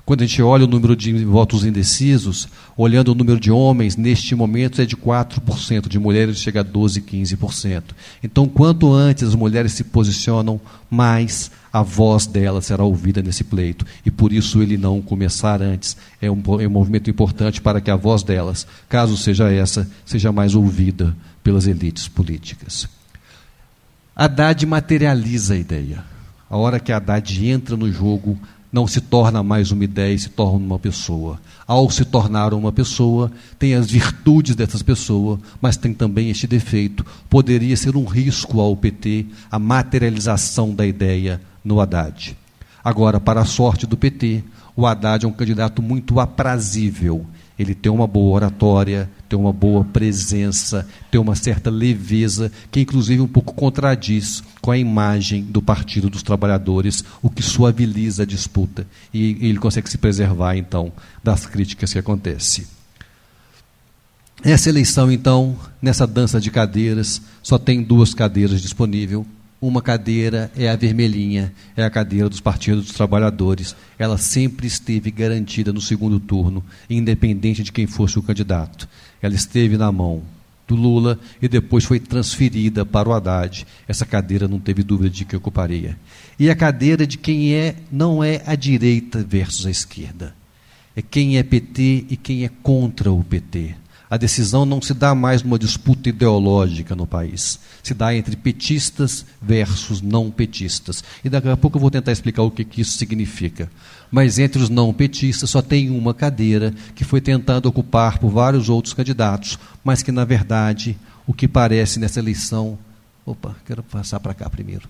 Quando 0.10 0.24
a 0.24 0.26
gente 0.26 0.42
olha 0.42 0.64
o 0.64 0.68
número 0.68 0.96
de 0.96 1.24
votos 1.24 1.64
indecisos, 1.64 2.48
olhando 2.76 3.12
o 3.12 3.14
número 3.14 3.40
de 3.40 3.52
homens, 3.52 3.96
neste 3.96 4.34
momento 4.34 4.82
é 4.82 4.86
de 4.88 4.98
4%, 4.98 5.88
de 5.88 6.00
mulheres 6.00 6.40
chega 6.40 6.62
a 6.62 6.66
12%, 6.66 7.04
15%. 7.04 7.84
Então, 8.24 8.48
quanto 8.48 8.92
antes 8.92 9.22
as 9.22 9.36
mulheres 9.36 9.74
se 9.74 9.84
posicionam, 9.84 10.60
mais 10.90 11.52
a 11.72 11.84
voz 11.84 12.26
delas 12.26 12.66
será 12.66 12.84
ouvida 12.84 13.22
nesse 13.22 13.44
pleito. 13.44 13.86
E 14.04 14.10
por 14.10 14.34
isso 14.34 14.64
ele 14.64 14.80
não 14.80 15.00
começar 15.00 15.62
antes. 15.62 15.96
É 16.20 16.32
um, 16.32 16.42
é 16.60 16.68
um 16.68 16.72
movimento 16.72 17.08
importante 17.08 17.62
para 17.62 17.80
que 17.80 17.92
a 17.92 17.96
voz 17.96 18.24
delas, 18.24 18.66
caso 18.90 19.16
seja 19.16 19.52
essa, 19.52 19.88
seja 20.04 20.32
mais 20.32 20.56
ouvida 20.56 21.16
pelas 21.44 21.68
elites 21.68 22.08
políticas. 22.08 22.90
Haddad 24.16 24.66
materializa 24.66 25.54
a 25.54 25.58
ideia. 25.58 26.04
A 26.50 26.58
hora 26.58 26.80
que 26.80 26.92
Haddad 26.92 27.48
entra 27.48 27.78
no 27.78 27.92
jogo, 27.92 28.40
não 28.72 28.88
se 28.88 29.02
torna 29.02 29.42
mais 29.42 29.72
uma 29.72 29.84
ideia 29.84 30.18
se 30.18 30.30
torna 30.30 30.58
uma 30.58 30.80
pessoa. 30.80 31.40
Ao 31.66 31.90
se 31.90 32.06
tornar 32.06 32.54
uma 32.54 32.72
pessoa, 32.72 33.32
tem 33.58 33.74
as 33.74 33.90
virtudes 33.90 34.56
dessas 34.56 34.82
pessoas, 34.82 35.40
mas 35.62 35.78
tem 35.78 35.94
também 35.94 36.30
este 36.30 36.46
defeito. 36.46 37.06
Poderia 37.30 37.76
ser 37.76 37.96
um 37.96 38.06
risco 38.06 38.60
ao 38.60 38.76
PT 38.76 39.26
a 39.52 39.58
materialização 39.58 40.74
da 40.74 40.86
ideia 40.86 41.42
no 41.64 41.80
Haddad. 41.80 42.38
Agora, 42.84 43.20
para 43.20 43.42
a 43.42 43.46
sorte 43.46 43.86
do 43.86 43.98
PT, 43.98 44.44
o 44.76 44.86
Haddad 44.86 45.26
é 45.26 45.28
um 45.28 45.34
candidato 45.34 45.82
muito 45.82 46.20
aprazível. 46.20 47.26
Ele 47.58 47.76
tem 47.76 47.92
uma 47.92 48.08
boa 48.08 48.36
oratória, 48.36 49.10
ter 49.30 49.36
uma 49.36 49.54
boa 49.54 49.86
presença, 49.86 50.88
ter 51.12 51.20
uma 51.20 51.36
certa 51.36 51.70
leveza, 51.70 52.52
que 52.72 52.82
inclusive 52.82 53.22
um 53.22 53.28
pouco 53.28 53.54
contradiz 53.54 54.44
com 54.60 54.72
a 54.72 54.78
imagem 54.78 55.44
do 55.44 55.62
Partido 55.62 56.10
dos 56.10 56.24
Trabalhadores, 56.24 57.04
o 57.22 57.30
que 57.30 57.44
suaviza 57.44 58.24
a 58.24 58.26
disputa 58.26 58.88
e 59.14 59.38
ele 59.48 59.60
consegue 59.60 59.90
se 59.90 59.98
preservar 59.98 60.58
então 60.58 60.92
das 61.24 61.46
críticas 61.46 61.94
que 61.94 62.00
acontecem. 62.00 62.66
Essa 64.42 64.70
eleição, 64.70 65.12
então, 65.12 65.58
nessa 65.82 66.08
dança 66.08 66.40
de 66.40 66.50
cadeiras, 66.50 67.22
só 67.44 67.58
tem 67.58 67.84
duas 67.84 68.14
cadeiras 68.14 68.62
disponíveis 68.62 69.26
uma 69.62 69.82
cadeira 69.82 70.50
é 70.56 70.70
a 70.70 70.76
vermelhinha, 70.76 71.54
é 71.76 71.84
a 71.84 71.90
cadeira 71.90 72.30
dos 72.30 72.40
partidos 72.40 72.86
dos 72.86 72.94
trabalhadores. 72.94 73.76
Ela 73.98 74.18
sempre 74.18 74.68
esteve 74.68 75.12
garantida 75.12 75.74
no 75.74 75.82
segundo 75.82 76.20
turno, 76.20 76.64
independente 76.90 77.62
de 77.62 77.72
quem 77.72 77.86
fosse 77.86 78.18
o 78.18 78.24
candidato. 78.24 78.88
Ela 79.22 79.36
esteve 79.36 79.78
na 79.78 79.92
mão 79.92 80.24
do 80.68 80.76
Lula 80.76 81.20
e 81.42 81.48
depois 81.48 81.84
foi 81.84 82.00
transferida 82.00 82.86
para 82.86 83.10
o 83.10 83.14
Haddad. 83.14 83.66
Essa 83.88 84.06
cadeira 84.06 84.48
não 84.48 84.60
teve 84.60 84.84
dúvida 84.84 85.10
de 85.10 85.26
que 85.26 85.36
ocuparia. 85.36 85.98
E 86.38 86.50
a 86.50 86.56
cadeira 86.56 87.06
de 87.06 87.18
quem 87.18 87.54
é 87.54 87.76
não 87.92 88.24
é 88.24 88.42
a 88.46 88.56
direita 88.56 89.24
versus 89.24 89.66
a 89.66 89.72
esquerda. 89.72 90.36
É 90.96 91.02
quem 91.02 91.38
é 91.38 91.44
PT 91.44 92.06
e 92.10 92.18
quem 92.18 92.46
é 92.46 92.50
contra 92.62 93.12
o 93.12 93.24
PT. 93.24 93.76
A 94.10 94.18
decisão 94.18 94.66
não 94.66 94.82
se 94.82 94.94
dá 94.94 95.14
mais 95.14 95.44
numa 95.44 95.60
disputa 95.60 96.10
ideológica 96.10 96.96
no 96.96 97.06
país. 97.06 97.60
Se 97.84 97.94
dá 97.94 98.16
entre 98.16 98.36
petistas 98.36 99.24
versus 99.40 100.02
não 100.02 100.32
petistas. 100.32 101.04
E 101.24 101.30
daqui 101.30 101.48
a 101.48 101.56
pouco 101.56 101.78
eu 101.78 101.82
vou 101.82 101.92
tentar 101.92 102.12
explicar 102.12 102.42
o 102.42 102.50
que, 102.50 102.66
que 102.66 102.82
isso 102.82 102.98
significa. 102.98 103.70
Mas 104.12 104.40
entre 104.40 104.62
os 104.62 104.70
não 104.70 104.94
petistas 104.94 105.50
só 105.50 105.62
tem 105.62 105.90
uma 105.90 106.14
cadeira 106.14 106.74
que 106.96 107.04
foi 107.04 107.22
tentando 107.22 107.68
ocupar 107.68 108.18
por 108.18 108.30
vários 108.30 108.70
outros 108.70 108.94
candidatos, 108.94 109.60
mas 109.84 110.02
que, 110.02 110.12
na 110.12 110.26
verdade, 110.26 110.98
o 111.28 111.34
que 111.34 111.48
parece 111.48 112.00
nessa 112.00 112.20
eleição. 112.20 112.78
Opa, 113.26 113.56
quero 113.66 113.84
passar 113.84 114.20
para 114.20 114.34
cá 114.34 114.50
primeiro. 114.50 114.90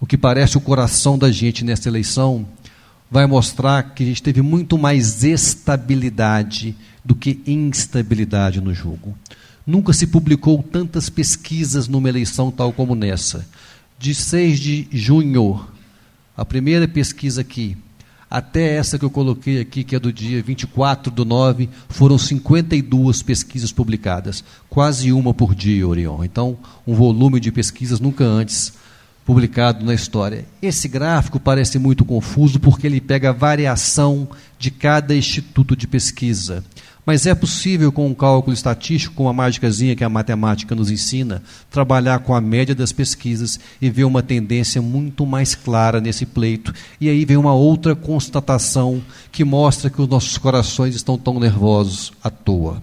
O 0.00 0.06
que 0.06 0.18
parece 0.18 0.58
o 0.58 0.60
coração 0.60 1.18
da 1.18 1.32
gente 1.32 1.64
nessa 1.64 1.88
eleição 1.88 2.46
vai 3.10 3.26
mostrar 3.26 3.94
que 3.94 4.02
a 4.02 4.06
gente 4.06 4.22
teve 4.22 4.42
muito 4.42 4.76
mais 4.76 5.24
estabilidade 5.24 6.76
do 7.04 7.14
que 7.14 7.40
instabilidade 7.46 8.60
no 8.60 8.74
jogo. 8.74 9.16
Nunca 9.66 9.92
se 9.92 10.06
publicou 10.06 10.62
tantas 10.62 11.08
pesquisas 11.08 11.88
numa 11.88 12.08
eleição 12.08 12.50
tal 12.50 12.72
como 12.72 12.94
nessa. 12.94 13.46
De 13.98 14.14
6 14.14 14.60
de 14.60 14.88
junho, 14.92 15.66
a 16.36 16.44
primeira 16.44 16.86
pesquisa 16.86 17.40
aqui, 17.40 17.76
até 18.30 18.76
essa 18.76 18.98
que 18.98 19.04
eu 19.04 19.10
coloquei 19.10 19.60
aqui, 19.60 19.82
que 19.82 19.96
é 19.96 19.98
do 19.98 20.12
dia 20.12 20.42
24 20.42 21.10
do 21.12 21.24
9, 21.24 21.68
foram 21.88 22.18
52 22.18 23.22
pesquisas 23.22 23.72
publicadas, 23.72 24.44
quase 24.68 25.12
uma 25.12 25.32
por 25.32 25.54
dia, 25.54 25.86
Orion. 25.86 26.22
Então, 26.24 26.58
um 26.86 26.94
volume 26.94 27.40
de 27.40 27.50
pesquisas 27.50 28.00
nunca 28.00 28.24
antes 28.24 28.72
publicado 29.28 29.84
na 29.84 29.92
história. 29.92 30.46
Esse 30.62 30.88
gráfico 30.88 31.38
parece 31.38 31.78
muito 31.78 32.02
confuso 32.02 32.58
porque 32.58 32.86
ele 32.86 32.98
pega 32.98 33.28
a 33.28 33.32
variação 33.32 34.26
de 34.58 34.70
cada 34.70 35.14
instituto 35.14 35.76
de 35.76 35.86
pesquisa. 35.86 36.64
Mas 37.08 37.24
é 37.24 37.34
possível, 37.34 37.90
com 37.90 38.06
um 38.06 38.12
cálculo 38.12 38.52
estatístico, 38.52 39.14
com 39.14 39.30
a 39.30 39.32
mágicazinha 39.32 39.96
que 39.96 40.04
a 40.04 40.10
matemática 40.10 40.74
nos 40.74 40.90
ensina, 40.90 41.42
trabalhar 41.70 42.18
com 42.18 42.34
a 42.34 42.40
média 42.42 42.74
das 42.74 42.92
pesquisas 42.92 43.58
e 43.80 43.88
ver 43.88 44.04
uma 44.04 44.22
tendência 44.22 44.82
muito 44.82 45.24
mais 45.24 45.54
clara 45.54 46.02
nesse 46.02 46.26
pleito. 46.26 46.70
E 47.00 47.08
aí 47.08 47.24
vem 47.24 47.38
uma 47.38 47.54
outra 47.54 47.96
constatação 47.96 49.00
que 49.32 49.42
mostra 49.42 49.88
que 49.88 50.02
os 50.02 50.06
nossos 50.06 50.36
corações 50.36 50.94
estão 50.94 51.16
tão 51.16 51.40
nervosos 51.40 52.12
à 52.22 52.28
toa. 52.28 52.82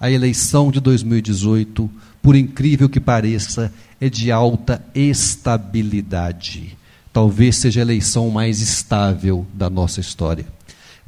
A 0.00 0.10
eleição 0.10 0.70
de 0.70 0.80
2018, 0.80 1.90
por 2.22 2.34
incrível 2.34 2.88
que 2.88 2.98
pareça, 2.98 3.70
é 4.00 4.08
de 4.08 4.32
alta 4.32 4.82
estabilidade. 4.94 6.74
Talvez 7.12 7.58
seja 7.58 7.80
a 7.80 7.82
eleição 7.82 8.30
mais 8.30 8.62
estável 8.62 9.46
da 9.52 9.68
nossa 9.68 10.00
história. 10.00 10.46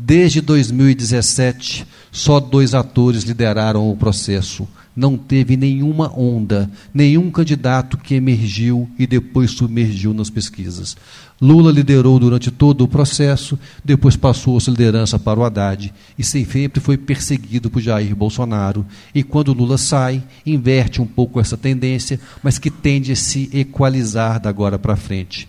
Desde 0.02 0.40
2017, 0.40 1.86
só 2.10 2.40
dois 2.40 2.74
atores 2.74 3.22
lideraram 3.24 3.90
o 3.90 3.94
processo. 3.94 4.66
Não 4.96 5.14
teve 5.14 5.58
nenhuma 5.58 6.10
onda, 6.18 6.70
nenhum 6.92 7.30
candidato 7.30 7.98
que 7.98 8.14
emergiu 8.14 8.88
e 8.98 9.06
depois 9.06 9.50
submergiu 9.50 10.14
nas 10.14 10.30
pesquisas. 10.30 10.96
Lula 11.38 11.70
liderou 11.70 12.18
durante 12.18 12.50
todo 12.50 12.82
o 12.82 12.88
processo, 12.88 13.58
depois 13.84 14.16
passou 14.16 14.56
a 14.56 14.60
sua 14.60 14.70
liderança 14.70 15.18
para 15.18 15.38
o 15.38 15.44
Haddad 15.44 15.92
e 16.18 16.24
sempre 16.24 16.80
foi 16.80 16.96
perseguido 16.96 17.68
por 17.68 17.82
Jair 17.82 18.16
Bolsonaro. 18.16 18.86
E 19.14 19.22
quando 19.22 19.52
Lula 19.52 19.76
sai, 19.76 20.22
inverte 20.46 21.02
um 21.02 21.06
pouco 21.06 21.38
essa 21.38 21.58
tendência, 21.58 22.18
mas 22.42 22.58
que 22.58 22.70
tende 22.70 23.12
a 23.12 23.16
se 23.16 23.50
equalizar 23.52 24.40
da 24.40 24.48
agora 24.48 24.78
para 24.78 24.96
frente. 24.96 25.46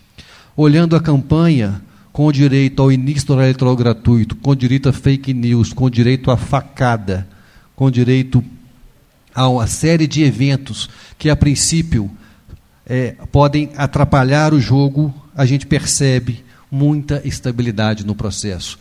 Olhando 0.58 0.93
a 0.93 0.99
campanha, 0.99 1.82
com 2.12 2.32
direito 2.32 2.82
ao 2.82 2.91
início 2.91 3.28
do 3.28 3.34
eleitoral 3.34 3.76
gratuito, 3.76 4.36
com 4.36 4.55
direito 4.55 4.89
a 4.89 4.93
fake 4.93 5.34
news, 5.34 5.72
com 5.72 5.89
direito 5.89 6.30
à 6.30 6.38
facada, 6.38 7.28
com 7.76 7.89
direito 7.89 8.43
a 9.34 9.47
uma 9.47 9.68
série 9.68 10.07
de 10.07 10.24
eventos 10.24 10.89
que, 11.18 11.30
a 11.30 11.36
princípio, 11.36 12.12
é, 12.86 13.16
podem 13.32 13.70
atrapalhar 13.78 14.53
o 14.53 14.59
jogo, 14.59 15.14
a 15.36 15.45
gente 15.45 15.66
percebe 15.66 16.43
muita 16.70 17.22
estabilidade 17.26 18.05
no 18.05 18.16
processo. 18.16 18.78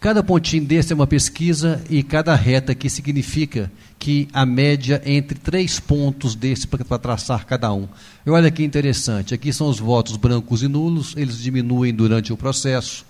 Cada 0.00 0.22
pontinho 0.22 0.64
desse 0.64 0.92
é 0.92 0.96
uma 0.96 1.06
pesquisa 1.06 1.80
e 1.88 2.02
cada 2.02 2.34
reta 2.34 2.72
aqui 2.72 2.90
significa 2.90 3.70
que 4.02 4.26
a 4.32 4.44
média 4.44 5.00
entre 5.06 5.38
três 5.38 5.78
pontos 5.78 6.34
desse 6.34 6.66
para 6.66 6.98
traçar 6.98 7.46
cada 7.46 7.72
um. 7.72 7.86
E 8.26 8.30
olha 8.30 8.50
que 8.50 8.64
interessante, 8.64 9.32
aqui 9.32 9.52
são 9.52 9.68
os 9.68 9.78
votos 9.78 10.16
brancos 10.16 10.60
e 10.60 10.66
nulos, 10.66 11.14
eles 11.16 11.38
diminuem 11.38 11.94
durante 11.94 12.32
o 12.32 12.36
processo. 12.36 13.06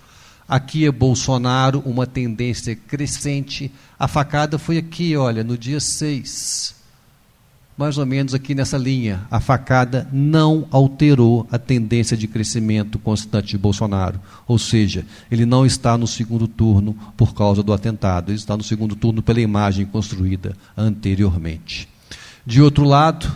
Aqui 0.47 0.85
é 0.85 0.91
Bolsonaro, 0.91 1.81
uma 1.83 2.05
tendência 2.05 2.75
crescente. 2.75 3.71
A 3.97 4.07
facada 4.07 4.59
foi 4.59 4.77
aqui, 4.77 5.17
olha, 5.17 5.43
no 5.43 5.57
dia 5.57 5.79
6 5.79 6.82
mais 7.77 7.97
ou 7.97 8.05
menos 8.05 8.33
aqui 8.33 8.53
nessa 8.53 8.77
linha. 8.77 9.21
A 9.31 9.39
facada 9.39 10.07
não 10.11 10.67
alterou 10.71 11.47
a 11.51 11.57
tendência 11.57 12.15
de 12.15 12.27
crescimento 12.27 12.99
constante 12.99 13.49
de 13.49 13.57
Bolsonaro. 13.57 14.19
Ou 14.47 14.59
seja, 14.59 15.05
ele 15.31 15.45
não 15.45 15.65
está 15.65 15.97
no 15.97 16.07
segundo 16.07 16.47
turno 16.47 16.95
por 17.17 17.33
causa 17.33 17.63
do 17.63 17.73
atentado, 17.73 18.29
ele 18.29 18.37
está 18.37 18.55
no 18.55 18.63
segundo 18.63 18.95
turno 18.95 19.21
pela 19.23 19.41
imagem 19.41 19.85
construída 19.85 20.55
anteriormente. 20.77 21.87
De 22.45 22.61
outro 22.61 22.83
lado, 22.83 23.31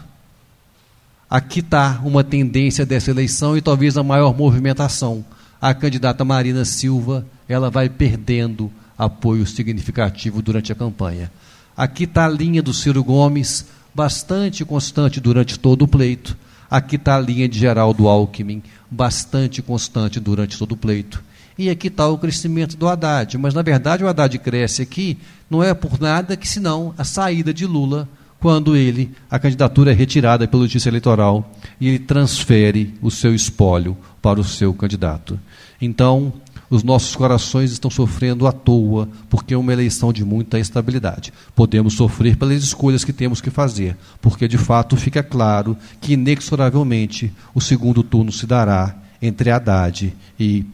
aqui 1.29 1.59
está 1.59 1.99
uma 2.03 2.23
tendência 2.23 2.85
dessa 2.85 3.09
eleição 3.09 3.57
e 3.57 3.61
talvez 3.61 3.97
a 3.97 4.03
maior 4.03 4.37
movimentação. 4.37 5.25
A 5.59 5.73
candidata 5.73 6.23
Marina 6.23 6.63
Silva 6.63 7.25
ela 7.49 7.71
vai 7.71 7.89
perdendo 7.89 8.71
apoio 8.97 9.45
significativo 9.45 10.41
durante 10.41 10.71
a 10.71 10.75
campanha. 10.75 11.31
Aqui 11.75 12.05
está 12.05 12.25
a 12.25 12.29
linha 12.29 12.61
do 12.61 12.73
Ciro 12.73 13.03
Gomes 13.03 13.65
bastante 13.97 14.63
constante 14.63 15.19
durante 15.19 15.57
todo 15.57 15.81
o 15.81 15.87
pleito. 15.87 16.37
Aqui 16.69 16.97
está 16.97 17.15
a 17.15 17.19
linha 17.19 17.49
de 17.49 17.57
Geraldo 17.57 18.07
Alckmin, 18.07 18.61
bastante 18.91 19.59
constante 19.59 20.19
durante 20.19 20.55
todo 20.55 20.73
o 20.73 20.77
pleito. 20.77 21.23
E 21.57 21.67
aqui 21.67 21.87
está 21.87 22.07
o 22.07 22.19
crescimento 22.19 22.77
do 22.77 22.87
Haddad. 22.87 23.35
Mas, 23.39 23.55
na 23.55 23.63
verdade, 23.63 24.03
o 24.03 24.07
Haddad 24.07 24.37
cresce 24.37 24.83
aqui 24.83 25.17
não 25.49 25.63
é 25.63 25.73
por 25.73 25.99
nada 25.99 26.37
que 26.37 26.47
senão 26.47 26.93
a 26.95 27.03
saída 27.03 27.51
de 27.51 27.65
Lula, 27.65 28.07
quando 28.39 28.75
ele, 28.75 29.11
a 29.31 29.39
candidatura 29.39 29.89
é 29.89 29.95
retirada 29.95 30.47
pela 30.47 30.61
Justiça 30.65 30.89
Eleitoral 30.89 31.51
e 31.81 31.87
ele 31.87 31.97
transfere 31.97 32.93
o 33.01 33.09
seu 33.09 33.33
espólio 33.33 33.97
para 34.21 34.39
o 34.39 34.43
seu 34.43 34.75
candidato. 34.75 35.39
Então, 35.81 36.33
os 36.69 36.83
nossos 36.83 37.15
corações 37.15 37.71
estão 37.71 37.89
sofrendo 37.89 38.45
à 38.47 38.51
toa, 38.51 39.07
porque 39.29 39.53
é 39.53 39.57
uma 39.57 39.73
eleição 39.73 40.11
de 40.11 40.25
muita 40.25 40.59
instabilidade. 40.59 41.33
Podemos 41.55 41.93
sofrer 41.93 42.35
pelas 42.35 42.63
escolhas 42.63 43.03
que 43.03 43.13
temos 43.13 43.41
que 43.41 43.49
fazer, 43.49 43.95
porque 44.21 44.47
de 44.47 44.57
fato 44.57 44.95
fica 44.95 45.23
claro 45.23 45.77
que 46.01 46.13
inexoravelmente 46.13 47.31
o 47.53 47.61
segundo 47.61 48.03
turno 48.03 48.31
se 48.31 48.45
dará 48.45 48.95
entre 49.21 49.49
Haddad 49.49 50.13
e 50.39 50.65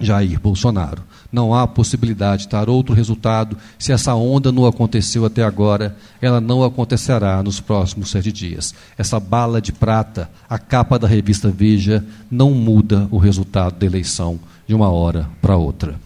Jair 0.00 0.40
Bolsonaro. 0.40 1.02
Não 1.30 1.54
há 1.54 1.66
possibilidade 1.66 2.42
de 2.42 2.48
dar 2.50 2.68
outro 2.68 2.94
resultado. 2.94 3.56
Se 3.78 3.92
essa 3.92 4.14
onda 4.14 4.52
não 4.52 4.66
aconteceu 4.66 5.24
até 5.24 5.42
agora, 5.42 5.96
ela 6.20 6.40
não 6.40 6.62
acontecerá 6.62 7.42
nos 7.42 7.60
próximos 7.60 8.10
sete 8.10 8.30
dias. 8.30 8.74
Essa 8.98 9.18
bala 9.18 9.60
de 9.60 9.72
prata, 9.72 10.30
a 10.48 10.58
capa 10.58 10.98
da 10.98 11.08
revista 11.08 11.50
Veja, 11.50 12.04
não 12.30 12.50
muda 12.50 13.08
o 13.10 13.18
resultado 13.18 13.78
da 13.78 13.86
eleição 13.86 14.38
de 14.66 14.74
uma 14.74 14.90
hora 14.90 15.28
para 15.40 15.56
outra. 15.56 15.98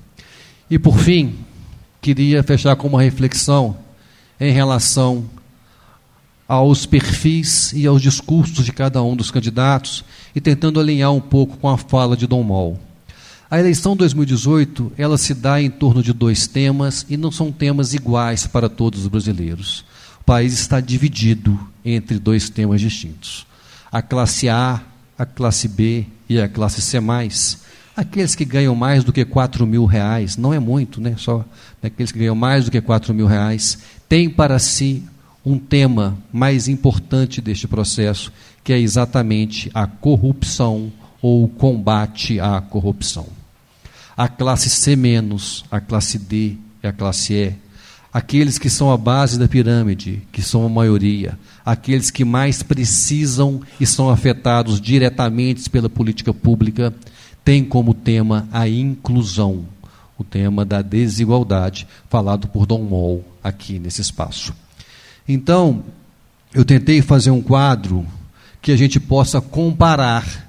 E 0.71 0.79
por 0.79 0.99
fim, 0.99 1.35
queria 2.01 2.43
fechar 2.43 2.77
com 2.77 2.89
uma 2.89 3.03
reflexão 3.03 3.77
em 4.39 4.53
relação 4.53 5.25
aos 6.49 6.87
perfis 6.87 7.73
e 7.73 7.87
aos 7.87 8.01
discursos 8.01 8.65
de 8.65 8.73
cada 8.73 9.03
um 9.03 9.17
dos 9.17 9.31
candidatos 9.31 10.05
e 10.35 10.41
tentando 10.41 10.79
alinhar 10.79 11.13
um 11.13 11.21
pouco 11.21 11.57
com 11.57 11.69
a 11.69 11.77
fala 11.77 12.17
de 12.17 12.27
Dom 12.27 12.43
Mol. 12.43 12.86
A 13.57 13.59
eleição 13.59 13.97
2018, 13.97 14.93
ela 14.99 15.17
se 15.17 15.33
dá 15.33 15.63
em 15.63 15.71
torno 15.71 16.03
de 16.03 16.13
dois 16.13 16.47
temas 16.47 17.07
e 17.09 17.17
não 17.17 17.33
são 17.33 17.51
temas 17.51 17.95
iguais 17.95 18.47
para 18.47 18.69
todos 18.69 19.01
os 19.01 19.09
brasileiros. 19.09 19.83
país 20.27 20.53
está 20.53 20.79
dividido 20.79 21.59
entre 21.83 22.19
dois 22.19 22.51
temas 22.51 22.83
distintos. 22.83 23.47
A 23.91 24.03
classe 24.03 24.51
A, 24.51 24.83
a 25.17 25.25
classe 25.25 25.69
B 25.69 26.05
e 26.29 26.39
a 26.39 26.47
classe 26.47 26.83
C. 26.83 26.99
Aqueles 27.97 28.35
que 28.35 28.45
ganham 28.45 28.75
mais 28.75 29.03
do 29.03 29.11
que 29.11 29.25
4 29.25 29.67
mil 29.67 29.87
reais, 29.87 30.37
não 30.37 30.53
é 30.53 30.59
muito, 30.59 31.01
né? 31.01 31.15
Só 31.17 31.43
aqueles 31.83 32.13
que 32.13 32.19
ganham 32.19 32.35
mais 32.35 32.67
do 32.67 32.71
que 32.71 32.83
4 32.83 33.15
mil 33.15 33.27
reais, 33.27 33.79
têm 34.07 34.29
para 34.29 34.59
si 34.59 35.03
um 35.43 35.59
tema 35.59 36.15
mais 36.31 36.69
importante 36.69 37.41
deste 37.41 37.67
processo, 37.67 38.31
que 38.63 38.75
é 38.75 38.79
exatamente 38.79 39.71
a 39.73 39.87
corrupção 39.87 40.93
ou 41.23 41.45
o 41.45 41.49
combate 41.49 42.39
à 42.39 42.61
corrupção. 42.61 43.36
A 44.17 44.29
classe 44.29 44.71
C-, 44.71 44.97
a 45.71 45.81
classe 45.81 46.19
D 46.19 46.57
e 46.83 46.87
a 46.87 46.93
classe 46.93 47.35
E, 47.35 47.55
aqueles 48.13 48.59
que 48.59 48.71
são 48.71 48.91
a 48.91 48.97
base 48.97 49.39
da 49.39 49.47
pirâmide, 49.47 50.23
que 50.33 50.41
são 50.41 50.65
a 50.65 50.71
maioria, 50.71 51.39
aqueles 51.65 52.11
que 52.11 52.25
mais 52.25 52.63
precisam 52.63 53.61
e 53.79 53.87
são 53.87 54.09
afetados 54.09 54.81
diretamente 54.81 55.69
pela 55.69 55.91
política 55.91 56.33
pública, 56.33 56.95
têm 57.45 57.63
como 57.63 57.93
tema 57.93 58.49
a 58.51 58.67
inclusão, 58.67 59.67
o 60.17 60.25
tema 60.25 60.65
da 60.65 60.81
desigualdade, 60.81 61.87
falado 62.09 62.49
por 62.49 62.65
Dom 62.65 62.85
Moll 62.85 63.25
aqui 63.45 63.79
nesse 63.79 64.01
espaço. 64.01 64.55
Então, 65.29 65.85
eu 66.55 66.65
tentei 66.65 67.03
fazer 67.03 67.31
um 67.31 67.43
quadro 67.43 68.07
que 68.63 68.73
a 68.73 68.77
gente 68.77 68.99
possa 68.99 69.43
comparar 69.43 70.46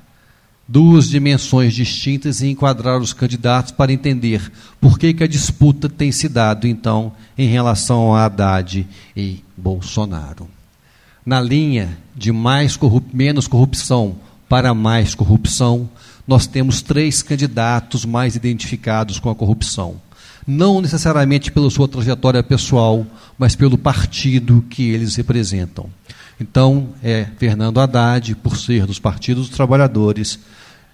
duas 0.68 1.10
dimensões 1.10 1.74
distintas 1.74 2.42
e 2.42 2.48
enquadrar 2.48 3.00
os 3.00 3.14
candidatos 3.14 3.72
para 3.72 3.94
entender 3.94 4.52
por 4.82 5.00
que, 5.00 5.14
que 5.14 5.24
a 5.24 5.28
disputa 5.28 5.88
tem 5.88 6.12
se 6.12 6.28
dado, 6.28 6.68
então, 6.68 7.14
em 7.38 7.48
relação 7.48 8.14
a 8.14 8.26
Haddad 8.26 8.86
e 9.16 9.44
Bolsonaro. 9.56 10.48
Na 11.26 11.42
linha 11.42 11.98
de 12.16 12.32
mais 12.32 12.78
menos 13.14 13.48
corrupção 13.48 14.16
para 14.50 14.74
mais 14.74 15.14
corrupção, 15.14 15.90
nós 16.28 16.48
temos 16.48 16.82
três 16.82 17.22
candidatos 17.22 18.06
mais 18.06 18.36
identificados 18.36 19.20
com 19.20 19.30
a 19.30 19.36
corrupção 19.36 20.02
não 20.48 20.80
necessariamente 20.80 21.52
pela 21.52 21.70
sua 21.70 21.90
trajetória 21.90 22.42
pessoal, 22.42 23.06
mas 23.38 23.54
pelo 23.54 23.78
partido 23.78 24.64
que 24.70 24.90
eles 24.90 25.16
representam. 25.18 25.90
Então, 26.40 26.90
é 27.04 27.28
Fernando 27.38 27.80
Haddad, 27.80 28.36
por 28.36 28.58
ser 28.58 28.86
dos 28.86 29.00
partidos 29.00 29.48
dos 29.48 29.56
trabalhadores, 29.56 30.40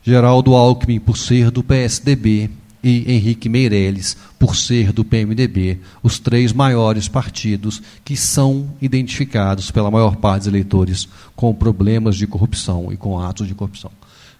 Geraldo 0.03 0.55
Alckmin, 0.55 0.99
por 0.99 1.17
ser 1.17 1.51
do 1.51 1.63
PSDB, 1.63 2.49
e 2.83 3.13
Henrique 3.13 3.47
Meirelles, 3.47 4.17
por 4.37 4.57
ser 4.57 4.91
do 4.91 5.05
PMDB, 5.05 5.79
os 6.03 6.19
três 6.19 6.51
maiores 6.51 7.07
partidos 7.07 7.81
que 8.03 8.17
são 8.17 8.69
identificados 8.81 9.71
pela 9.71 9.89
maior 9.89 10.17
parte 10.17 10.39
dos 10.39 10.47
eleitores 10.47 11.07
com 11.33 11.53
problemas 11.53 12.17
de 12.17 12.27
corrupção 12.27 12.91
e 12.91 12.97
com 12.97 13.17
atos 13.17 13.47
de 13.47 13.55
corrupção. 13.55 13.89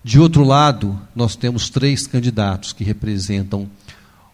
De 0.04 0.20
outro 0.20 0.44
lado, 0.44 1.00
nós 1.16 1.38
temos 1.38 1.70
três 1.70 2.06
candidatos 2.06 2.74
que 2.74 2.84
representam 2.84 3.70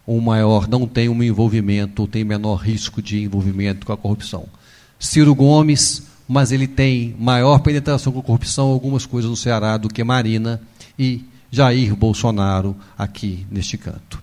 o 0.07 0.19
maior 0.19 0.67
não 0.67 0.87
tem 0.87 1.07
um 1.07 1.21
envolvimento, 1.21 2.01
ou 2.01 2.07
tem 2.07 2.23
menor 2.23 2.55
risco 2.55 2.99
de 2.99 3.21
envolvimento 3.21 3.85
com 3.85 3.93
a 3.93 3.97
corrupção. 3.97 4.47
Ciro 4.97 5.35
Gomes, 5.35 6.01
mas 6.29 6.53
ele 6.53 6.67
tem 6.67 7.15
maior 7.19 7.59
penetração 7.59 8.13
com 8.13 8.21
corrupção, 8.21 8.67
algumas 8.67 9.05
coisas 9.05 9.29
no 9.29 9.35
Ceará 9.35 9.75
do 9.75 9.89
que 9.89 10.03
Marina 10.03 10.61
e 10.97 11.25
Jair 11.51 11.95
Bolsonaro 11.95 12.75
aqui 12.95 13.47
neste 13.51 13.77
canto 13.77 14.21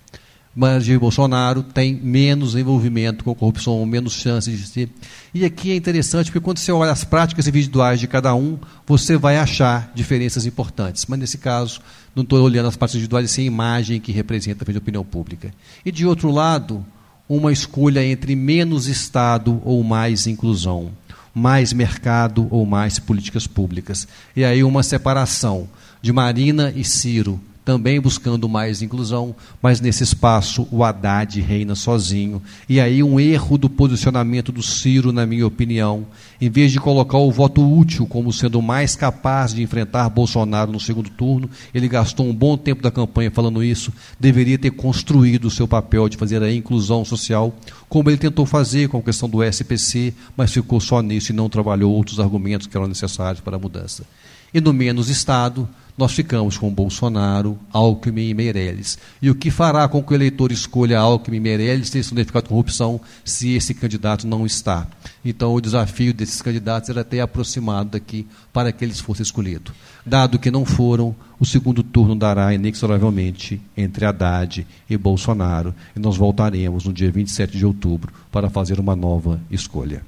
mas 0.59 0.85
Jair 0.85 0.99
Bolsonaro 0.99 1.61
tem 1.61 1.93
menos 1.93 2.55
envolvimento 2.55 3.23
com 3.23 3.29
a 3.29 3.35
corrupção, 3.35 3.85
menos 3.85 4.13
chances 4.13 4.59
de 4.59 4.65
ser. 4.65 4.89
E 5.31 5.45
aqui 5.45 5.71
é 5.71 5.75
interessante 5.75 6.31
porque 6.31 6.43
quando 6.43 6.57
você 6.57 6.71
olha 6.71 6.91
as 6.91 7.03
práticas 7.03 7.45
individuais 7.45 7.99
de 7.99 8.07
cada 8.07 8.33
um, 8.33 8.57
você 8.83 9.15
vai 9.17 9.37
achar 9.37 9.91
diferenças 9.93 10.47
importantes. 10.47 11.05
Mas 11.05 11.19
nesse 11.19 11.37
caso, 11.37 11.79
não 12.15 12.23
estou 12.23 12.41
olhando 12.41 12.67
as 12.67 12.75
práticas 12.75 12.95
individuais, 12.95 13.29
sim 13.29 13.43
a 13.43 13.45
imagem 13.45 13.99
que 13.99 14.11
representa 14.11 14.65
a 14.67 14.77
opinião 14.79 15.05
pública. 15.05 15.53
E 15.85 15.91
de 15.91 16.07
outro 16.07 16.31
lado, 16.31 16.83
uma 17.29 17.53
escolha 17.53 18.03
entre 18.03 18.35
menos 18.35 18.87
Estado 18.87 19.61
ou 19.63 19.83
mais 19.83 20.25
inclusão, 20.25 20.89
mais 21.37 21.71
mercado 21.71 22.47
ou 22.49 22.65
mais 22.65 22.97
políticas 22.97 23.45
públicas. 23.45 24.07
E 24.35 24.43
aí 24.43 24.63
uma 24.63 24.81
separação 24.81 25.69
de 26.01 26.11
Marina 26.11 26.73
e 26.75 26.83
Ciro 26.83 27.39
também 27.67 27.99
buscando 27.99 28.47
mais 28.47 28.81
inclusão, 28.81 29.35
mas 29.61 29.81
nesse 29.81 30.01
espaço 30.01 30.65
o 30.71 30.85
Haddad 30.85 31.41
reina 31.41 31.75
sozinho. 31.75 32.41
E 32.69 32.79
aí 32.79 33.03
um 33.03 33.19
erro 33.19 33.57
do 33.57 33.69
posicionamento 33.69 34.53
do 34.53 34.63
Ciro, 34.63 35.11
na 35.11 35.25
minha 35.25 35.45
opinião, 35.45 36.07
em 36.39 36.49
vez 36.49 36.71
de 36.71 36.79
colocar 36.79 37.17
o 37.17 37.29
voto 37.29 37.61
útil 37.61 38.07
como 38.07 38.31
sendo 38.31 38.61
mais 38.61 38.95
capaz 38.95 39.53
de 39.53 39.61
enfrentar 39.61 40.07
Bolsonaro 40.07 40.71
no 40.71 40.79
segundo 40.79 41.09
turno, 41.09 41.49
ele 41.73 41.89
gastou 41.89 42.25
um 42.25 42.33
bom 42.33 42.55
tempo 42.55 42.81
da 42.81 42.89
campanha 42.89 43.29
falando 43.29 43.61
isso, 43.61 43.91
deveria 44.17 44.57
ter 44.57 44.71
construído 44.71 45.49
o 45.49 45.51
seu 45.51 45.67
papel 45.67 46.07
de 46.07 46.15
fazer 46.15 46.41
a 46.41 46.49
inclusão 46.49 47.03
social, 47.03 47.53
como 47.89 48.09
ele 48.09 48.15
tentou 48.15 48.45
fazer 48.45 48.87
com 48.87 48.99
a 48.99 49.03
questão 49.03 49.27
do 49.27 49.43
SPC, 49.43 50.13
mas 50.37 50.53
ficou 50.53 50.79
só 50.79 51.01
nisso 51.01 51.33
e 51.33 51.35
não 51.35 51.49
trabalhou 51.49 51.91
outros 51.91 52.17
argumentos 52.17 52.65
que 52.65 52.77
eram 52.77 52.87
necessários 52.87 53.41
para 53.41 53.57
a 53.57 53.59
mudança. 53.59 54.05
E 54.53 54.61
no 54.61 54.71
menos 54.71 55.09
Estado, 55.09 55.67
nós 55.97 56.13
ficamos 56.13 56.57
com 56.57 56.71
Bolsonaro, 56.71 57.57
Alckmin 57.73 58.29
e 58.29 58.33
Meirelles. 58.33 58.99
E 59.19 59.31
o 59.31 59.35
que 59.35 59.49
fará 59.49 59.87
com 59.87 60.03
que 60.03 60.13
o 60.13 60.15
eleitor 60.15 60.51
escolha 60.51 60.99
Alckmin 60.99 61.37
e 61.37 61.39
Meirelles 61.39 61.89
ter 61.89 61.99
identificado 61.99 62.49
corrupção 62.49 63.01
se 63.25 63.55
esse 63.55 63.73
candidato 63.73 64.27
não 64.27 64.45
está? 64.45 64.87
Então, 65.25 65.53
o 65.55 65.59
desafio 65.59 66.13
desses 66.13 66.39
candidatos 66.41 66.89
era 66.89 67.03
ter 67.03 67.19
aproximado 67.19 67.89
daqui 67.89 68.27
para 68.53 68.71
que 68.71 68.85
eles 68.85 68.99
fossem 68.99 69.23
escolhidos. 69.23 69.73
Dado 70.05 70.37
que 70.37 70.51
não 70.51 70.65
foram, 70.65 71.15
o 71.39 71.45
segundo 71.45 71.81
turno 71.81 72.15
dará 72.15 72.53
inexoravelmente 72.53 73.59
entre 73.75 74.05
Haddad 74.05 74.67
e 74.87 74.97
Bolsonaro. 74.97 75.73
E 75.95 75.99
nós 75.99 76.15
voltaremos 76.15 76.85
no 76.85 76.93
dia 76.93 77.11
27 77.11 77.57
de 77.57 77.65
outubro 77.65 78.13
para 78.31 78.49
fazer 78.51 78.79
uma 78.79 78.95
nova 78.95 79.41
escolha. 79.49 80.03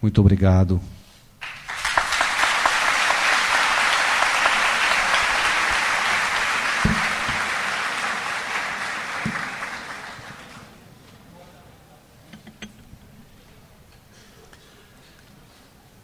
Muito 0.00 0.18
obrigado. 0.20 0.80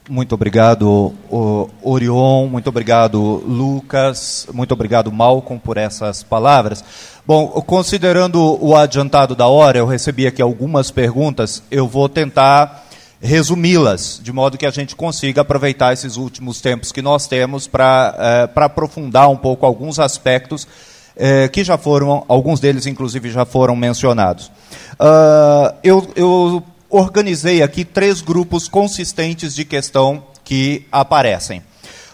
Muito 0.09 0.37
obrigado, 0.37 1.13
Orion, 1.83 2.47
muito 2.47 2.69
obrigado, 2.69 3.43
Lucas, 3.45 4.47
muito 4.53 4.73
obrigado, 4.73 5.11
Malcolm, 5.11 5.61
por 5.61 5.77
essas 5.77 6.23
palavras. 6.23 6.85
Bom, 7.27 7.49
considerando 7.67 8.57
o 8.65 8.77
adiantado 8.77 9.35
da 9.35 9.49
hora, 9.49 9.79
eu 9.79 9.87
recebi 9.87 10.25
aqui 10.25 10.41
algumas 10.41 10.93
perguntas, 10.93 11.61
eu 11.73 11.89
vou 11.89 12.09
tentar 12.09 12.87
resumi-las, 13.21 14.21
de 14.23 14.33
modo 14.33 14.57
que 14.57 14.65
a 14.67 14.71
gente 14.71 14.95
consiga 14.95 15.41
aproveitar 15.41 15.93
esses 15.93 16.17
últimos 16.17 16.61
tempos 16.61 16.93
que 16.93 17.03
nós 17.03 17.27
temos 17.27 17.67
para 17.67 18.15
é, 18.57 18.61
aprofundar 18.61 19.29
um 19.29 19.37
pouco 19.37 19.67
alguns 19.67 19.99
aspectos 19.99 20.69
é, 21.17 21.49
que 21.49 21.65
já 21.65 21.77
foram, 21.77 22.25
alguns 22.29 22.61
deles 22.61 22.87
inclusive 22.87 23.29
já 23.31 23.45
foram 23.45 23.75
mencionados. 23.75 24.53
Uh, 25.01 25.75
eu, 25.83 26.07
eu 26.15 26.63
organizei 26.89 27.62
aqui 27.62 27.84
três 27.84 28.20
grupos 28.20 28.68
consistentes 28.68 29.55
de 29.55 29.64
questão 29.64 30.24
que 30.45 30.87
aparecem, 30.91 31.62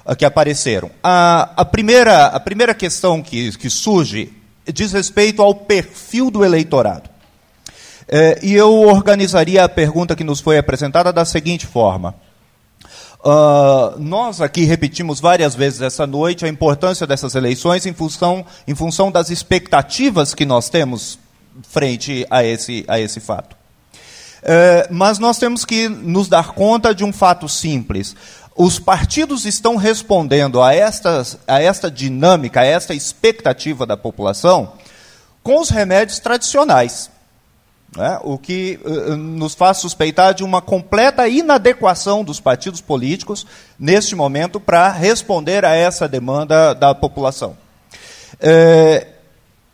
ah, 0.04 0.16
que 0.16 0.24
apareceram. 0.24 0.90
A, 1.02 1.50
a, 1.56 1.64
primeira, 1.64 2.26
a 2.26 2.40
primeira 2.40 2.74
questão 2.74 3.22
que, 3.22 3.56
que 3.58 3.68
surge 3.68 4.32
diz 4.72 4.92
respeito 4.92 5.42
ao 5.42 5.54
perfil 5.54 6.30
do 6.30 6.44
eleitorado. 6.44 7.10
É, 8.08 8.38
e 8.42 8.54
eu 8.54 8.72
organizaria 8.72 9.64
a 9.64 9.68
pergunta 9.68 10.16
que 10.16 10.24
nos 10.24 10.40
foi 10.40 10.58
apresentada 10.58 11.12
da 11.12 11.24
seguinte 11.24 11.66
forma. 11.66 12.14
Uh, 13.24 14.00
nós 14.00 14.40
aqui 14.40 14.64
repetimos 14.64 15.20
várias 15.20 15.54
vezes 15.54 15.80
essa 15.80 16.08
noite 16.08 16.44
a 16.44 16.48
importância 16.48 17.06
dessas 17.06 17.36
eleições 17.36 17.86
em 17.86 17.92
função, 17.92 18.44
em 18.66 18.74
função 18.74 19.12
das 19.12 19.30
expectativas 19.30 20.34
que 20.34 20.44
nós 20.44 20.68
temos 20.68 21.20
frente 21.62 22.26
a 22.28 22.42
esse, 22.42 22.84
a 22.88 22.98
esse 22.98 23.20
fato. 23.20 23.61
É, 24.42 24.88
mas 24.90 25.18
nós 25.20 25.38
temos 25.38 25.64
que 25.64 25.88
nos 25.88 26.28
dar 26.28 26.52
conta 26.52 26.94
de 26.94 27.04
um 27.04 27.12
fato 27.12 27.48
simples. 27.48 28.16
Os 28.56 28.78
partidos 28.78 29.46
estão 29.46 29.76
respondendo 29.76 30.60
a 30.60 30.74
esta, 30.74 31.22
a 31.46 31.62
esta 31.62 31.90
dinâmica, 31.90 32.60
a 32.60 32.64
esta 32.64 32.92
expectativa 32.92 33.86
da 33.86 33.96
população, 33.96 34.72
com 35.42 35.60
os 35.60 35.70
remédios 35.70 36.18
tradicionais. 36.18 37.10
Né? 37.96 38.18
O 38.22 38.36
que 38.36 38.80
uh, 38.84 39.16
nos 39.16 39.54
faz 39.54 39.78
suspeitar 39.78 40.34
de 40.34 40.42
uma 40.42 40.60
completa 40.60 41.28
inadequação 41.28 42.24
dos 42.24 42.40
partidos 42.40 42.80
políticos, 42.80 43.46
neste 43.78 44.14
momento, 44.14 44.58
para 44.58 44.90
responder 44.90 45.64
a 45.64 45.74
essa 45.74 46.08
demanda 46.08 46.74
da 46.74 46.94
população. 46.94 47.56
É, 48.40 49.06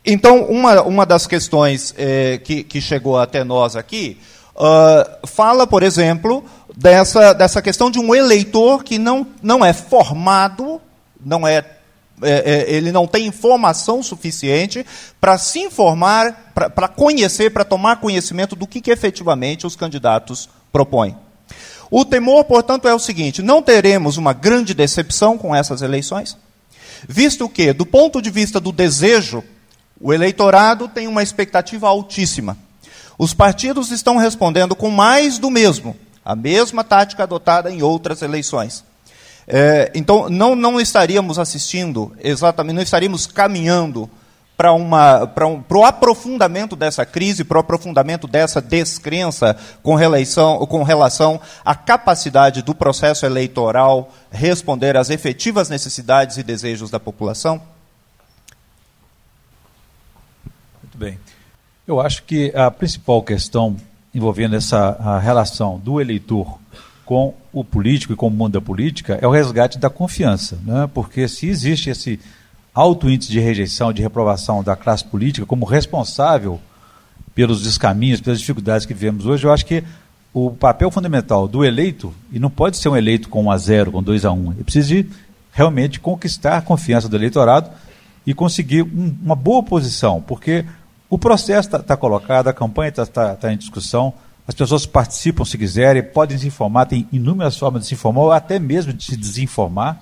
então, 0.05 0.45
uma, 0.45 0.83
uma 0.83 1.07
das 1.07 1.27
questões 1.27 1.95
é, 1.97 2.39
que, 2.39 2.63
que 2.63 2.81
chegou 2.81 3.19
até 3.19 3.45
nós 3.45 3.77
aqui 3.77 4.19
uh, 4.59 5.27
fala, 5.27 5.67
por 5.67 5.83
exemplo, 5.83 6.45
dessa, 6.77 7.33
dessa 7.33 7.63
questão 7.63 7.91
de 7.91 7.99
um 7.99 8.15
eleitor 8.15 8.83
que 8.83 8.99
não, 8.99 9.27
não 9.43 9.65
é 9.65 9.73
formado, 9.73 10.81
não 11.25 11.47
é, 11.47 11.65
é, 12.23 12.67
é 12.67 12.75
ele 12.75 12.91
não 12.93 13.07
tem 13.07 13.27
informação 13.27 14.03
suficiente 14.03 14.85
para 15.21 15.39
se 15.39 15.61
informar, 15.61 16.53
para 16.55 16.89
conhecer, 16.89 17.51
para 17.51 17.65
tomar 17.65 18.01
conhecimento 18.01 18.57
do 18.57 18.67
que, 18.67 18.81
que 18.81 18.91
efetivamente 18.91 19.67
os 19.67 19.77
candidatos 19.77 20.49
propõem. 20.73 21.17
O 21.91 22.05
temor, 22.05 22.45
portanto, 22.45 22.87
é 22.87 22.95
o 22.95 22.99
seguinte: 22.99 23.41
não 23.41 23.63
teremos 23.63 24.17
uma 24.17 24.33
grande 24.33 24.75
decepção 24.75 25.39
com 25.39 25.55
essas 25.55 25.81
eleições, 25.81 26.37
visto 27.09 27.49
que, 27.49 27.73
do 27.73 27.87
ponto 27.87 28.21
de 28.21 28.31
vista 28.31 28.61
do 28.61 28.73
desejo, 28.73 29.43
o 30.01 30.13
eleitorado 30.13 30.87
tem 30.87 31.07
uma 31.07 31.23
expectativa 31.23 31.89
altíssima. 31.89 32.57
Os 33.19 33.35
partidos 33.35 33.91
estão 33.91 34.17
respondendo 34.17 34.77
com 34.77 34.91
mais 34.91 35.39
do 35.39 35.51
mesmo, 35.51 35.97
a 36.25 36.37
mesma 36.37 36.85
tática 36.85 37.25
adotada 37.25 37.71
em 37.71 37.83
outras 37.83 38.23
eleições. 38.23 38.85
É, 39.47 39.91
então, 39.95 40.29
não, 40.29 40.55
não 40.55 40.81
estaríamos 40.81 41.39
assistindo 41.39 42.15
exatamente, 42.23 42.77
não 42.77 42.83
estaríamos 42.83 43.27
caminhando 43.27 44.09
para 44.59 44.73
um, 44.73 45.65
o 45.71 45.85
aprofundamento 45.85 46.75
dessa 46.75 47.07
crise, 47.07 47.45
para 47.45 47.59
o 47.59 47.61
aprofundamento 47.61 48.27
dessa 48.27 48.61
descrença 48.61 49.57
com 49.85 49.95
relação, 49.95 50.67
com 50.67 50.83
relação 50.83 51.41
à 51.65 51.77
capacidade 51.77 52.61
do 52.61 52.75
processo 52.75 53.25
eleitoral 53.25 54.13
responder 54.33 54.97
às 54.97 55.11
efetivas 55.11 55.69
necessidades 55.69 56.39
e 56.39 56.43
desejos 56.43 56.91
da 56.91 56.99
população? 56.99 57.63
Muito 60.83 60.99
bem. 60.99 61.19
Eu 61.89 62.03
acho 62.03 62.25
que 62.25 62.53
a 62.55 62.71
principal 62.71 63.23
questão 63.23 63.75
envolvendo 64.15 64.55
essa 64.55 65.19
relação 65.21 65.79
do 65.79 65.99
eleitor 65.99 66.59
com 67.03 67.33
o 67.51 67.65
político 67.65 68.13
e 68.13 68.17
com 68.17 68.27
o 68.27 68.31
mundo 68.31 68.53
da 68.53 68.61
política 68.61 69.19
é 69.23 69.27
o 69.27 69.31
resgate 69.31 69.79
da 69.79 69.89
confiança, 69.89 70.59
né? 70.67 70.87
porque 70.93 71.27
se 71.27 71.49
existe 71.49 71.89
esse 71.89 72.21
alto 72.75 73.09
índice 73.09 73.33
de 73.33 73.41
rejeição, 73.41 73.91
de 73.91 74.03
reprovação 74.03 74.63
da 74.63 74.77
classe 74.77 75.03
política 75.03 75.47
como 75.47 75.65
responsável 75.65 76.61
pelos 77.35 77.63
descaminhos, 77.63 78.21
pelas 78.21 78.39
dificuldades 78.39 78.85
que 78.85 78.93
vivemos 78.93 79.25
hoje, 79.25 79.47
eu 79.47 79.53
acho 79.53 79.65
que 79.65 79.83
o 80.35 80.51
papel 80.51 80.91
fundamental 80.91 81.49
do 81.49 81.65
eleito, 81.65 82.13
e 82.31 82.39
não 82.39 82.51
pode 82.51 82.77
ser 82.77 82.91
um 82.91 82.97
eleito 82.99 83.31
com 83.31 83.45
1 83.45 83.51
a 83.51 83.57
0, 83.57 83.93
com 83.93 84.03
2 84.03 84.27
a 84.27 84.31
1, 84.31 84.53
ele 84.53 84.65
precisa 84.65 84.89
de 84.89 85.07
realmente 85.53 85.99
conquistar 86.01 86.59
a 86.59 86.63
confiança 86.63 87.09
do 87.09 87.17
eleitorado 87.17 87.71
e 88.27 88.35
conseguir 88.35 88.83
um, 88.83 89.17
uma 89.23 89.35
boa 89.35 89.63
posição, 89.63 90.21
porque 90.21 90.67
o 91.11 91.19
processo 91.19 91.69
está 91.69 91.79
tá 91.79 91.97
colocado, 91.97 92.49
a 92.49 92.53
campanha 92.53 92.91
está 92.91 93.07
tá, 93.07 93.35
tá 93.35 93.53
em 93.53 93.57
discussão, 93.57 94.13
as 94.47 94.55
pessoas 94.55 94.87
participam 94.87 95.45
se 95.45 95.59
quiserem, 95.59 96.03
podem 96.03 96.39
se 96.39 96.47
informar, 96.47 96.87
tem 96.87 97.07
inúmeras 97.13 97.57
formas 97.57 97.83
de 97.83 97.89
se 97.89 97.95
informar, 97.95 98.21
ou 98.21 98.33
até 98.33 98.59
mesmo 98.59 98.93
de 98.93 99.05
se 99.05 99.17
desinformar. 99.17 100.01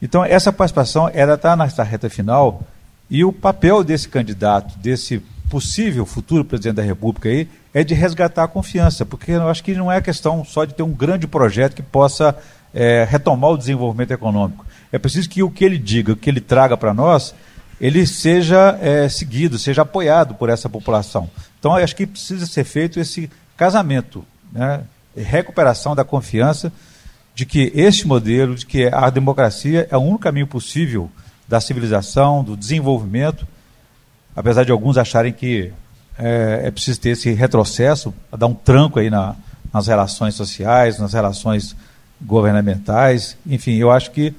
Então, 0.00 0.24
essa 0.24 0.52
participação 0.52 1.08
está 1.08 1.56
nessa 1.56 1.82
reta 1.82 2.10
final 2.10 2.62
e 3.08 3.24
o 3.24 3.32
papel 3.32 3.84
desse 3.84 4.08
candidato, 4.08 4.78
desse 4.78 5.22
possível 5.48 6.04
futuro 6.06 6.44
presidente 6.44 6.76
da 6.76 6.82
República 6.82 7.28
aí, 7.28 7.48
é 7.74 7.84
de 7.84 7.94
resgatar 7.94 8.44
a 8.44 8.48
confiança, 8.48 9.04
porque 9.04 9.32
eu 9.32 9.48
acho 9.48 9.62
que 9.62 9.74
não 9.74 9.92
é 9.92 10.00
questão 10.00 10.44
só 10.44 10.64
de 10.64 10.74
ter 10.74 10.82
um 10.82 10.92
grande 10.92 11.26
projeto 11.26 11.74
que 11.74 11.82
possa 11.82 12.36
é, 12.74 13.06
retomar 13.08 13.50
o 13.50 13.58
desenvolvimento 13.58 14.12
econômico. 14.12 14.64
É 14.90 14.98
preciso 14.98 15.28
que 15.28 15.42
o 15.42 15.50
que 15.50 15.64
ele 15.64 15.78
diga, 15.78 16.12
o 16.12 16.16
que 16.16 16.28
ele 16.28 16.40
traga 16.40 16.76
para 16.76 16.92
nós, 16.92 17.34
ele 17.82 18.06
seja 18.06 18.78
é, 18.80 19.08
seguido, 19.08 19.58
seja 19.58 19.82
apoiado 19.82 20.36
por 20.36 20.48
essa 20.48 20.68
população. 20.68 21.28
Então, 21.58 21.74
acho 21.74 21.96
que 21.96 22.06
precisa 22.06 22.46
ser 22.46 22.62
feito 22.62 23.00
esse 23.00 23.28
casamento, 23.56 24.24
né? 24.52 24.84
recuperação 25.16 25.96
da 25.96 26.04
confiança 26.04 26.72
de 27.34 27.44
que 27.44 27.72
este 27.74 28.06
modelo, 28.06 28.54
de 28.54 28.64
que 28.64 28.86
a 28.86 29.10
democracia 29.10 29.88
é 29.90 29.96
o 29.96 30.00
único 30.00 30.20
caminho 30.20 30.46
possível 30.46 31.10
da 31.48 31.60
civilização, 31.60 32.44
do 32.44 32.56
desenvolvimento, 32.56 33.46
apesar 34.36 34.64
de 34.64 34.70
alguns 34.70 34.96
acharem 34.96 35.32
que 35.32 35.72
é, 36.16 36.62
é 36.66 36.70
preciso 36.70 37.00
ter 37.00 37.10
esse 37.10 37.32
retrocesso, 37.32 38.14
dar 38.30 38.46
um 38.46 38.54
tranco 38.54 39.00
aí 39.00 39.10
na, 39.10 39.34
nas 39.74 39.88
relações 39.88 40.36
sociais, 40.36 41.00
nas 41.00 41.14
relações 41.14 41.74
governamentais, 42.20 43.36
enfim, 43.44 43.74
eu 43.74 43.90
acho 43.90 44.12
que 44.12 44.32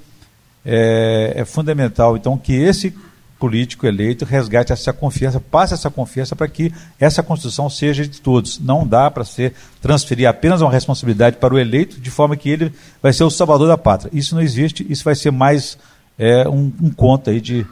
é, 0.65 1.33
é 1.35 1.43
fundamental 1.43 2.15
então 2.15 2.37
que 2.37 2.53
esse 2.53 2.95
político 3.43 3.85
eleito 3.85 4.23
resgate 4.23 4.71
essa 4.71 4.93
confiança, 4.93 5.37
passe 5.37 5.73
essa 5.73 5.91
confiança 5.91 6.33
para 6.33 6.47
que 6.47 6.73
essa 6.97 7.21
Constituição 7.21 7.69
seja 7.69 8.07
de 8.07 8.21
todos. 8.21 8.57
Não 8.57 8.87
dá 8.87 9.11
para 9.11 9.25
ser 9.25 9.53
transferir 9.81 10.29
apenas 10.29 10.61
uma 10.61 10.71
responsabilidade 10.71 11.35
para 11.35 11.53
o 11.53 11.59
eleito, 11.59 11.99
de 11.99 12.09
forma 12.09 12.37
que 12.37 12.49
ele 12.49 12.73
vai 13.01 13.11
ser 13.11 13.25
o 13.25 13.29
salvador 13.29 13.67
da 13.67 13.77
pátria. 13.77 14.09
Isso 14.13 14.33
não 14.33 14.41
existe, 14.41 14.89
isso 14.89 15.03
vai 15.03 15.13
ser 15.13 15.29
mais 15.29 15.77
é, 16.17 16.47
um, 16.47 16.71
um 16.81 16.89
conto 16.89 17.31
aí 17.31 17.41
de, 17.41 17.67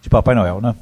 de 0.00 0.10
Papai 0.10 0.34
Noel, 0.34 0.60
né? 0.60 0.74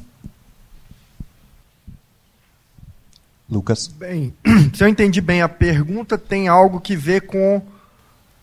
Lucas. 3.46 3.88
Bem, 3.88 4.32
se 4.72 4.82
eu 4.82 4.88
entendi 4.88 5.20
bem 5.20 5.42
a 5.42 5.50
pergunta, 5.50 6.16
tem 6.16 6.48
algo 6.48 6.80
que 6.80 6.96
ver 6.96 7.26
com 7.26 7.60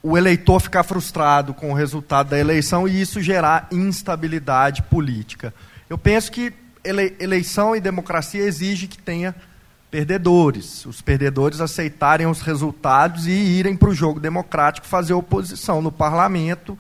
o 0.04 0.16
eleitor 0.16 0.60
ficar 0.60 0.84
frustrado 0.84 1.56
com 1.56 1.72
o 1.72 1.74
resultado 1.74 2.30
da 2.30 2.38
eleição 2.38 2.88
e 2.88 3.02
isso 3.02 3.20
gerar 3.20 3.68
instabilidade 3.72 4.84
política. 4.84 5.52
Eu 5.90 5.98
penso 5.98 6.32
que 6.32 6.54
ele, 6.84 7.16
eleição 7.20 7.76
e 7.76 7.82
democracia 7.82 8.44
exige 8.44 8.88
que 8.88 8.98
tenha 8.98 9.36
perdedores. 9.90 10.86
Os 10.86 11.02
perdedores 11.02 11.62
aceitarem 11.62 12.28
os 12.28 12.42
resultados 12.42 13.28
e 13.28 13.32
irem 13.32 13.76
para 13.76 13.90
o 13.90 13.96
jogo 13.96 14.20
democrático 14.20 14.86
fazer 14.86 15.14
oposição 15.14 15.82
no 15.82 15.92
parlamento 15.92 16.78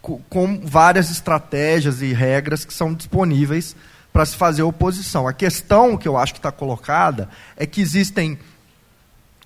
com, 0.00 0.20
com 0.28 0.60
várias 0.60 1.10
estratégias 1.10 2.02
e 2.02 2.12
regras 2.12 2.64
que 2.64 2.74
são 2.74 2.94
disponíveis 2.94 3.76
para 4.12 4.24
se 4.24 4.36
fazer 4.36 4.62
oposição. 4.62 5.26
A 5.26 5.32
questão 5.32 5.96
que 5.96 6.06
eu 6.06 6.16
acho 6.16 6.32
que 6.32 6.38
está 6.38 6.52
colocada 6.52 7.28
é 7.56 7.66
que 7.66 7.80
existem, 7.80 8.38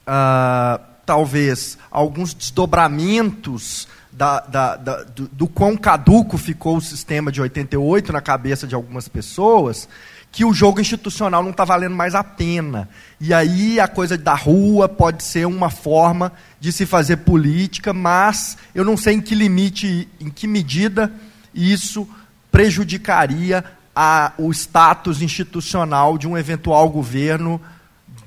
ah, 0.07 0.81
talvez, 1.07 1.79
alguns 1.91 2.35
desdobramentos 2.35 3.89
da, 4.19 4.41
da, 4.41 4.77
da, 4.77 5.05
do, 5.05 5.29
do 5.29 5.47
quão 5.47 5.77
caduco 5.77 6.37
ficou 6.37 6.77
o 6.77 6.81
sistema 6.81 7.31
de 7.31 7.41
88 7.41 8.13
na 8.13 8.21
cabeça 8.21 8.67
de 8.67 8.75
algumas 8.75 9.07
pessoas, 9.07 9.89
que 10.33 10.45
o 10.45 10.53
jogo 10.53 10.81
institucional 10.81 11.41
não 11.41 11.53
está 11.53 11.65
valendo 11.65 11.95
mais 11.95 12.17
a 12.17 12.25
pena. 12.25 12.89
E 13.21 13.33
aí 13.33 13.79
a 13.79 13.87
coisa 13.87 14.19
da 14.19 14.35
rua 14.35 14.89
pode 14.89 15.23
ser 15.23 15.47
uma 15.47 15.71
forma 15.71 16.33
de 16.59 16.73
se 16.73 16.85
fazer 16.85 17.19
política, 17.19 17.93
mas 17.93 18.59
eu 18.75 18.85
não 18.85 18.97
sei 18.97 19.15
em 19.15 19.21
que 19.21 19.37
limite, 19.37 20.09
em 20.19 20.29
que 20.29 20.49
medida 20.49 21.13
isso 21.55 22.07
prejudicaria 22.51 23.65
a, 23.95 24.33
o 24.37 24.51
status 24.51 25.23
institucional 25.23 26.19
de 26.19 26.27
um 26.27 26.37
eventual 26.37 26.91
governo 26.91 27.61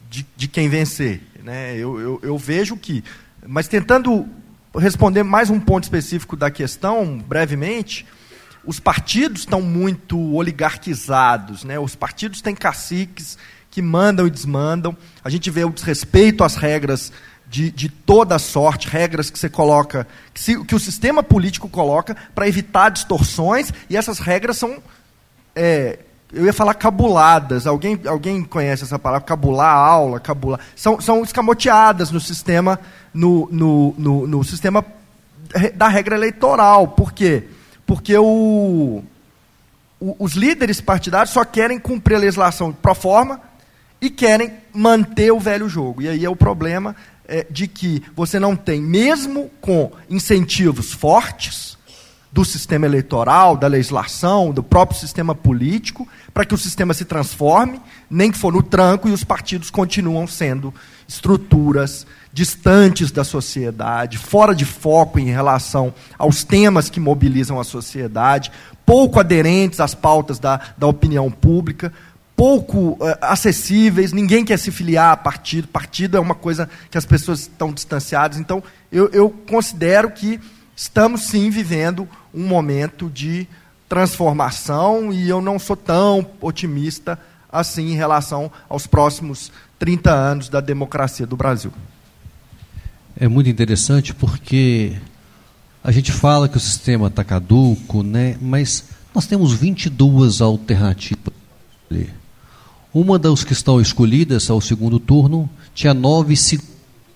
de, 0.09 0.25
de 0.37 0.47
quem 0.47 0.69
vencer. 0.69 1.21
Né? 1.43 1.75
Eu, 1.75 1.99
eu, 1.99 2.19
eu 2.23 2.37
vejo 2.37 2.77
que. 2.77 3.03
Mas 3.45 3.67
tentando 3.67 4.29
responder 4.79 5.23
mais 5.23 5.49
um 5.49 5.59
ponto 5.59 5.83
específico 5.83 6.35
da 6.35 6.49
questão, 6.49 7.17
brevemente, 7.17 8.05
os 8.63 8.79
partidos 8.79 9.41
estão 9.41 9.61
muito 9.61 10.17
oligarquizados, 10.33 11.63
né? 11.63 11.79
os 11.79 11.95
partidos 11.95 12.41
têm 12.41 12.55
caciques 12.55 13.37
que 13.69 13.81
mandam 13.81 14.27
e 14.27 14.29
desmandam. 14.29 14.95
A 15.23 15.29
gente 15.29 15.49
vê 15.49 15.63
o 15.63 15.71
desrespeito 15.71 16.43
às 16.43 16.55
regras 16.55 17.11
de, 17.47 17.71
de 17.71 17.89
toda 17.89 18.39
sorte, 18.39 18.87
regras 18.87 19.29
que 19.29 19.37
você 19.37 19.49
coloca, 19.49 20.07
que, 20.33 20.41
se, 20.41 20.63
que 20.63 20.75
o 20.75 20.79
sistema 20.79 21.21
político 21.21 21.67
coloca 21.67 22.15
para 22.33 22.47
evitar 22.47 22.89
distorções, 22.89 23.73
e 23.89 23.97
essas 23.97 24.19
regras 24.19 24.57
são. 24.57 24.81
É, 25.53 25.99
eu 26.33 26.45
ia 26.45 26.53
falar 26.53 26.73
cabuladas. 26.73 27.67
Alguém, 27.67 27.99
alguém 28.05 28.43
conhece 28.43 28.83
essa 28.83 28.97
palavra? 28.97 29.25
Cabular 29.25 29.75
a 29.75 29.77
aula, 29.77 30.19
cabular. 30.19 30.59
São, 30.75 30.99
são 31.01 31.23
escamoteadas 31.23 32.11
no 32.11 32.19
sistema 32.19 32.79
no, 33.13 33.49
no, 33.51 33.95
no, 33.97 34.27
no 34.27 34.43
sistema 34.43 34.85
da 35.75 35.87
regra 35.87 36.15
eleitoral. 36.15 36.87
Por 36.89 37.11
quê? 37.11 37.43
Porque 37.85 38.17
o, 38.17 39.03
o, 39.99 40.15
os 40.19 40.33
líderes 40.33 40.79
partidários 40.79 41.33
só 41.33 41.43
querem 41.43 41.79
cumprir 41.79 42.15
a 42.15 42.19
legislação 42.19 42.71
pro 42.71 42.95
forma 42.95 43.41
e 43.99 44.09
querem 44.09 44.53
manter 44.73 45.31
o 45.31 45.39
velho 45.39 45.67
jogo. 45.67 46.01
E 46.01 46.07
aí 46.07 46.23
é 46.25 46.29
o 46.29 46.35
problema 46.35 46.95
é, 47.27 47.45
de 47.49 47.67
que 47.67 48.01
você 48.15 48.39
não 48.39 48.55
tem, 48.55 48.81
mesmo 48.81 49.51
com 49.59 49.91
incentivos 50.09 50.93
fortes 50.93 51.77
do 52.31 52.45
sistema 52.45 52.85
eleitoral, 52.85 53.57
da 53.57 53.67
legislação, 53.67 54.51
do 54.51 54.63
próprio 54.63 54.97
sistema 54.97 55.35
político, 55.35 56.07
para 56.33 56.45
que 56.45 56.53
o 56.53 56.57
sistema 56.57 56.93
se 56.93 57.03
transforme, 57.03 57.81
nem 58.09 58.31
que 58.31 58.37
for 58.37 58.53
no 58.53 58.63
tranco, 58.63 59.09
e 59.09 59.11
os 59.11 59.23
partidos 59.23 59.69
continuam 59.69 60.25
sendo 60.25 60.73
estruturas 61.07 62.07
distantes 62.31 63.11
da 63.11 63.25
sociedade, 63.25 64.17
fora 64.17 64.55
de 64.55 64.63
foco 64.63 65.19
em 65.19 65.25
relação 65.25 65.93
aos 66.17 66.45
temas 66.45 66.89
que 66.89 67.01
mobilizam 67.01 67.59
a 67.59 67.65
sociedade, 67.65 68.49
pouco 68.85 69.19
aderentes 69.19 69.81
às 69.81 69.93
pautas 69.93 70.39
da, 70.39 70.61
da 70.77 70.87
opinião 70.87 71.29
pública, 71.29 71.91
pouco 72.33 72.91
uh, 72.91 72.97
acessíveis, 73.21 74.13
ninguém 74.13 74.45
quer 74.45 74.57
se 74.57 74.71
filiar 74.71 75.11
a 75.11 75.17
partido, 75.17 75.67
partido 75.67 76.15
é 76.15 76.19
uma 76.19 76.33
coisa 76.33 76.69
que 76.89 76.97
as 76.97 77.05
pessoas 77.05 77.41
estão 77.41 77.73
distanciadas. 77.73 78.39
Então, 78.39 78.63
eu, 78.89 79.09
eu 79.09 79.29
considero 79.29 80.09
que 80.11 80.39
estamos 80.75 81.27
sim 81.27 81.49
vivendo 81.49 82.07
um 82.33 82.47
momento 82.47 83.09
de 83.09 83.47
transformação 83.87 85.11
e 85.11 85.27
eu 85.27 85.41
não 85.41 85.59
sou 85.59 85.75
tão 85.75 86.25
otimista 86.39 87.19
assim 87.51 87.91
em 87.91 87.95
relação 87.95 88.49
aos 88.69 88.87
próximos 88.87 89.51
30 89.77 90.11
anos 90.11 90.49
da 90.49 90.61
democracia 90.61 91.27
do 91.27 91.35
Brasil. 91.35 91.73
É 93.17 93.27
muito 93.27 93.49
interessante 93.49 94.13
porque 94.13 94.93
a 95.83 95.91
gente 95.91 96.11
fala 96.11 96.47
que 96.47 96.57
o 96.57 96.59
sistema 96.59 97.07
está 97.07 97.23
caduco, 97.23 98.01
né? 98.01 98.37
mas 98.39 98.85
nós 99.13 99.25
temos 99.25 99.53
22 99.53 100.39
alternativas. 100.39 101.33
Uma 102.93 103.19
das 103.19 103.43
que 103.43 103.53
estão 103.53 103.81
escolhidas 103.81 104.49
ao 104.49 104.61
segundo 104.61 104.99
turno 104.99 105.49
tinha 105.73 105.93
nove 105.93 106.35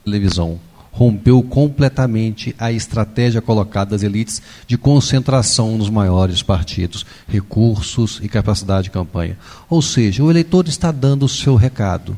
televisão. 0.03 0.59
Rompeu 0.95 1.43
completamente 1.43 2.55
a 2.57 2.71
estratégia 2.71 3.41
colocada 3.41 3.91
das 3.91 4.01
elites 4.01 4.41
de 4.65 4.77
concentração 4.77 5.77
nos 5.77 5.89
maiores 5.89 6.41
partidos, 6.41 7.05
recursos 7.27 8.21
e 8.23 8.29
capacidade 8.29 8.85
de 8.85 8.91
campanha. 8.91 9.37
Ou 9.69 9.81
seja, 9.81 10.23
o 10.23 10.31
eleitor 10.31 10.65
está 10.69 10.93
dando 10.93 11.23
o 11.23 11.29
seu 11.29 11.55
recado. 11.55 12.17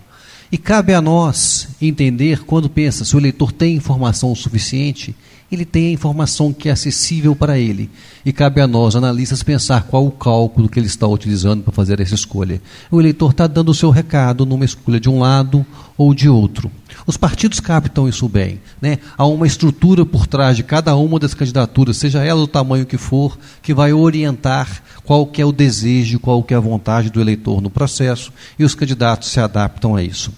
E 0.52 0.60
cabe 0.60 0.94
a 0.94 1.02
nós 1.02 1.70
entender 1.82 2.44
quando 2.46 2.70
pensa 2.70 3.04
se 3.04 3.16
o 3.16 3.20
eleitor 3.20 3.52
tem 3.52 3.76
informação 3.76 4.36
suficiente 4.36 5.16
ele 5.52 5.64
tem 5.64 5.88
a 5.88 5.92
informação 5.92 6.52
que 6.52 6.68
é 6.68 6.72
acessível 6.72 7.36
para 7.36 7.58
ele. 7.58 7.90
E 8.26 8.34
cabe 8.34 8.60
a 8.60 8.68
nós, 8.68 8.96
analistas, 8.96 9.44
pensar 9.44 9.84
qual 9.84 10.06
o 10.06 10.12
cálculo 10.12 10.68
que 10.68 10.80
ele 10.80 10.88
está 10.88 11.08
utilizando 11.08 11.64
para 11.64 11.74
fazer 11.74 12.00
essa 12.02 12.16
escolha. 12.16 12.62
O 12.92 13.00
eleitor 13.00 13.32
está 13.32 13.48
dando 13.48 13.70
o 13.70 13.74
seu 13.74 13.90
recado 13.90 14.46
numa 14.46 14.66
escolha 14.66 15.00
de 15.00 15.10
um 15.10 15.20
lado 15.20 15.66
ou 15.98 16.14
de 16.14 16.28
outro. 16.28 16.70
Os 17.08 17.16
partidos 17.18 17.62
captam 17.62 18.08
isso 18.08 18.28
bem. 18.28 18.60
Né? 18.82 19.00
Há 19.18 19.26
uma 19.26 19.48
estrutura 19.48 20.06
por 20.06 20.28
trás 20.28 20.58
de 20.58 20.64
cada 20.64 20.96
uma 20.96 21.18
das 21.18 21.34
candidaturas, 21.34 21.98
seja 21.98 22.24
ela 22.24 22.42
do 22.42 22.48
tamanho 22.48 22.86
que 22.86 22.98
for, 22.98 23.40
que 23.62 23.74
vai 23.74 23.94
orientar 23.94 24.84
qual 25.04 25.26
que 25.26 25.42
é 25.42 25.46
o 25.46 25.54
desejo, 25.54 26.20
qual 26.20 26.44
que 26.44 26.54
é 26.54 26.58
a 26.58 26.60
vontade 26.60 27.10
do 27.10 27.22
eleitor 27.22 27.62
no 27.62 27.70
processo, 27.70 28.32
e 28.60 28.66
os 28.66 28.76
candidatos 28.76 29.30
se 29.30 29.40
adaptam 29.40 29.96
a 29.96 30.04
isso. 30.04 30.34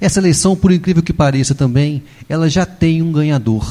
Essa 0.00 0.18
eleição, 0.18 0.56
por 0.56 0.72
incrível 0.72 1.02
que 1.02 1.12
pareça 1.12 1.54
também, 1.54 2.02
ela 2.28 2.48
já 2.48 2.64
tem 2.64 3.02
um 3.02 3.12
ganhador 3.12 3.64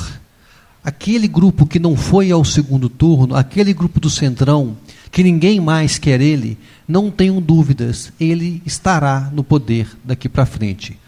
aquele 0.86 1.28
grupo 1.28 1.66
que 1.66 1.80
não 1.80 1.98
foi 1.98 2.30
ao 2.30 2.46
segundo 2.46 2.88
turno, 2.88 3.36
aquele 3.36 3.74
grupo 3.74 4.00
do 4.00 4.08
Centrão, 4.08 4.78
que 5.12 5.24
ninguém 5.24 5.60
mais 5.60 5.98
quer 5.98 6.22
ele, 6.22 6.60
não 6.88 7.10
tenham 7.10 7.42
dúvidas, 7.42 8.14
ele 8.20 8.62
estará 8.64 9.32
no 9.34 9.44
poder 9.44 9.88
daqui 10.04 10.30
para 10.30 10.46
frente. 10.46 11.00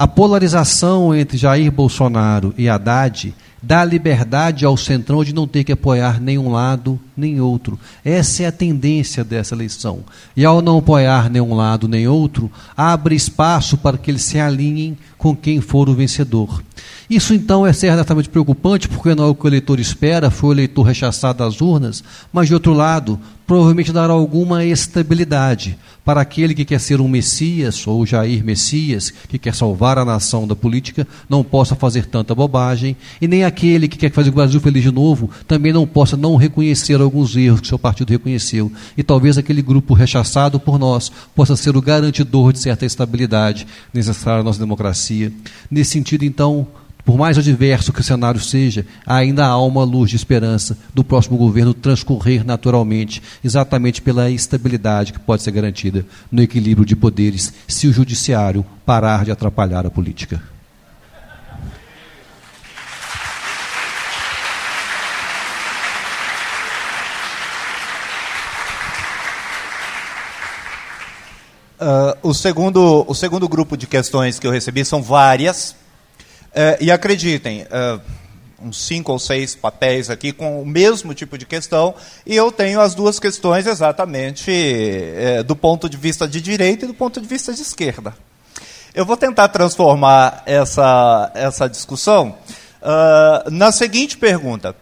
A 0.00 0.08
polarização 0.08 1.14
entre 1.14 1.36
Jair 1.36 1.70
Bolsonaro 1.70 2.54
e 2.56 2.70
Haddad 2.70 3.34
dá 3.62 3.84
liberdade 3.84 4.64
ao 4.64 4.74
Centrão 4.74 5.22
de 5.22 5.34
não 5.34 5.46
ter 5.46 5.62
que 5.62 5.72
apoiar 5.72 6.18
nenhum 6.18 6.50
lado 6.50 6.98
nem 7.14 7.38
outro. 7.38 7.78
Essa 8.02 8.44
é 8.44 8.46
a 8.46 8.52
tendência 8.52 9.22
dessa 9.22 9.54
eleição. 9.54 9.98
E 10.34 10.42
ao 10.42 10.62
não 10.62 10.78
apoiar 10.78 11.28
nenhum 11.28 11.52
lado 11.52 11.86
nem 11.86 12.08
outro, 12.08 12.50
abre 12.74 13.14
espaço 13.14 13.76
para 13.76 13.98
que 13.98 14.10
eles 14.10 14.22
se 14.22 14.40
alinhem 14.40 14.96
com 15.20 15.36
quem 15.36 15.60
for 15.60 15.86
o 15.86 15.94
vencedor. 15.94 16.62
Isso 17.08 17.34
então 17.34 17.66
é 17.66 17.72
certamente 17.74 18.30
preocupante, 18.30 18.88
porque 18.88 19.14
não 19.14 19.24
é 19.24 19.26
o 19.26 19.34
que 19.34 19.44
o 19.44 19.48
eleitor 19.48 19.78
espera, 19.78 20.30
foi 20.30 20.48
o 20.48 20.52
eleitor 20.54 20.82
rechaçado 20.82 21.40
das 21.40 21.60
urnas, 21.60 22.02
mas 22.32 22.48
de 22.48 22.54
outro 22.54 22.72
lado, 22.72 23.20
provavelmente 23.46 23.92
dará 23.92 24.14
alguma 24.14 24.64
estabilidade 24.64 25.76
para 26.04 26.20
aquele 26.20 26.54
que 26.54 26.64
quer 26.64 26.80
ser 26.80 27.00
um 27.00 27.08
Messias, 27.08 27.86
ou 27.86 28.06
Jair 28.06 28.44
Messias, 28.44 29.12
que 29.28 29.38
quer 29.38 29.54
salvar 29.54 29.98
a 29.98 30.04
nação 30.04 30.46
da 30.46 30.56
política, 30.56 31.06
não 31.28 31.44
possa 31.44 31.74
fazer 31.74 32.06
tanta 32.06 32.34
bobagem, 32.34 32.96
e 33.20 33.28
nem 33.28 33.44
aquele 33.44 33.88
que 33.88 33.98
quer 33.98 34.10
fazer 34.10 34.30
o 34.30 34.34
Brasil 34.34 34.60
feliz 34.60 34.82
de 34.82 34.90
novo, 34.90 35.28
também 35.46 35.72
não 35.72 35.86
possa 35.86 36.16
não 36.16 36.36
reconhecer 36.36 37.00
alguns 37.00 37.36
erros 37.36 37.60
que 37.60 37.66
seu 37.66 37.78
partido 37.78 38.10
reconheceu. 38.10 38.72
E 38.96 39.02
talvez 39.02 39.36
aquele 39.36 39.60
grupo 39.60 39.92
rechaçado 39.92 40.58
por 40.58 40.78
nós 40.78 41.10
possa 41.34 41.56
ser 41.56 41.76
o 41.76 41.82
garantidor 41.82 42.52
de 42.52 42.60
certa 42.60 42.86
estabilidade 42.86 43.66
necessária 43.92 44.40
à 44.40 44.44
nossa 44.44 44.60
democracia. 44.60 45.09
Nesse 45.70 45.92
sentido, 45.92 46.24
então, 46.24 46.66
por 47.04 47.16
mais 47.18 47.38
adverso 47.38 47.92
que 47.92 48.00
o 48.00 48.04
cenário 48.04 48.40
seja, 48.40 48.86
ainda 49.06 49.46
há 49.46 49.60
uma 49.60 49.84
luz 49.84 50.10
de 50.10 50.16
esperança 50.16 50.76
do 50.94 51.02
próximo 51.02 51.36
governo 51.36 51.74
transcorrer 51.74 52.44
naturalmente, 52.44 53.22
exatamente 53.42 54.00
pela 54.00 54.30
estabilidade 54.30 55.12
que 55.12 55.18
pode 55.18 55.42
ser 55.42 55.50
garantida 55.50 56.04
no 56.30 56.42
equilíbrio 56.42 56.86
de 56.86 56.94
poderes, 56.94 57.52
se 57.66 57.88
o 57.88 57.92
judiciário 57.92 58.64
parar 58.84 59.24
de 59.24 59.30
atrapalhar 59.30 59.86
a 59.86 59.90
política. 59.90 60.42
Uh, 71.80 72.28
o, 72.28 72.34
segundo, 72.34 73.06
o 73.08 73.14
segundo 73.14 73.48
grupo 73.48 73.76
de 73.76 73.86
questões 73.86 74.38
que 74.38 74.46
eu 74.46 74.50
recebi 74.50 74.84
são 74.84 75.02
várias, 75.02 75.74
é, 76.54 76.78
e 76.80 76.90
acreditem, 76.90 77.66
é, 77.70 78.00
uns 78.62 78.76
cinco 78.76 79.12
ou 79.12 79.18
seis 79.18 79.54
papéis 79.54 80.10
aqui 80.10 80.32
com 80.32 80.60
o 80.60 80.66
mesmo 80.66 81.14
tipo 81.14 81.38
de 81.38 81.46
questão, 81.46 81.94
e 82.26 82.36
eu 82.36 82.52
tenho 82.52 82.80
as 82.80 82.94
duas 82.94 83.18
questões 83.18 83.66
exatamente 83.66 84.50
é, 84.52 85.42
do 85.42 85.56
ponto 85.56 85.88
de 85.88 85.96
vista 85.96 86.28
de 86.28 86.40
direita 86.40 86.84
e 86.84 86.88
do 86.88 86.94
ponto 86.94 87.20
de 87.20 87.26
vista 87.26 87.54
de 87.54 87.62
esquerda. 87.62 88.14
Eu 88.94 89.06
vou 89.06 89.16
tentar 89.16 89.48
transformar 89.48 90.42
essa, 90.44 91.30
essa 91.32 91.68
discussão 91.68 92.34
uh, 92.82 93.48
na 93.50 93.70
seguinte 93.70 94.18
pergunta, 94.18 94.74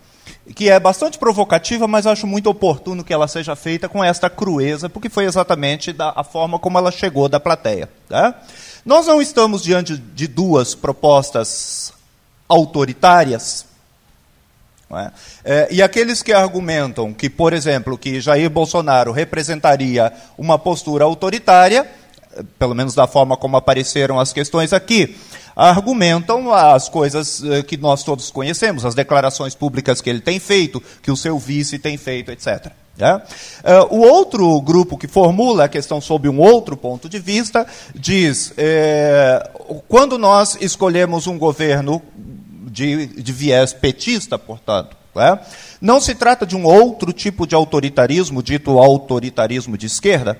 que 0.54 0.68
é 0.68 0.78
bastante 0.80 1.18
provocativa, 1.18 1.86
mas 1.86 2.06
acho 2.06 2.26
muito 2.26 2.48
oportuno 2.48 3.04
que 3.04 3.12
ela 3.12 3.28
seja 3.28 3.54
feita 3.54 3.88
com 3.88 4.02
esta 4.02 4.30
crueza, 4.30 4.88
porque 4.88 5.08
foi 5.08 5.24
exatamente 5.24 5.92
da, 5.92 6.12
a 6.14 6.24
forma 6.24 6.58
como 6.58 6.78
ela 6.78 6.90
chegou 6.90 7.28
da 7.28 7.38
plateia. 7.38 7.88
Tá? 8.08 8.34
Nós 8.84 9.06
não 9.06 9.20
estamos 9.20 9.62
diante 9.62 9.96
de 9.96 10.26
duas 10.26 10.74
propostas 10.74 11.92
autoritárias. 12.48 13.66
É? 14.90 15.10
É, 15.44 15.68
e 15.70 15.82
aqueles 15.82 16.22
que 16.22 16.32
argumentam 16.32 17.12
que, 17.12 17.28
por 17.28 17.52
exemplo, 17.52 17.98
que 17.98 18.20
Jair 18.20 18.48
Bolsonaro 18.48 19.12
representaria 19.12 20.10
uma 20.38 20.58
postura 20.58 21.04
autoritária, 21.04 21.86
pelo 22.58 22.74
menos 22.74 22.94
da 22.94 23.06
forma 23.06 23.36
como 23.36 23.56
apareceram 23.56 24.18
as 24.18 24.32
questões 24.32 24.72
aqui, 24.72 25.14
argumentam 25.58 26.54
as 26.54 26.88
coisas 26.88 27.42
eh, 27.42 27.64
que 27.64 27.76
nós 27.76 28.04
todos 28.04 28.30
conhecemos, 28.30 28.84
as 28.84 28.94
declarações 28.94 29.56
públicas 29.56 30.00
que 30.00 30.08
ele 30.08 30.20
tem 30.20 30.38
feito, 30.38 30.80
que 31.02 31.10
o 31.10 31.16
seu 31.16 31.36
vice 31.36 31.80
tem 31.80 31.96
feito, 31.96 32.30
etc. 32.30 32.70
É? 33.00 33.14
Uh, 33.14 33.94
o 33.94 34.00
outro 34.00 34.60
grupo 34.60 34.98
que 34.98 35.06
formula 35.06 35.64
a 35.64 35.68
questão 35.68 36.00
sob 36.00 36.28
um 36.28 36.40
outro 36.40 36.76
ponto 36.76 37.08
de 37.08 37.20
vista 37.20 37.64
diz: 37.94 38.52
é, 38.56 39.50
quando 39.86 40.18
nós 40.18 40.58
escolhemos 40.60 41.28
um 41.28 41.38
governo 41.38 42.02
de, 42.68 43.06
de 43.06 43.32
viés 43.32 43.72
petista, 43.72 44.36
portanto, 44.36 44.96
é? 45.16 45.38
não 45.80 46.00
se 46.00 46.12
trata 46.14 46.44
de 46.44 46.56
um 46.56 46.64
outro 46.64 47.12
tipo 47.12 47.46
de 47.46 47.54
autoritarismo, 47.54 48.42
dito 48.42 48.78
autoritarismo 48.78 49.78
de 49.78 49.86
esquerda. 49.86 50.36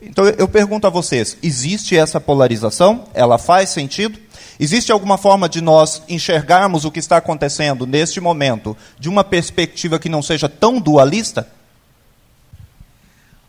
Então 0.00 0.26
eu 0.26 0.46
pergunto 0.46 0.86
a 0.86 0.90
vocês: 0.90 1.38
existe 1.42 1.96
essa 1.96 2.20
polarização? 2.20 3.04
Ela 3.14 3.38
faz 3.38 3.70
sentido? 3.70 4.25
Existe 4.58 4.90
alguma 4.90 5.18
forma 5.18 5.48
de 5.48 5.60
nós 5.60 6.02
enxergarmos 6.08 6.84
o 6.84 6.90
que 6.90 6.98
está 6.98 7.18
acontecendo 7.18 7.86
neste 7.86 8.20
momento 8.20 8.76
de 8.98 9.08
uma 9.08 9.22
perspectiva 9.22 9.98
que 9.98 10.08
não 10.08 10.22
seja 10.22 10.48
tão 10.48 10.80
dualista? 10.80 11.46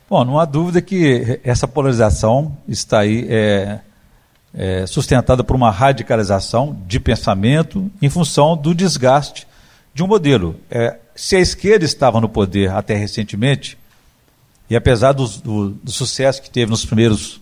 Bom, 0.08 0.24
não 0.24 0.38
há 0.38 0.44
dúvida 0.44 0.80
que 0.80 1.40
essa 1.44 1.68
polarização 1.68 2.56
está 2.66 3.00
aí 3.00 3.26
é, 3.28 3.80
é, 4.54 4.86
sustentada 4.86 5.44
por 5.44 5.54
uma 5.54 5.70
radicalização 5.70 6.78
de 6.86 6.98
pensamento 6.98 7.90
em 8.00 8.08
função 8.08 8.56
do 8.56 8.74
desgaste 8.74 9.46
de 9.94 10.02
um 10.02 10.06
modelo. 10.06 10.56
É, 10.70 10.98
se 11.14 11.36
a 11.36 11.40
esquerda 11.40 11.84
estava 11.84 12.20
no 12.20 12.28
poder 12.28 12.70
até 12.70 12.94
recentemente, 12.94 13.76
e 14.70 14.76
apesar 14.76 15.12
do, 15.12 15.26
do, 15.26 15.70
do 15.70 15.90
sucesso 15.90 16.40
que 16.40 16.50
teve 16.50 16.70
nos 16.70 16.84
primeiros 16.84 17.40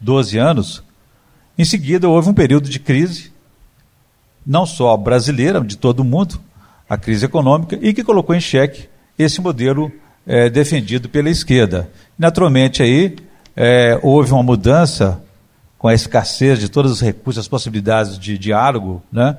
12 0.00 0.38
anos, 0.38 0.82
em 1.58 1.64
seguida 1.64 2.08
houve 2.08 2.30
um 2.30 2.34
período 2.34 2.68
de 2.68 2.78
crise, 2.78 3.32
não 4.46 4.64
só 4.64 4.96
brasileira, 4.96 5.60
de 5.60 5.76
todo 5.76 6.04
mundo, 6.04 6.40
a 6.88 6.96
crise 6.96 7.26
econômica, 7.26 7.78
e 7.82 7.92
que 7.92 8.04
colocou 8.04 8.34
em 8.34 8.40
xeque 8.40 8.88
esse 9.18 9.40
modelo 9.40 9.90
é, 10.26 10.48
defendido 10.48 11.08
pela 11.08 11.28
esquerda. 11.28 11.90
Naturalmente, 12.18 12.82
aí 12.82 13.16
é, 13.56 13.98
houve 14.02 14.32
uma 14.32 14.42
mudança 14.42 15.20
com 15.76 15.88
a 15.88 15.94
escassez 15.94 16.58
de 16.58 16.68
todos 16.68 16.92
os 16.92 17.00
recursos, 17.00 17.40
as 17.40 17.48
possibilidades 17.48 18.18
de 18.18 18.38
diálogo, 18.38 19.02
né? 19.12 19.36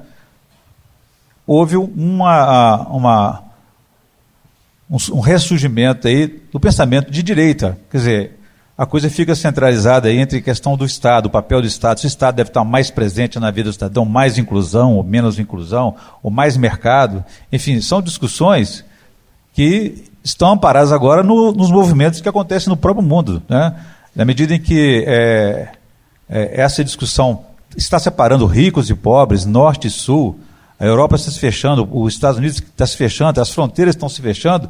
houve 1.49 1.77
uma, 1.77 2.87
uma, 2.89 3.43
um, 4.87 4.97
um 5.13 5.19
ressurgimento 5.19 6.07
aí 6.07 6.27
do 6.27 6.59
pensamento 6.59 7.09
de 7.09 7.23
direita. 7.23 7.75
Quer 7.89 7.97
dizer, 7.97 8.38
a 8.79 8.85
coisa 8.85 9.09
fica 9.09 9.35
centralizada 9.35 10.09
entre 10.09 10.41
questão 10.41 10.77
do 10.77 10.85
Estado, 10.85 11.25
o 11.25 11.29
papel 11.29 11.59
do 11.59 11.67
Estado. 11.67 11.99
Se 11.99 12.05
o 12.05 12.07
Estado 12.07 12.37
deve 12.37 12.49
estar 12.49 12.63
mais 12.63 12.89
presente 12.89 13.37
na 13.37 13.51
vida 13.51 13.69
do 13.69 13.73
cidadão, 13.73 14.05
mais 14.05 14.37
inclusão 14.37 14.95
ou 14.95 15.03
menos 15.03 15.37
inclusão, 15.37 15.97
ou 16.23 16.31
mais 16.31 16.55
mercado. 16.55 17.21
Enfim, 17.51 17.81
são 17.81 18.01
discussões 18.01 18.85
que 19.53 20.05
estão 20.23 20.51
amparadas 20.51 20.93
agora 20.93 21.21
no, 21.21 21.51
nos 21.51 21.69
movimentos 21.69 22.21
que 22.21 22.29
acontecem 22.29 22.69
no 22.69 22.77
próprio 22.77 23.05
mundo. 23.05 23.43
Né? 23.49 23.75
Na 24.15 24.23
medida 24.23 24.55
em 24.55 24.59
que 24.61 25.03
é, 25.05 25.73
é, 26.29 26.61
essa 26.61 26.81
discussão 26.81 27.43
está 27.75 27.99
separando 27.99 28.45
ricos 28.45 28.89
e 28.89 28.95
pobres, 28.95 29.43
norte 29.43 29.87
e 29.87 29.91
sul, 29.91 30.39
a 30.79 30.85
Europa 30.85 31.17
está 31.17 31.29
se 31.29 31.39
fechando, 31.39 31.85
os 31.91 32.13
Estados 32.13 32.37
Unidos 32.37 32.59
está 32.59 32.87
se 32.87 32.95
fechando, 32.95 33.41
as 33.41 33.49
fronteiras 33.49 33.93
estão 33.93 34.07
se 34.07 34.21
fechando, 34.21 34.69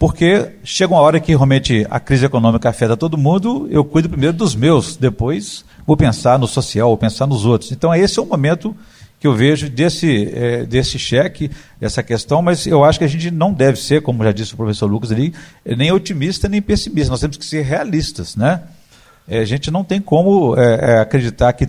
porque 0.00 0.52
chega 0.64 0.94
uma 0.94 1.02
hora 1.02 1.20
que 1.20 1.30
realmente 1.30 1.86
a 1.90 2.00
crise 2.00 2.24
econômica 2.24 2.70
afeta 2.70 2.96
todo 2.96 3.18
mundo, 3.18 3.68
eu 3.70 3.84
cuido 3.84 4.08
primeiro 4.08 4.34
dos 4.34 4.54
meus, 4.54 4.96
depois 4.96 5.62
vou 5.86 5.94
pensar 5.94 6.38
no 6.38 6.48
social, 6.48 6.88
vou 6.88 6.96
pensar 6.96 7.26
nos 7.26 7.44
outros. 7.44 7.70
Então, 7.70 7.94
esse 7.94 8.18
é 8.18 8.22
o 8.22 8.24
momento 8.24 8.74
que 9.18 9.26
eu 9.26 9.34
vejo 9.34 9.68
desse, 9.68 10.32
é, 10.34 10.64
desse 10.64 10.98
cheque, 10.98 11.50
dessa 11.78 12.02
questão, 12.02 12.40
mas 12.40 12.66
eu 12.66 12.82
acho 12.82 12.98
que 12.98 13.04
a 13.04 13.08
gente 13.08 13.30
não 13.30 13.52
deve 13.52 13.78
ser, 13.78 14.00
como 14.00 14.24
já 14.24 14.32
disse 14.32 14.54
o 14.54 14.56
professor 14.56 14.86
Lucas 14.86 15.12
ali, 15.12 15.34
nem 15.66 15.92
otimista 15.92 16.48
nem 16.48 16.62
pessimista, 16.62 17.10
nós 17.10 17.20
temos 17.20 17.36
que 17.36 17.44
ser 17.44 17.60
realistas. 17.60 18.36
Né? 18.36 18.62
É, 19.28 19.40
a 19.40 19.44
gente 19.44 19.70
não 19.70 19.84
tem 19.84 20.00
como 20.00 20.56
é 20.56 20.98
acreditar 20.98 21.52
que, 21.52 21.66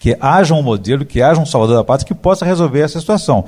que 0.00 0.16
haja 0.20 0.54
um 0.54 0.62
modelo, 0.62 1.04
que 1.04 1.22
haja 1.22 1.40
um 1.40 1.46
salvador 1.46 1.76
da 1.76 1.84
pátria 1.84 2.08
que 2.08 2.14
possa 2.14 2.44
resolver 2.44 2.80
essa 2.80 2.98
situação. 2.98 3.46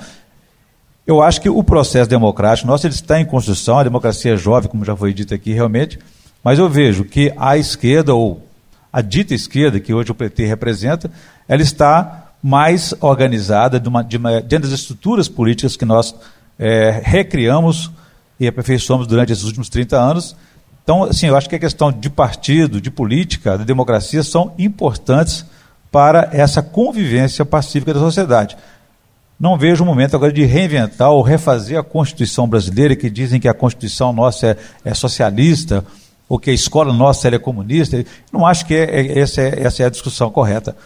Eu 1.06 1.20
acho 1.20 1.40
que 1.40 1.48
o 1.48 1.64
processo 1.64 2.08
democrático 2.08 2.68
nosso 2.68 2.86
ele 2.86 2.94
está 2.94 3.20
em 3.20 3.24
construção, 3.24 3.78
a 3.78 3.82
democracia 3.82 4.34
é 4.34 4.36
jovem, 4.36 4.70
como 4.70 4.84
já 4.84 4.94
foi 4.94 5.12
dito 5.12 5.34
aqui 5.34 5.52
realmente, 5.52 5.98
mas 6.44 6.58
eu 6.58 6.68
vejo 6.68 7.04
que 7.04 7.32
a 7.36 7.56
esquerda, 7.56 8.14
ou 8.14 8.46
a 8.92 9.00
dita 9.00 9.34
esquerda, 9.34 9.80
que 9.80 9.92
hoje 9.92 10.12
o 10.12 10.14
PT 10.14 10.46
representa, 10.46 11.10
ela 11.48 11.62
está 11.62 12.32
mais 12.42 12.94
organizada 13.00 13.80
de 13.80 13.88
uma, 13.88 14.02
de 14.02 14.16
uma, 14.16 14.40
dentro 14.40 14.68
das 14.68 14.78
estruturas 14.78 15.28
políticas 15.28 15.76
que 15.76 15.84
nós 15.84 16.14
é, 16.58 17.00
recriamos 17.04 17.90
e 18.38 18.46
aperfeiçoamos 18.46 19.06
durante 19.06 19.32
esses 19.32 19.44
últimos 19.44 19.68
30 19.68 19.96
anos. 19.96 20.36
Então, 20.82 21.04
assim, 21.04 21.26
eu 21.26 21.36
acho 21.36 21.48
que 21.48 21.54
a 21.54 21.60
questão 21.60 21.92
de 21.92 22.10
partido, 22.10 22.80
de 22.80 22.90
política, 22.90 23.56
de 23.56 23.64
democracia 23.64 24.22
são 24.22 24.52
importantes 24.58 25.44
para 25.92 26.30
essa 26.32 26.62
convivência 26.62 27.44
pacífica 27.44 27.94
da 27.94 28.00
sociedade. 28.00 28.56
Não 29.43 29.59
vejo 29.59 29.82
o 29.82 29.86
momento 29.89 30.14
agora 30.14 30.32
de 30.32 30.44
reinventar 30.44 31.10
ou 31.10 31.20
refazer 31.20 31.77
a 31.77 31.82
Constituição 31.82 32.47
brasileira, 32.47 32.94
que 32.94 33.10
dizem 33.10 33.40
que 33.40 33.48
a 33.48 33.52
Constituição 33.52 34.12
nossa 34.12 34.47
é, 34.47 34.56
é 34.85 34.94
socialista, 34.94 35.85
ou 36.28 36.39
que 36.39 36.48
a 36.48 36.52
escola 36.52 36.93
nossa 36.93 37.27
é 37.27 37.36
comunista. 37.40 38.05
Não 38.32 38.47
acho 38.47 38.64
que 38.64 38.73
é, 38.73 38.85
é, 38.85 39.19
essa, 39.19 39.40
é, 39.43 39.64
essa 39.64 39.82
é 39.82 39.86
a 39.86 39.90
discussão 39.90 40.31
correta. 40.31 40.77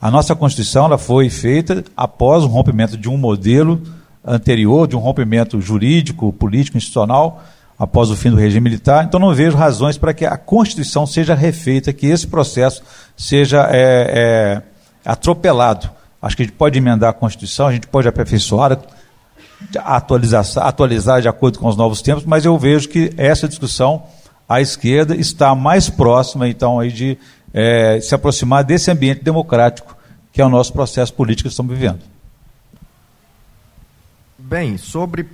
A 0.00 0.10
nossa 0.10 0.34
Constituição 0.34 0.86
ela 0.86 0.96
foi 0.96 1.28
feita 1.28 1.84
após 1.94 2.42
o 2.42 2.46
rompimento 2.46 2.96
de 2.96 3.06
um 3.06 3.18
modelo 3.18 3.82
anterior, 4.24 4.88
de 4.88 4.96
um 4.96 5.00
rompimento 5.00 5.60
jurídico, 5.60 6.32
político, 6.32 6.78
institucional, 6.78 7.44
após 7.78 8.10
o 8.10 8.16
fim 8.16 8.30
do 8.30 8.36
regime 8.36 8.70
militar. 8.70 9.04
Então, 9.04 9.20
não 9.20 9.34
vejo 9.34 9.58
razões 9.58 9.98
para 9.98 10.14
que 10.14 10.24
a 10.24 10.38
Constituição 10.38 11.06
seja 11.06 11.34
refeita, 11.34 11.92
que 11.92 12.06
esse 12.06 12.26
processo 12.26 12.82
seja 13.14 13.68
é, 13.70 14.62
é, 14.62 14.62
atropelado. 15.04 15.95
Acho 16.20 16.36
que 16.36 16.42
a 16.42 16.46
gente 16.46 16.54
pode 16.54 16.78
emendar 16.78 17.10
a 17.10 17.12
Constituição, 17.12 17.66
a 17.66 17.72
gente 17.72 17.86
pode 17.86 18.08
aperfeiçoar, 18.08 18.78
atualizar, 19.78 20.44
atualizar 20.58 21.20
de 21.20 21.28
acordo 21.28 21.58
com 21.58 21.68
os 21.68 21.76
novos 21.76 22.02
tempos, 22.02 22.24
mas 22.24 22.44
eu 22.44 22.58
vejo 22.58 22.88
que 22.88 23.12
essa 23.16 23.46
discussão, 23.48 24.04
à 24.48 24.60
esquerda, 24.60 25.14
está 25.14 25.54
mais 25.54 25.88
próxima, 25.90 26.48
então, 26.48 26.80
aí 26.80 26.90
de 26.90 27.18
é, 27.52 28.00
se 28.00 28.14
aproximar 28.14 28.64
desse 28.64 28.90
ambiente 28.90 29.22
democrático 29.22 29.96
que 30.36 30.42
é 30.42 30.44
o 30.44 30.50
nosso 30.50 30.70
processo 30.70 31.14
político 31.14 31.48
que 31.48 31.52
estamos 31.52 31.74
vivendo. 31.74 32.00
Bem, 34.38 34.76
sobre 34.76 35.26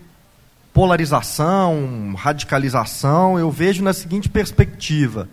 polarização, 0.72 2.14
radicalização, 2.16 3.36
eu 3.36 3.50
vejo 3.50 3.82
na 3.82 3.92
seguinte 3.92 4.28
perspectiva. 4.28 5.28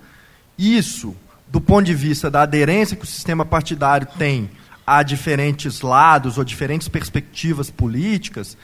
Isso, 0.58 1.16
do 1.48 1.62
ponto 1.62 1.86
de 1.86 1.94
vista 1.94 2.32
da 2.32 2.42
aderência 2.42 2.98
que 2.98 3.04
o 3.04 3.08
sistema 3.08 3.46
partidário 3.46 4.08
tem 4.18 4.50
a 4.90 5.04
diferentes 5.04 5.82
lados 5.82 6.40
ou 6.40 6.44
diferentes 6.44 6.88
perspectivas 6.88 7.70
políticas, 7.70 8.58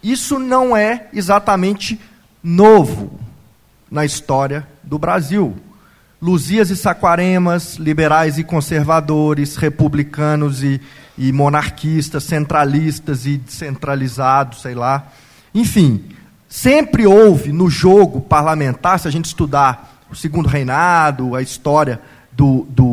isso 0.00 0.38
não 0.38 0.76
é 0.76 1.08
exatamente 1.12 2.00
novo 2.40 3.18
na 3.90 4.04
história 4.04 4.64
do 4.80 4.96
Brasil. 4.96 5.56
Luzias 6.20 6.70
e 6.70 6.76
Saquaremas, 6.76 7.74
liberais 7.74 8.38
e 8.38 8.44
conservadores, 8.44 9.56
republicanos 9.56 10.62
e, 10.62 10.80
e 11.18 11.32
monarquistas, 11.32 12.22
centralistas 12.22 13.26
e 13.26 13.38
descentralizados, 13.38 14.62
sei 14.62 14.76
lá. 14.76 15.08
Enfim, 15.52 16.04
sempre 16.48 17.08
houve 17.08 17.50
no 17.50 17.68
jogo 17.68 18.20
parlamentar, 18.20 19.00
se 19.00 19.08
a 19.08 19.10
gente 19.10 19.24
estudar 19.24 20.04
o 20.08 20.14
segundo 20.14 20.48
reinado, 20.48 21.34
a 21.34 21.42
história 21.42 22.00
do, 22.30 22.66
do 22.70 22.84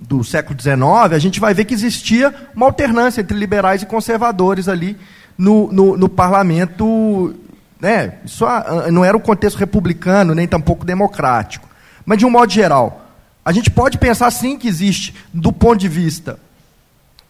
do 0.00 0.24
século 0.24 0.58
XIX, 0.58 1.12
a 1.12 1.18
gente 1.18 1.38
vai 1.38 1.52
ver 1.52 1.66
que 1.66 1.74
existia 1.74 2.34
uma 2.54 2.66
alternância 2.66 3.20
entre 3.20 3.36
liberais 3.36 3.82
e 3.82 3.86
conservadores 3.86 4.68
ali 4.68 4.96
no, 5.36 5.70
no, 5.70 5.96
no 5.96 6.08
parlamento. 6.08 7.34
Né? 7.78 8.14
Isso 8.24 8.44
não 8.90 9.04
era 9.04 9.16
o 9.16 9.20
contexto 9.20 9.58
republicano, 9.58 10.34
nem 10.34 10.48
tampouco 10.48 10.84
democrático. 10.84 11.68
Mas, 12.04 12.18
de 12.18 12.26
um 12.26 12.30
modo 12.30 12.50
geral, 12.52 13.06
a 13.44 13.52
gente 13.52 13.70
pode 13.70 13.98
pensar 13.98 14.30
sim 14.30 14.58
que 14.58 14.68
existe, 14.68 15.14
do 15.32 15.52
ponto 15.52 15.78
de 15.78 15.88
vista 15.88 16.38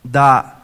da, 0.03 0.57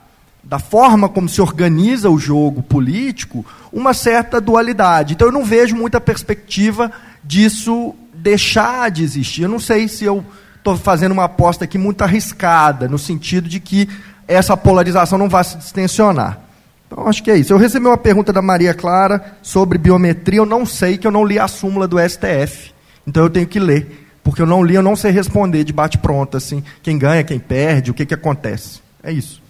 da 0.43 0.59
forma 0.59 1.09
como 1.09 1.29
se 1.29 1.41
organiza 1.41 2.09
o 2.09 2.19
jogo 2.19 2.63
político, 2.63 3.45
uma 3.73 3.93
certa 3.93 4.41
dualidade. 4.41 5.15
Então, 5.15 5.29
eu 5.29 5.33
não 5.33 5.45
vejo 5.45 5.75
muita 5.77 6.01
perspectiva 6.01 6.91
disso 7.23 7.95
deixar 8.15 8.91
de 8.91 9.03
existir. 9.03 9.43
Eu 9.43 9.49
não 9.49 9.59
sei 9.59 9.89
se 9.89 10.05
eu 10.05 10.25
estou 10.67 10.77
fazendo 10.77 11.13
uma 11.13 11.25
aposta 11.25 11.65
aqui 11.65 11.79
muito 11.79 12.03
arriscada, 12.03 12.89
no 12.89 12.99
sentido 12.99 13.49
de 13.49 13.61
que 13.61 13.89
essa 14.27 14.57
polarização 14.57 15.17
não 15.17 15.29
vai 15.29 15.45
se 15.45 15.57
distensionar. 15.57 16.41
Então, 16.87 17.07
acho 17.07 17.23
que 17.23 17.31
é 17.31 17.37
isso. 17.37 17.53
Eu 17.53 17.59
recebi 17.59 17.87
uma 17.87 17.97
pergunta 17.97 18.33
da 18.33 18.43
Maria 18.43 18.75
Clara 18.75 19.37
sobre 19.43 19.79
biometria. 19.79 20.41
Eu 20.41 20.47
não 20.47 20.67
sei, 20.67 20.99
que 20.99 21.07
eu 21.07 21.11
não 21.11 21.25
li 21.25 21.39
a 21.39 21.47
súmula 21.47 21.87
do 21.87 21.97
STF. 21.99 22.73
Então, 23.07 23.23
eu 23.23 23.31
tenho 23.31 23.47
que 23.47 23.61
ler. 23.61 24.09
Porque 24.23 24.43
eu 24.43 24.47
não 24.47 24.65
li, 24.65 24.75
eu 24.75 24.83
não 24.83 24.97
sei 24.97 25.13
responder 25.13 25.63
de 25.63 25.73
bate-pronto, 25.73 26.37
assim, 26.37 26.65
quem 26.83 26.99
ganha, 26.99 27.23
quem 27.23 27.39
perde, 27.39 27.93
o 27.93 27.95
que, 27.95 28.05
que 28.05 28.15
acontece. 28.15 28.81
É 29.01 29.13
isso. 29.13 29.41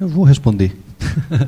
Eu 0.00 0.08
vou 0.08 0.24
responder. 0.24 0.74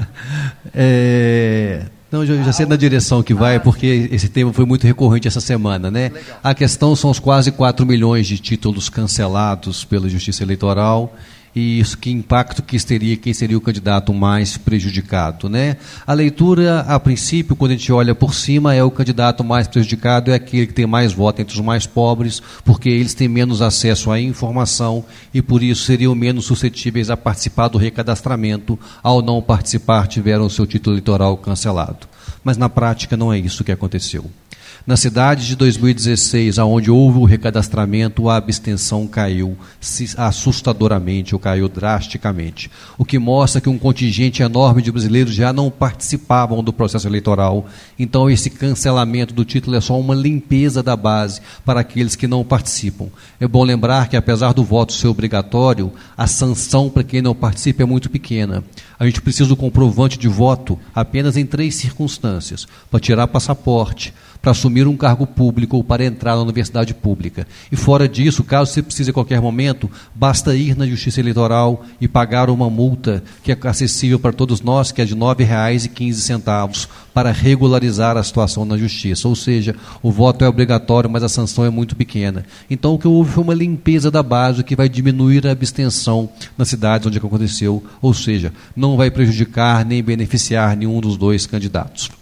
é, 0.74 1.86
não, 2.12 2.26
já, 2.26 2.36
já 2.42 2.52
sei 2.52 2.66
na 2.66 2.76
direção 2.76 3.22
que 3.22 3.32
vai, 3.32 3.58
porque 3.58 4.08
esse 4.12 4.28
tema 4.28 4.52
foi 4.52 4.66
muito 4.66 4.86
recorrente 4.86 5.26
essa 5.26 5.40
semana, 5.40 5.90
né? 5.90 6.12
A 6.44 6.54
questão 6.54 6.94
são 6.94 7.10
os 7.10 7.18
quase 7.18 7.50
4 7.50 7.86
milhões 7.86 8.26
de 8.26 8.38
títulos 8.38 8.90
cancelados 8.90 9.82
pela 9.84 10.08
Justiça 10.10 10.42
Eleitoral 10.42 11.14
e 11.54 11.78
isso 11.78 11.98
que 11.98 12.10
impacto 12.10 12.62
que 12.62 12.82
teria 12.84 13.16
quem 13.16 13.34
seria 13.34 13.58
o 13.58 13.60
candidato 13.60 14.12
mais 14.14 14.56
prejudicado, 14.56 15.48
né? 15.48 15.76
A 16.06 16.12
leitura, 16.12 16.80
a 16.80 16.98
princípio, 16.98 17.54
quando 17.54 17.72
a 17.72 17.74
gente 17.74 17.92
olha 17.92 18.14
por 18.14 18.34
cima, 18.34 18.74
é 18.74 18.82
o 18.82 18.90
candidato 18.90 19.44
mais 19.44 19.68
prejudicado 19.68 20.30
é 20.30 20.34
aquele 20.34 20.66
que 20.66 20.72
tem 20.72 20.86
mais 20.86 21.12
voto 21.12 21.40
entre 21.40 21.54
os 21.54 21.60
mais 21.60 21.86
pobres, 21.86 22.42
porque 22.64 22.88
eles 22.88 23.14
têm 23.14 23.28
menos 23.28 23.60
acesso 23.60 24.10
à 24.10 24.20
informação 24.20 25.04
e 25.32 25.42
por 25.42 25.62
isso 25.62 25.84
seriam 25.84 26.14
menos 26.14 26.46
suscetíveis 26.46 27.10
a 27.10 27.16
participar 27.16 27.68
do 27.68 27.78
recadastramento, 27.78 28.78
ao 29.02 29.20
não 29.20 29.42
participar 29.42 30.06
tiveram 30.06 30.46
o 30.46 30.50
seu 30.50 30.66
título 30.66 30.94
eleitoral 30.94 31.36
cancelado. 31.36 32.08
Mas 32.42 32.56
na 32.56 32.68
prática 32.68 33.16
não 33.16 33.32
é 33.32 33.38
isso 33.38 33.62
que 33.62 33.72
aconteceu. 33.72 34.30
Na 34.86 34.96
cidade 34.96 35.46
de 35.46 35.54
2016, 35.54 36.58
aonde 36.58 36.90
houve 36.90 37.18
o 37.18 37.24
recadastramento, 37.24 38.28
a 38.28 38.36
abstenção 38.36 39.06
caiu 39.06 39.56
assustadoramente, 40.16 41.34
ou 41.34 41.38
caiu 41.38 41.68
drasticamente, 41.68 42.70
o 42.98 43.04
que 43.04 43.18
mostra 43.18 43.60
que 43.60 43.68
um 43.68 43.78
contingente 43.78 44.42
enorme 44.42 44.82
de 44.82 44.90
brasileiros 44.90 45.34
já 45.34 45.52
não 45.52 45.70
participavam 45.70 46.64
do 46.64 46.72
processo 46.72 47.06
eleitoral. 47.06 47.66
Então, 47.98 48.28
esse 48.28 48.50
cancelamento 48.50 49.32
do 49.32 49.44
título 49.44 49.76
é 49.76 49.80
só 49.80 49.98
uma 49.98 50.14
limpeza 50.14 50.82
da 50.82 50.96
base 50.96 51.40
para 51.64 51.80
aqueles 51.80 52.16
que 52.16 52.26
não 52.26 52.44
participam. 52.44 53.06
É 53.38 53.46
bom 53.46 53.62
lembrar 53.62 54.08
que, 54.08 54.16
apesar 54.16 54.52
do 54.52 54.64
voto 54.64 54.92
ser 54.92 55.06
obrigatório, 55.06 55.92
a 56.16 56.26
sanção 56.26 56.90
para 56.90 57.04
quem 57.04 57.22
não 57.22 57.34
participa 57.34 57.82
é 57.82 57.86
muito 57.86 58.10
pequena. 58.10 58.64
A 58.98 59.06
gente 59.06 59.20
precisa 59.20 59.48
do 59.48 59.56
comprovante 59.56 60.18
de 60.18 60.28
voto 60.28 60.78
apenas 60.94 61.36
em 61.36 61.46
três 61.46 61.74
circunstâncias: 61.76 62.66
para 62.90 63.00
tirar 63.00 63.26
passaporte, 63.26 64.14
para 64.42 64.50
assumir 64.50 64.88
um 64.88 64.96
cargo 64.96 65.24
público 65.24 65.76
ou 65.76 65.84
para 65.84 66.04
entrar 66.04 66.34
na 66.34 66.42
universidade 66.42 66.92
pública. 66.92 67.46
E 67.70 67.76
fora 67.76 68.08
disso, 68.08 68.42
caso 68.42 68.72
você 68.72 68.82
precise 68.82 69.10
a 69.10 69.14
qualquer 69.14 69.40
momento, 69.40 69.88
basta 70.12 70.56
ir 70.56 70.76
na 70.76 70.84
Justiça 70.84 71.20
Eleitoral 71.20 71.84
e 72.00 72.08
pagar 72.08 72.50
uma 72.50 72.68
multa 72.68 73.22
que 73.44 73.52
é 73.52 73.58
acessível 73.62 74.18
para 74.18 74.32
todos 74.32 74.60
nós, 74.60 74.90
que 74.90 75.00
é 75.00 75.04
de 75.04 75.14
R$ 75.14 75.20
9,15, 75.20 76.88
para 77.14 77.30
regularizar 77.30 78.16
a 78.16 78.22
situação 78.22 78.64
na 78.64 78.76
Justiça. 78.76 79.28
Ou 79.28 79.36
seja, 79.36 79.76
o 80.02 80.10
voto 80.10 80.44
é 80.44 80.48
obrigatório, 80.48 81.08
mas 81.08 81.22
a 81.22 81.28
sanção 81.28 81.64
é 81.64 81.70
muito 81.70 81.94
pequena. 81.94 82.44
Então, 82.68 82.94
o 82.94 82.98
que 82.98 83.06
houve 83.06 83.30
foi 83.30 83.44
uma 83.44 83.54
limpeza 83.54 84.10
da 84.10 84.24
base 84.24 84.64
que 84.64 84.74
vai 84.74 84.88
diminuir 84.88 85.46
a 85.46 85.52
abstenção 85.52 86.28
nas 86.58 86.68
cidades 86.68 87.06
onde 87.06 87.18
aconteceu, 87.18 87.84
ou 88.00 88.12
seja, 88.12 88.52
não 88.74 88.96
vai 88.96 89.08
prejudicar 89.08 89.84
nem 89.84 90.02
beneficiar 90.02 90.76
nenhum 90.76 91.00
dos 91.00 91.16
dois 91.16 91.46
candidatos. 91.46 92.21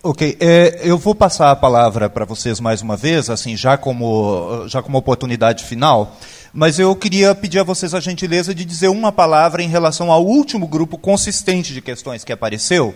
Ok, 0.00 0.36
é, 0.38 0.78
eu 0.84 0.96
vou 0.96 1.12
passar 1.12 1.50
a 1.50 1.56
palavra 1.56 2.08
para 2.08 2.24
vocês 2.24 2.60
mais 2.60 2.82
uma 2.82 2.96
vez, 2.96 3.28
assim, 3.28 3.56
já 3.56 3.76
como, 3.76 4.64
já 4.68 4.80
como 4.80 4.96
oportunidade 4.96 5.64
final, 5.64 6.16
mas 6.52 6.78
eu 6.78 6.94
queria 6.94 7.34
pedir 7.34 7.58
a 7.58 7.64
vocês 7.64 7.92
a 7.92 7.98
gentileza 7.98 8.54
de 8.54 8.64
dizer 8.64 8.86
uma 8.86 9.10
palavra 9.10 9.60
em 9.60 9.68
relação 9.68 10.12
ao 10.12 10.24
último 10.24 10.68
grupo 10.68 10.96
consistente 10.96 11.74
de 11.74 11.80
questões 11.80 12.22
que 12.22 12.32
apareceu, 12.32 12.94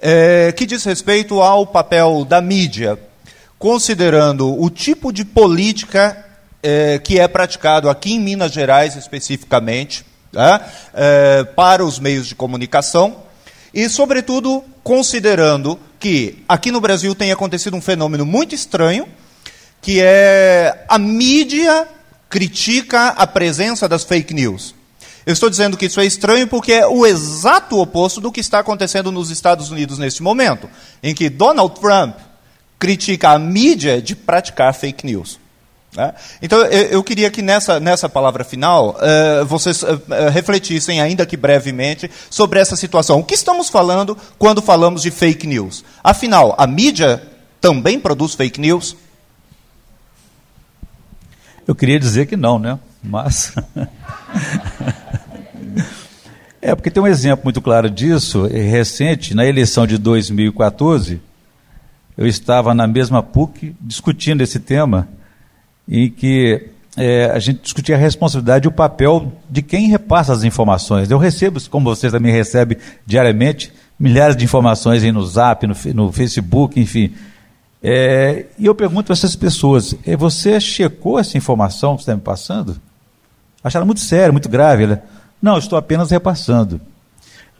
é, 0.00 0.52
que 0.52 0.66
diz 0.66 0.84
respeito 0.84 1.40
ao 1.40 1.66
papel 1.66 2.24
da 2.24 2.40
mídia, 2.40 2.96
considerando 3.58 4.62
o 4.62 4.70
tipo 4.70 5.12
de 5.12 5.24
política 5.24 6.24
é, 6.62 7.00
que 7.00 7.18
é 7.18 7.26
praticado 7.26 7.90
aqui 7.90 8.12
em 8.12 8.20
Minas 8.20 8.52
Gerais 8.52 8.94
especificamente, 8.94 10.06
tá? 10.30 10.64
é, 10.94 11.42
para 11.42 11.84
os 11.84 11.98
meios 11.98 12.28
de 12.28 12.36
comunicação, 12.36 13.16
e, 13.74 13.88
sobretudo, 13.88 14.62
considerando 14.84 15.76
que 15.98 16.42
aqui 16.48 16.70
no 16.70 16.80
Brasil 16.80 17.14
tem 17.14 17.32
acontecido 17.32 17.76
um 17.76 17.80
fenômeno 17.80 18.24
muito 18.24 18.54
estranho, 18.54 19.06
que 19.80 20.00
é 20.00 20.84
a 20.88 20.98
mídia 20.98 21.86
critica 22.28 23.08
a 23.08 23.26
presença 23.26 23.88
das 23.88 24.04
fake 24.04 24.34
news. 24.34 24.74
Eu 25.24 25.32
estou 25.32 25.50
dizendo 25.50 25.76
que 25.76 25.86
isso 25.86 26.00
é 26.00 26.06
estranho 26.06 26.46
porque 26.46 26.72
é 26.72 26.86
o 26.86 27.04
exato 27.04 27.80
oposto 27.80 28.20
do 28.20 28.30
que 28.30 28.40
está 28.40 28.60
acontecendo 28.60 29.10
nos 29.10 29.30
Estados 29.30 29.70
Unidos 29.70 29.98
neste 29.98 30.22
momento, 30.22 30.70
em 31.02 31.14
que 31.14 31.28
Donald 31.28 31.80
Trump 31.80 32.16
critica 32.78 33.30
a 33.30 33.38
mídia 33.38 34.00
de 34.00 34.14
praticar 34.14 34.72
fake 34.74 35.04
news. 35.04 35.38
Né? 35.96 36.12
Então, 36.42 36.60
eu, 36.66 37.02
queria 37.02 37.30
que 37.30 37.40
nessa, 37.40 37.80
nessa 37.80 38.06
palavra 38.06 38.44
final 38.44 38.90
uh, 38.90 39.46
vocês 39.46 39.82
uh, 39.82 39.98
refletissem, 40.30 41.00
ainda 41.00 41.24
que 41.24 41.38
brevemente, 41.38 42.10
sobre 42.28 42.60
essa 42.60 42.76
situação. 42.76 43.20
O 43.20 43.24
que 43.24 43.34
estamos 43.34 43.70
falando 43.70 44.14
quando 44.38 44.60
falamos 44.60 45.00
de 45.00 45.10
fake 45.10 45.46
news? 45.46 45.82
Afinal, 46.04 46.54
a 46.58 46.66
mídia 46.66 47.22
também 47.62 47.98
produz 47.98 48.34
fake 48.34 48.60
news? 48.60 48.94
Eu 51.66 51.74
queria 51.74 51.98
dizer 51.98 52.26
que 52.26 52.36
não, 52.36 52.58
né? 52.58 52.78
Mas. 53.02 53.54
é, 56.60 56.74
porque 56.74 56.90
tem 56.90 57.02
um 57.02 57.06
exemplo 57.06 57.44
muito 57.44 57.62
claro 57.62 57.88
disso, 57.88 58.46
recente, 58.46 59.34
na 59.34 59.46
eleição 59.46 59.86
de 59.86 59.96
2014, 59.96 61.22
eu 62.18 62.26
estava 62.26 62.74
na 62.74 62.86
mesma 62.86 63.22
PUC 63.22 63.74
discutindo 63.80 64.42
esse 64.42 64.60
tema 64.60 65.08
em 65.88 66.10
que 66.10 66.68
é, 66.96 67.26
a 67.26 67.38
gente 67.38 67.60
discutia 67.60 67.94
a 67.94 67.98
responsabilidade 67.98 68.66
e 68.66 68.68
o 68.68 68.72
papel 68.72 69.32
de 69.50 69.62
quem 69.62 69.88
repassa 69.88 70.32
as 70.32 70.44
informações. 70.44 71.10
Eu 71.10 71.18
recebo, 71.18 71.60
como 71.68 71.84
vocês 71.84 72.12
também 72.12 72.32
recebem 72.32 72.78
diariamente, 73.04 73.72
milhares 73.98 74.36
de 74.36 74.44
informações 74.44 75.02
aí 75.02 75.12
no 75.12 75.24
Zap, 75.24 75.66
no, 75.66 75.74
no 75.94 76.12
Facebook, 76.12 76.80
enfim. 76.80 77.12
É, 77.82 78.46
e 78.58 78.66
eu 78.66 78.74
pergunto 78.74 79.04
para 79.04 79.12
essas 79.12 79.36
pessoas: 79.36 79.94
é, 80.06 80.16
você 80.16 80.58
checou 80.58 81.18
essa 81.18 81.36
informação 81.36 81.96
que 81.96 82.02
está 82.02 82.14
me 82.14 82.22
passando? 82.22 82.80
Acharam 83.62 83.86
muito 83.86 84.00
sério, 84.00 84.32
muito 84.32 84.48
grave. 84.48 84.86
Né? 84.86 85.00
Não, 85.40 85.58
estou 85.58 85.78
apenas 85.78 86.10
repassando. 86.10 86.80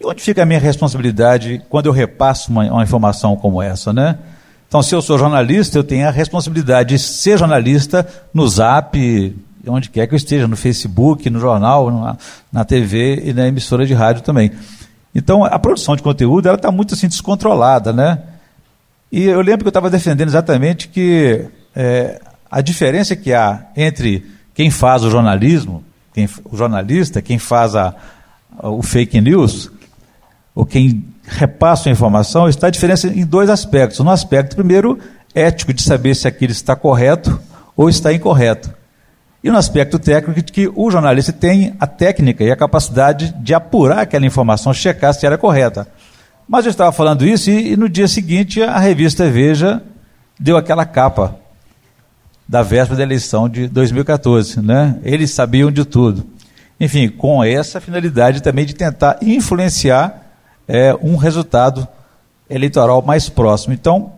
E 0.00 0.06
onde 0.06 0.22
fica 0.22 0.42
a 0.42 0.46
minha 0.46 0.60
responsabilidade 0.60 1.62
quando 1.68 1.86
eu 1.86 1.92
repasso 1.92 2.50
uma, 2.50 2.64
uma 2.64 2.82
informação 2.82 3.36
como 3.36 3.62
essa, 3.62 3.92
né? 3.92 4.18
Então, 4.68 4.82
se 4.82 4.94
eu 4.94 5.00
sou 5.00 5.18
jornalista, 5.18 5.78
eu 5.78 5.84
tenho 5.84 6.08
a 6.08 6.10
responsabilidade 6.10 6.90
de 6.90 6.98
ser 6.98 7.38
jornalista 7.38 8.06
no 8.34 8.46
Zap, 8.48 9.36
onde 9.66 9.90
quer 9.90 10.06
que 10.06 10.14
eu 10.14 10.16
esteja, 10.16 10.48
no 10.48 10.56
Facebook, 10.56 11.28
no 11.30 11.38
jornal, 11.38 11.90
na, 11.90 12.16
na 12.52 12.64
TV 12.64 13.22
e 13.24 13.32
na 13.32 13.46
emissora 13.46 13.86
de 13.86 13.94
rádio 13.94 14.22
também. 14.22 14.50
Então, 15.14 15.44
a 15.44 15.58
produção 15.58 15.96
de 15.96 16.02
conteúdo 16.02 16.46
ela 16.46 16.56
está 16.56 16.70
muito 16.70 16.94
assim 16.94 17.08
descontrolada, 17.08 17.92
né? 17.92 18.18
E 19.10 19.24
eu 19.24 19.40
lembro 19.40 19.60
que 19.60 19.68
eu 19.68 19.70
estava 19.70 19.88
defendendo 19.88 20.28
exatamente 20.28 20.88
que 20.88 21.46
é, 21.74 22.20
a 22.50 22.60
diferença 22.60 23.14
que 23.14 23.32
há 23.32 23.66
entre 23.76 24.26
quem 24.52 24.70
faz 24.70 25.04
o 25.04 25.10
jornalismo, 25.10 25.84
quem, 26.12 26.28
o 26.44 26.56
jornalista, 26.56 27.22
quem 27.22 27.38
faz 27.38 27.74
a, 27.74 27.94
o 28.62 28.82
fake 28.82 29.20
news, 29.20 29.70
ou 30.54 30.66
quem 30.66 31.04
repassa 31.26 31.88
a 31.88 31.92
informação 31.92 32.48
está 32.48 32.68
a 32.68 32.70
diferença 32.70 33.08
em 33.08 33.26
dois 33.26 33.50
aspectos. 33.50 33.98
No 34.00 34.10
aspecto, 34.10 34.56
primeiro, 34.56 34.98
ético, 35.34 35.72
de 35.72 35.82
saber 35.82 36.14
se 36.14 36.28
aquilo 36.28 36.52
está 36.52 36.76
correto 36.76 37.38
ou 37.76 37.88
está 37.88 38.12
incorreto. 38.12 38.72
E 39.42 39.50
no 39.50 39.58
aspecto 39.58 39.98
técnico, 39.98 40.42
de 40.42 40.52
que 40.52 40.70
o 40.74 40.90
jornalista 40.90 41.32
tem 41.32 41.74
a 41.78 41.86
técnica 41.86 42.42
e 42.42 42.50
a 42.50 42.56
capacidade 42.56 43.34
de 43.38 43.54
apurar 43.54 44.00
aquela 44.00 44.26
informação, 44.26 44.72
checar 44.72 45.14
se 45.14 45.26
era 45.26 45.38
correta. 45.38 45.86
Mas 46.48 46.64
eu 46.64 46.70
estava 46.70 46.92
falando 46.92 47.26
isso 47.26 47.50
e, 47.50 47.72
e 47.72 47.76
no 47.76 47.88
dia 47.88 48.08
seguinte 48.08 48.62
a 48.62 48.78
revista 48.78 49.28
Veja 49.28 49.82
deu 50.38 50.56
aquela 50.56 50.84
capa 50.84 51.36
da 52.48 52.62
véspera 52.62 52.98
da 52.98 53.02
eleição 53.02 53.48
de 53.48 53.68
2014. 53.68 54.60
Né? 54.60 54.98
Eles 55.02 55.30
sabiam 55.32 55.70
de 55.70 55.84
tudo. 55.84 56.26
Enfim, 56.78 57.08
com 57.08 57.42
essa 57.42 57.80
finalidade 57.80 58.42
também 58.42 58.64
de 58.64 58.74
tentar 58.74 59.18
influenciar 59.22 60.25
é, 60.68 60.94
um 61.00 61.16
resultado 61.16 61.86
eleitoral 62.48 63.02
mais 63.02 63.28
próximo. 63.28 63.74
Então, 63.74 64.12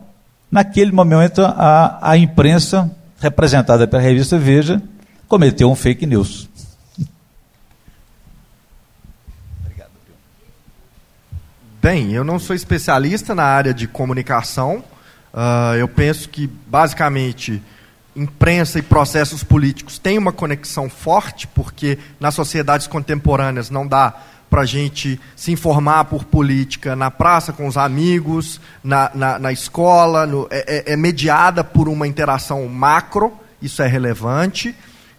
naquele 0.51 0.91
momento, 0.91 1.41
a, 1.43 1.99
a 2.01 2.17
imprensa, 2.17 2.89
representada 3.19 3.87
pela 3.87 4.01
revista 4.01 4.37
Veja, 4.37 4.81
cometeu 5.27 5.69
um 5.69 5.75
fake 5.75 6.05
news. 6.05 6.49
Bem, 11.81 12.11
eu 12.11 12.25
não 12.25 12.37
sou 12.37 12.53
especialista 12.53 13.33
na 13.33 13.43
área 13.43 13.73
de 13.73 13.87
comunicação. 13.87 14.83
Uh, 15.33 15.75
eu 15.79 15.87
penso 15.87 16.27
que, 16.27 16.45
basicamente, 16.45 17.63
imprensa 18.13 18.79
e 18.79 18.81
processos 18.81 19.45
políticos 19.45 19.97
têm 19.97 20.17
uma 20.17 20.33
conexão 20.33 20.89
forte, 20.89 21.47
porque 21.47 21.97
nas 22.19 22.35
sociedades 22.35 22.85
contemporâneas 22.85 23.69
não 23.69 23.87
dá 23.87 24.13
para 24.49 24.61
a 24.61 24.65
gente 24.65 25.19
se 25.35 25.51
informar 25.51 26.05
por 26.05 26.23
política 26.23 26.95
na 26.95 27.11
praça 27.11 27.53
com 27.53 27.67
os 27.67 27.77
amigos, 27.77 28.59
na, 28.83 29.11
na, 29.13 29.39
na 29.39 29.51
escola, 29.51 30.25
no, 30.25 30.47
é, 30.49 30.89
é, 30.89 30.93
é 30.93 30.97
mediada 30.97 31.63
por 31.63 31.87
uma 31.87 32.07
interação 32.07 32.67
macro, 32.67 33.31
isso 33.61 33.81
é 33.81 33.87
relevante, 33.87 34.75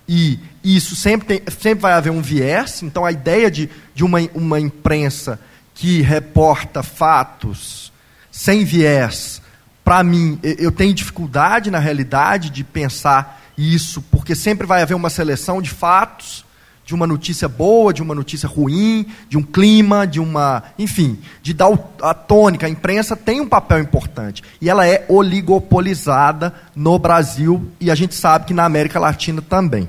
e 0.08 0.40
isso 0.64 0.96
sempre, 0.96 1.38
tem, 1.38 1.54
sempre 1.56 1.82
vai 1.82 1.92
haver 1.92 2.10
um 2.10 2.20
viés, 2.20 2.82
então 2.82 3.04
a 3.04 3.12
ideia 3.12 3.50
de, 3.50 3.70
de 3.94 4.04
uma, 4.04 4.18
uma 4.34 4.58
imprensa 4.58 5.38
que 5.74 6.02
reporta 6.02 6.82
fatos 6.82 7.92
sem 8.30 8.64
viés, 8.64 9.40
para 9.84 10.02
mim, 10.02 10.38
eu 10.42 10.70
tenho 10.70 10.94
dificuldade 10.94 11.70
na 11.70 11.78
realidade 11.78 12.50
de 12.50 12.62
pensar 12.62 13.42
isso, 13.56 14.02
porque 14.02 14.34
sempre 14.34 14.66
vai 14.66 14.82
haver 14.82 14.94
uma 14.94 15.10
seleção 15.10 15.60
de 15.60 15.70
fatos 15.70 16.44
de 16.90 16.94
uma 16.96 17.06
notícia 17.06 17.48
boa, 17.48 17.94
de 17.94 18.02
uma 18.02 18.16
notícia 18.16 18.48
ruim, 18.48 19.06
de 19.28 19.38
um 19.38 19.42
clima, 19.42 20.04
de 20.04 20.18
uma. 20.18 20.64
Enfim, 20.76 21.20
de 21.40 21.54
dar 21.54 21.70
a 22.02 22.12
tônica. 22.12 22.66
A 22.66 22.68
imprensa 22.68 23.14
tem 23.14 23.40
um 23.40 23.48
papel 23.48 23.78
importante. 23.78 24.42
E 24.60 24.68
ela 24.68 24.84
é 24.84 25.06
oligopolizada 25.08 26.52
no 26.74 26.98
Brasil 26.98 27.70
e 27.80 27.92
a 27.92 27.94
gente 27.94 28.16
sabe 28.16 28.46
que 28.46 28.52
na 28.52 28.64
América 28.64 28.98
Latina 28.98 29.40
também. 29.40 29.88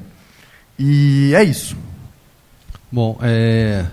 E 0.78 1.34
é 1.36 1.44
isso. 1.44 1.76
Bom, 2.91 3.18
é, 3.19 3.86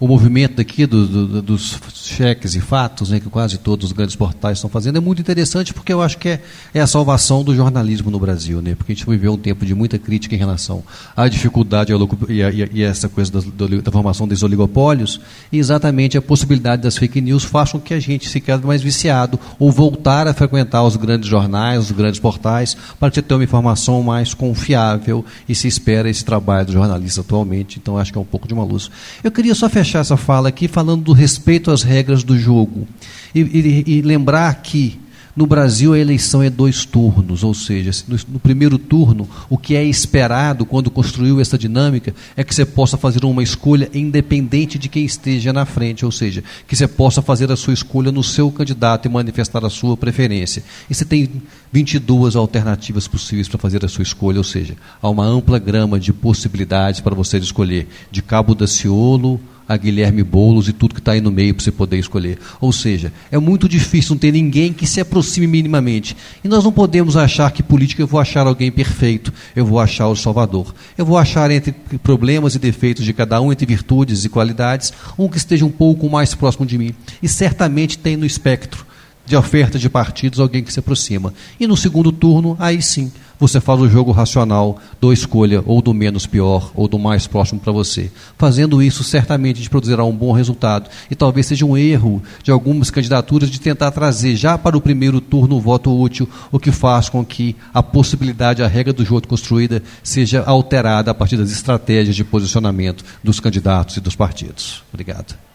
o 0.00 0.08
movimento 0.08 0.62
aqui 0.62 0.86
do, 0.86 1.06
do, 1.06 1.42
dos 1.42 1.78
cheques 1.94 2.54
e 2.54 2.60
fatos, 2.60 3.10
né, 3.10 3.20
que 3.20 3.28
quase 3.28 3.58
todos 3.58 3.84
os 3.84 3.92
grandes 3.92 4.16
portais 4.16 4.56
estão 4.56 4.70
fazendo, 4.70 4.96
é 4.96 5.00
muito 5.00 5.20
interessante 5.20 5.74
porque 5.74 5.92
eu 5.92 6.00
acho 6.00 6.16
que 6.16 6.30
é, 6.30 6.40
é 6.72 6.80
a 6.80 6.86
salvação 6.86 7.44
do 7.44 7.54
jornalismo 7.54 8.10
no 8.10 8.18
Brasil, 8.18 8.62
né, 8.62 8.74
porque 8.74 8.92
a 8.92 8.94
gente 8.94 9.06
viveu 9.06 9.34
um 9.34 9.36
tempo 9.36 9.66
de 9.66 9.74
muita 9.74 9.98
crítica 9.98 10.34
em 10.34 10.38
relação 10.38 10.82
à 11.14 11.28
dificuldade 11.28 11.92
e, 12.30 12.42
a, 12.42 12.50
e 12.50 12.82
essa 12.82 13.10
coisa 13.10 13.30
da, 13.30 13.40
da, 13.82 13.92
formação 13.92 14.26
dos 14.26 14.42
oligopólios, 14.42 15.20
e 15.52 15.58
exatamente 15.58 16.16
a 16.16 16.22
possibilidade 16.22 16.80
das 16.80 16.96
fake 16.96 17.20
news 17.20 17.44
faz 17.44 17.72
com 17.72 17.78
que 17.78 17.92
a 17.92 18.00
gente 18.00 18.26
se 18.26 18.40
quede 18.40 18.66
mais 18.66 18.82
viciado 18.82 19.38
ou 19.58 19.70
voltar 19.70 20.26
a 20.26 20.32
frequentar 20.32 20.82
os 20.82 20.96
grandes 20.96 21.28
jornais, 21.28 21.78
os 21.78 21.90
grandes 21.90 22.18
portais, 22.18 22.74
para 22.98 23.10
ter 23.10 23.34
uma 23.34 23.44
informação 23.44 24.02
mais 24.02 24.32
confiável 24.32 25.22
e 25.46 25.54
se 25.54 25.68
espera 25.68 26.08
esse 26.08 26.24
trabalho 26.24 26.68
do 26.68 26.72
jornalista 26.72 27.20
atualmente, 27.20 27.78
então 27.78 27.98
acho 27.98 28.10
que 28.10 28.16
é 28.16 28.20
um 28.20 28.24
pouco 28.24 28.48
de 28.48 28.54
uma 28.54 28.64
luz. 28.64 28.90
Eu 29.22 29.30
queria 29.30 29.54
só 29.54 29.68
fechar 29.68 29.89
fechar 29.90 30.00
essa 30.00 30.16
fala 30.16 30.48
aqui 30.48 30.68
falando 30.68 31.02
do 31.02 31.12
respeito 31.12 31.70
às 31.70 31.82
regras 31.82 32.22
do 32.22 32.38
jogo. 32.38 32.86
E, 33.34 33.40
e, 33.40 33.84
e 33.98 34.02
lembrar 34.02 34.54
que 34.62 35.00
No 35.36 35.46
Brasil, 35.46 35.94
a 35.94 35.98
eleição 35.98 36.42
é 36.42 36.50
dois 36.50 36.84
turnos, 36.84 37.44
ou 37.44 37.54
seja, 37.54 37.92
no, 38.08 38.18
no, 38.28 38.40
primeiro 38.40 38.76
turno, 38.78 39.28
o 39.48 39.56
que 39.56 39.76
é 39.76 39.84
esperado 39.84 40.66
quando 40.66 40.90
construiu 40.90 41.40
essa 41.40 41.56
dinâmica 41.56 42.12
é 42.36 42.42
que 42.42 42.54
você 42.54 42.66
possa 42.66 42.96
fazer 42.96 43.24
uma 43.24 43.42
escolha 43.42 43.88
independente 43.94 44.76
de 44.76 44.88
quem 44.88 45.04
esteja 45.04 45.52
na 45.52 45.64
frente, 45.64 46.04
ou 46.04 46.10
seja, 46.10 46.42
que 46.66 46.74
você 46.74 46.88
possa 46.88 47.22
fazer 47.22 47.50
a 47.50 47.56
sua 47.56 47.72
escolha 47.72 48.10
no 48.10 48.24
seu 48.24 48.50
candidato 48.50 49.06
e 49.06 49.08
manifestar 49.08 49.64
a 49.64 49.70
sua 49.70 49.96
preferência. 49.96 50.64
E 50.90 50.94
você 50.94 51.04
tem 51.04 51.30
22 51.72 52.34
alternativas 52.34 53.06
possíveis 53.06 53.48
para 53.48 53.58
fazer 53.58 53.84
a 53.84 53.88
sua 53.88 54.02
escolha, 54.02 54.38
ou 54.38 54.44
seja, 54.44 54.76
há 55.00 55.08
uma 55.08 55.24
ampla 55.24 55.60
grama 55.60 56.00
de 56.00 56.12
possibilidades 56.12 57.00
para 57.00 57.14
você 57.14 57.38
escolher, 57.38 57.88
de 58.10 58.20
Cabo 58.20 58.54
da 58.54 58.66
Ciolo 58.66 59.40
a 59.70 59.76
Guilherme 59.76 60.24
Boulos 60.24 60.68
e 60.68 60.72
tudo 60.72 60.94
que 60.94 61.00
está 61.00 61.12
aí 61.12 61.20
no 61.20 61.30
meio 61.30 61.54
para 61.54 61.62
você 61.62 61.70
poder 61.70 61.96
escolher. 61.96 62.40
Ou 62.60 62.72
seja, 62.72 63.12
é 63.30 63.38
muito 63.38 63.68
difícil 63.68 64.16
não 64.16 64.18
ter 64.18 64.32
ninguém 64.32 64.72
que 64.72 64.84
se 64.84 65.00
aproxime 65.00 65.46
minimamente. 65.46 66.16
E 66.42 66.48
nós 66.48 66.64
não 66.64 66.72
podemos 66.72 67.16
achar 67.16 67.52
que 67.52 67.62
política 67.62 68.02
eu 68.02 68.06
vou 68.08 68.18
achar 68.18 68.48
alguém 68.48 68.72
perfeito, 68.72 69.32
eu 69.54 69.64
vou 69.64 69.78
achar 69.78 70.08
o 70.08 70.16
Salvador. 70.16 70.74
Eu 70.98 71.06
vou 71.06 71.16
achar 71.16 71.52
entre 71.52 71.72
problemas 72.02 72.56
e 72.56 72.58
defeitos 72.58 73.04
de 73.04 73.12
cada 73.12 73.40
um, 73.40 73.52
entre 73.52 73.64
virtudes 73.64 74.24
e 74.24 74.28
qualidades, 74.28 74.92
um 75.16 75.28
que 75.28 75.38
esteja 75.38 75.64
um 75.64 75.70
pouco 75.70 76.10
mais 76.10 76.34
próximo 76.34 76.66
de 76.66 76.76
mim. 76.76 76.92
E 77.22 77.28
certamente 77.28 77.96
tem 77.96 78.16
no 78.16 78.26
espectro 78.26 78.89
de 79.30 79.36
oferta 79.36 79.78
de 79.78 79.88
partidos 79.88 80.40
alguém 80.40 80.64
que 80.64 80.72
se 80.72 80.80
aproxima. 80.80 81.32
E 81.58 81.64
no 81.64 81.76
segundo 81.76 82.10
turno, 82.10 82.56
aí 82.58 82.82
sim, 82.82 83.12
você 83.38 83.60
faz 83.60 83.80
o 83.80 83.88
jogo 83.88 84.10
racional 84.10 84.80
do 85.00 85.12
escolha 85.12 85.62
ou 85.64 85.80
do 85.80 85.94
menos 85.94 86.26
pior 86.26 86.72
ou 86.74 86.88
do 86.88 86.98
mais 86.98 87.28
próximo 87.28 87.60
para 87.60 87.72
você. 87.72 88.10
Fazendo 88.36 88.82
isso, 88.82 89.04
certamente 89.04 89.58
gente 89.58 89.70
produzirá 89.70 90.04
um 90.04 90.14
bom 90.14 90.32
resultado. 90.32 90.90
E 91.08 91.14
talvez 91.14 91.46
seja 91.46 91.64
um 91.64 91.76
erro 91.76 92.20
de 92.42 92.50
algumas 92.50 92.90
candidaturas 92.90 93.48
de 93.48 93.60
tentar 93.60 93.92
trazer 93.92 94.34
já 94.34 94.58
para 94.58 94.76
o 94.76 94.80
primeiro 94.80 95.20
turno 95.20 95.56
o 95.56 95.60
voto 95.60 95.96
útil, 95.96 96.28
o 96.50 96.58
que 96.58 96.72
faz 96.72 97.08
com 97.08 97.24
que 97.24 97.54
a 97.72 97.84
possibilidade, 97.84 98.64
a 98.64 98.68
regra 98.68 98.92
do 98.92 99.04
jogo 99.04 99.28
construída, 99.28 99.80
seja 100.02 100.42
alterada 100.42 101.12
a 101.12 101.14
partir 101.14 101.36
das 101.36 101.52
estratégias 101.52 102.16
de 102.16 102.24
posicionamento 102.24 103.04
dos 103.22 103.38
candidatos 103.38 103.96
e 103.96 104.00
dos 104.00 104.16
partidos. 104.16 104.82
Obrigado. 104.92 105.49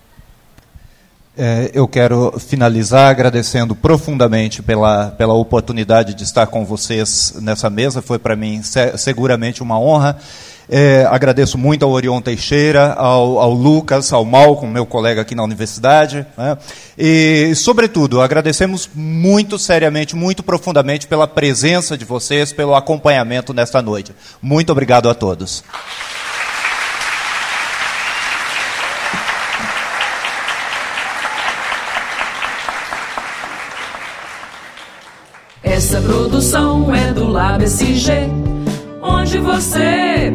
É, 1.38 1.70
eu 1.74 1.86
quero 1.86 2.34
finalizar 2.40 3.10
agradecendo 3.10 3.76
profundamente 3.76 4.64
pela, 4.64 5.08
pela 5.12 5.34
oportunidade 5.34 6.14
de 6.14 6.24
estar 6.24 6.48
com 6.48 6.64
vocês 6.64 7.34
nessa 7.42 7.70
mesa. 7.70 8.02
Foi 8.02 8.18
para 8.18 8.36
mim 8.36 8.64
se, 8.64 8.98
seguramente 8.98 9.62
uma 9.62 9.80
honra. 9.80 10.18
É, 10.68 11.06
agradeço 11.12 11.58
muito 11.58 11.84
ao 11.84 11.92
Orion 11.92 12.22
Teixeira, 12.22 12.94
ao, 12.94 13.38
ao, 13.40 13.54
Lucas, 13.54 14.12
ao 14.12 14.26
Malcolm, 14.26 14.74
meu 14.74 14.86
colega 14.86 15.22
aqui 15.22 15.36
na 15.36 15.44
universidade. 15.44 16.26
Né? 16.38 16.58
E, 16.98 17.54
sobretudo, 17.56 18.22
agradecemos 18.22 18.90
muito 18.96 19.60
seriamente, 19.60 20.16
muito 20.16 20.42
profundamente 20.42 21.06
pela 21.06 21.28
presença 21.28 21.98
de 21.98 22.06
vocês, 22.06 22.52
pelo 22.54 22.74
acompanhamento 22.74 23.54
nesta 23.54 23.82
noite. 23.82 24.16
Muito 24.42 24.72
obrigado 24.72 25.10
a 25.10 25.14
todos. 25.14 25.64
Essa 35.66 36.00
produção 36.00 36.94
é 36.94 37.12
do 37.12 37.28
Lab 37.28 37.64
SG, 37.64 38.30
onde 39.02 39.40
você. 39.40 40.32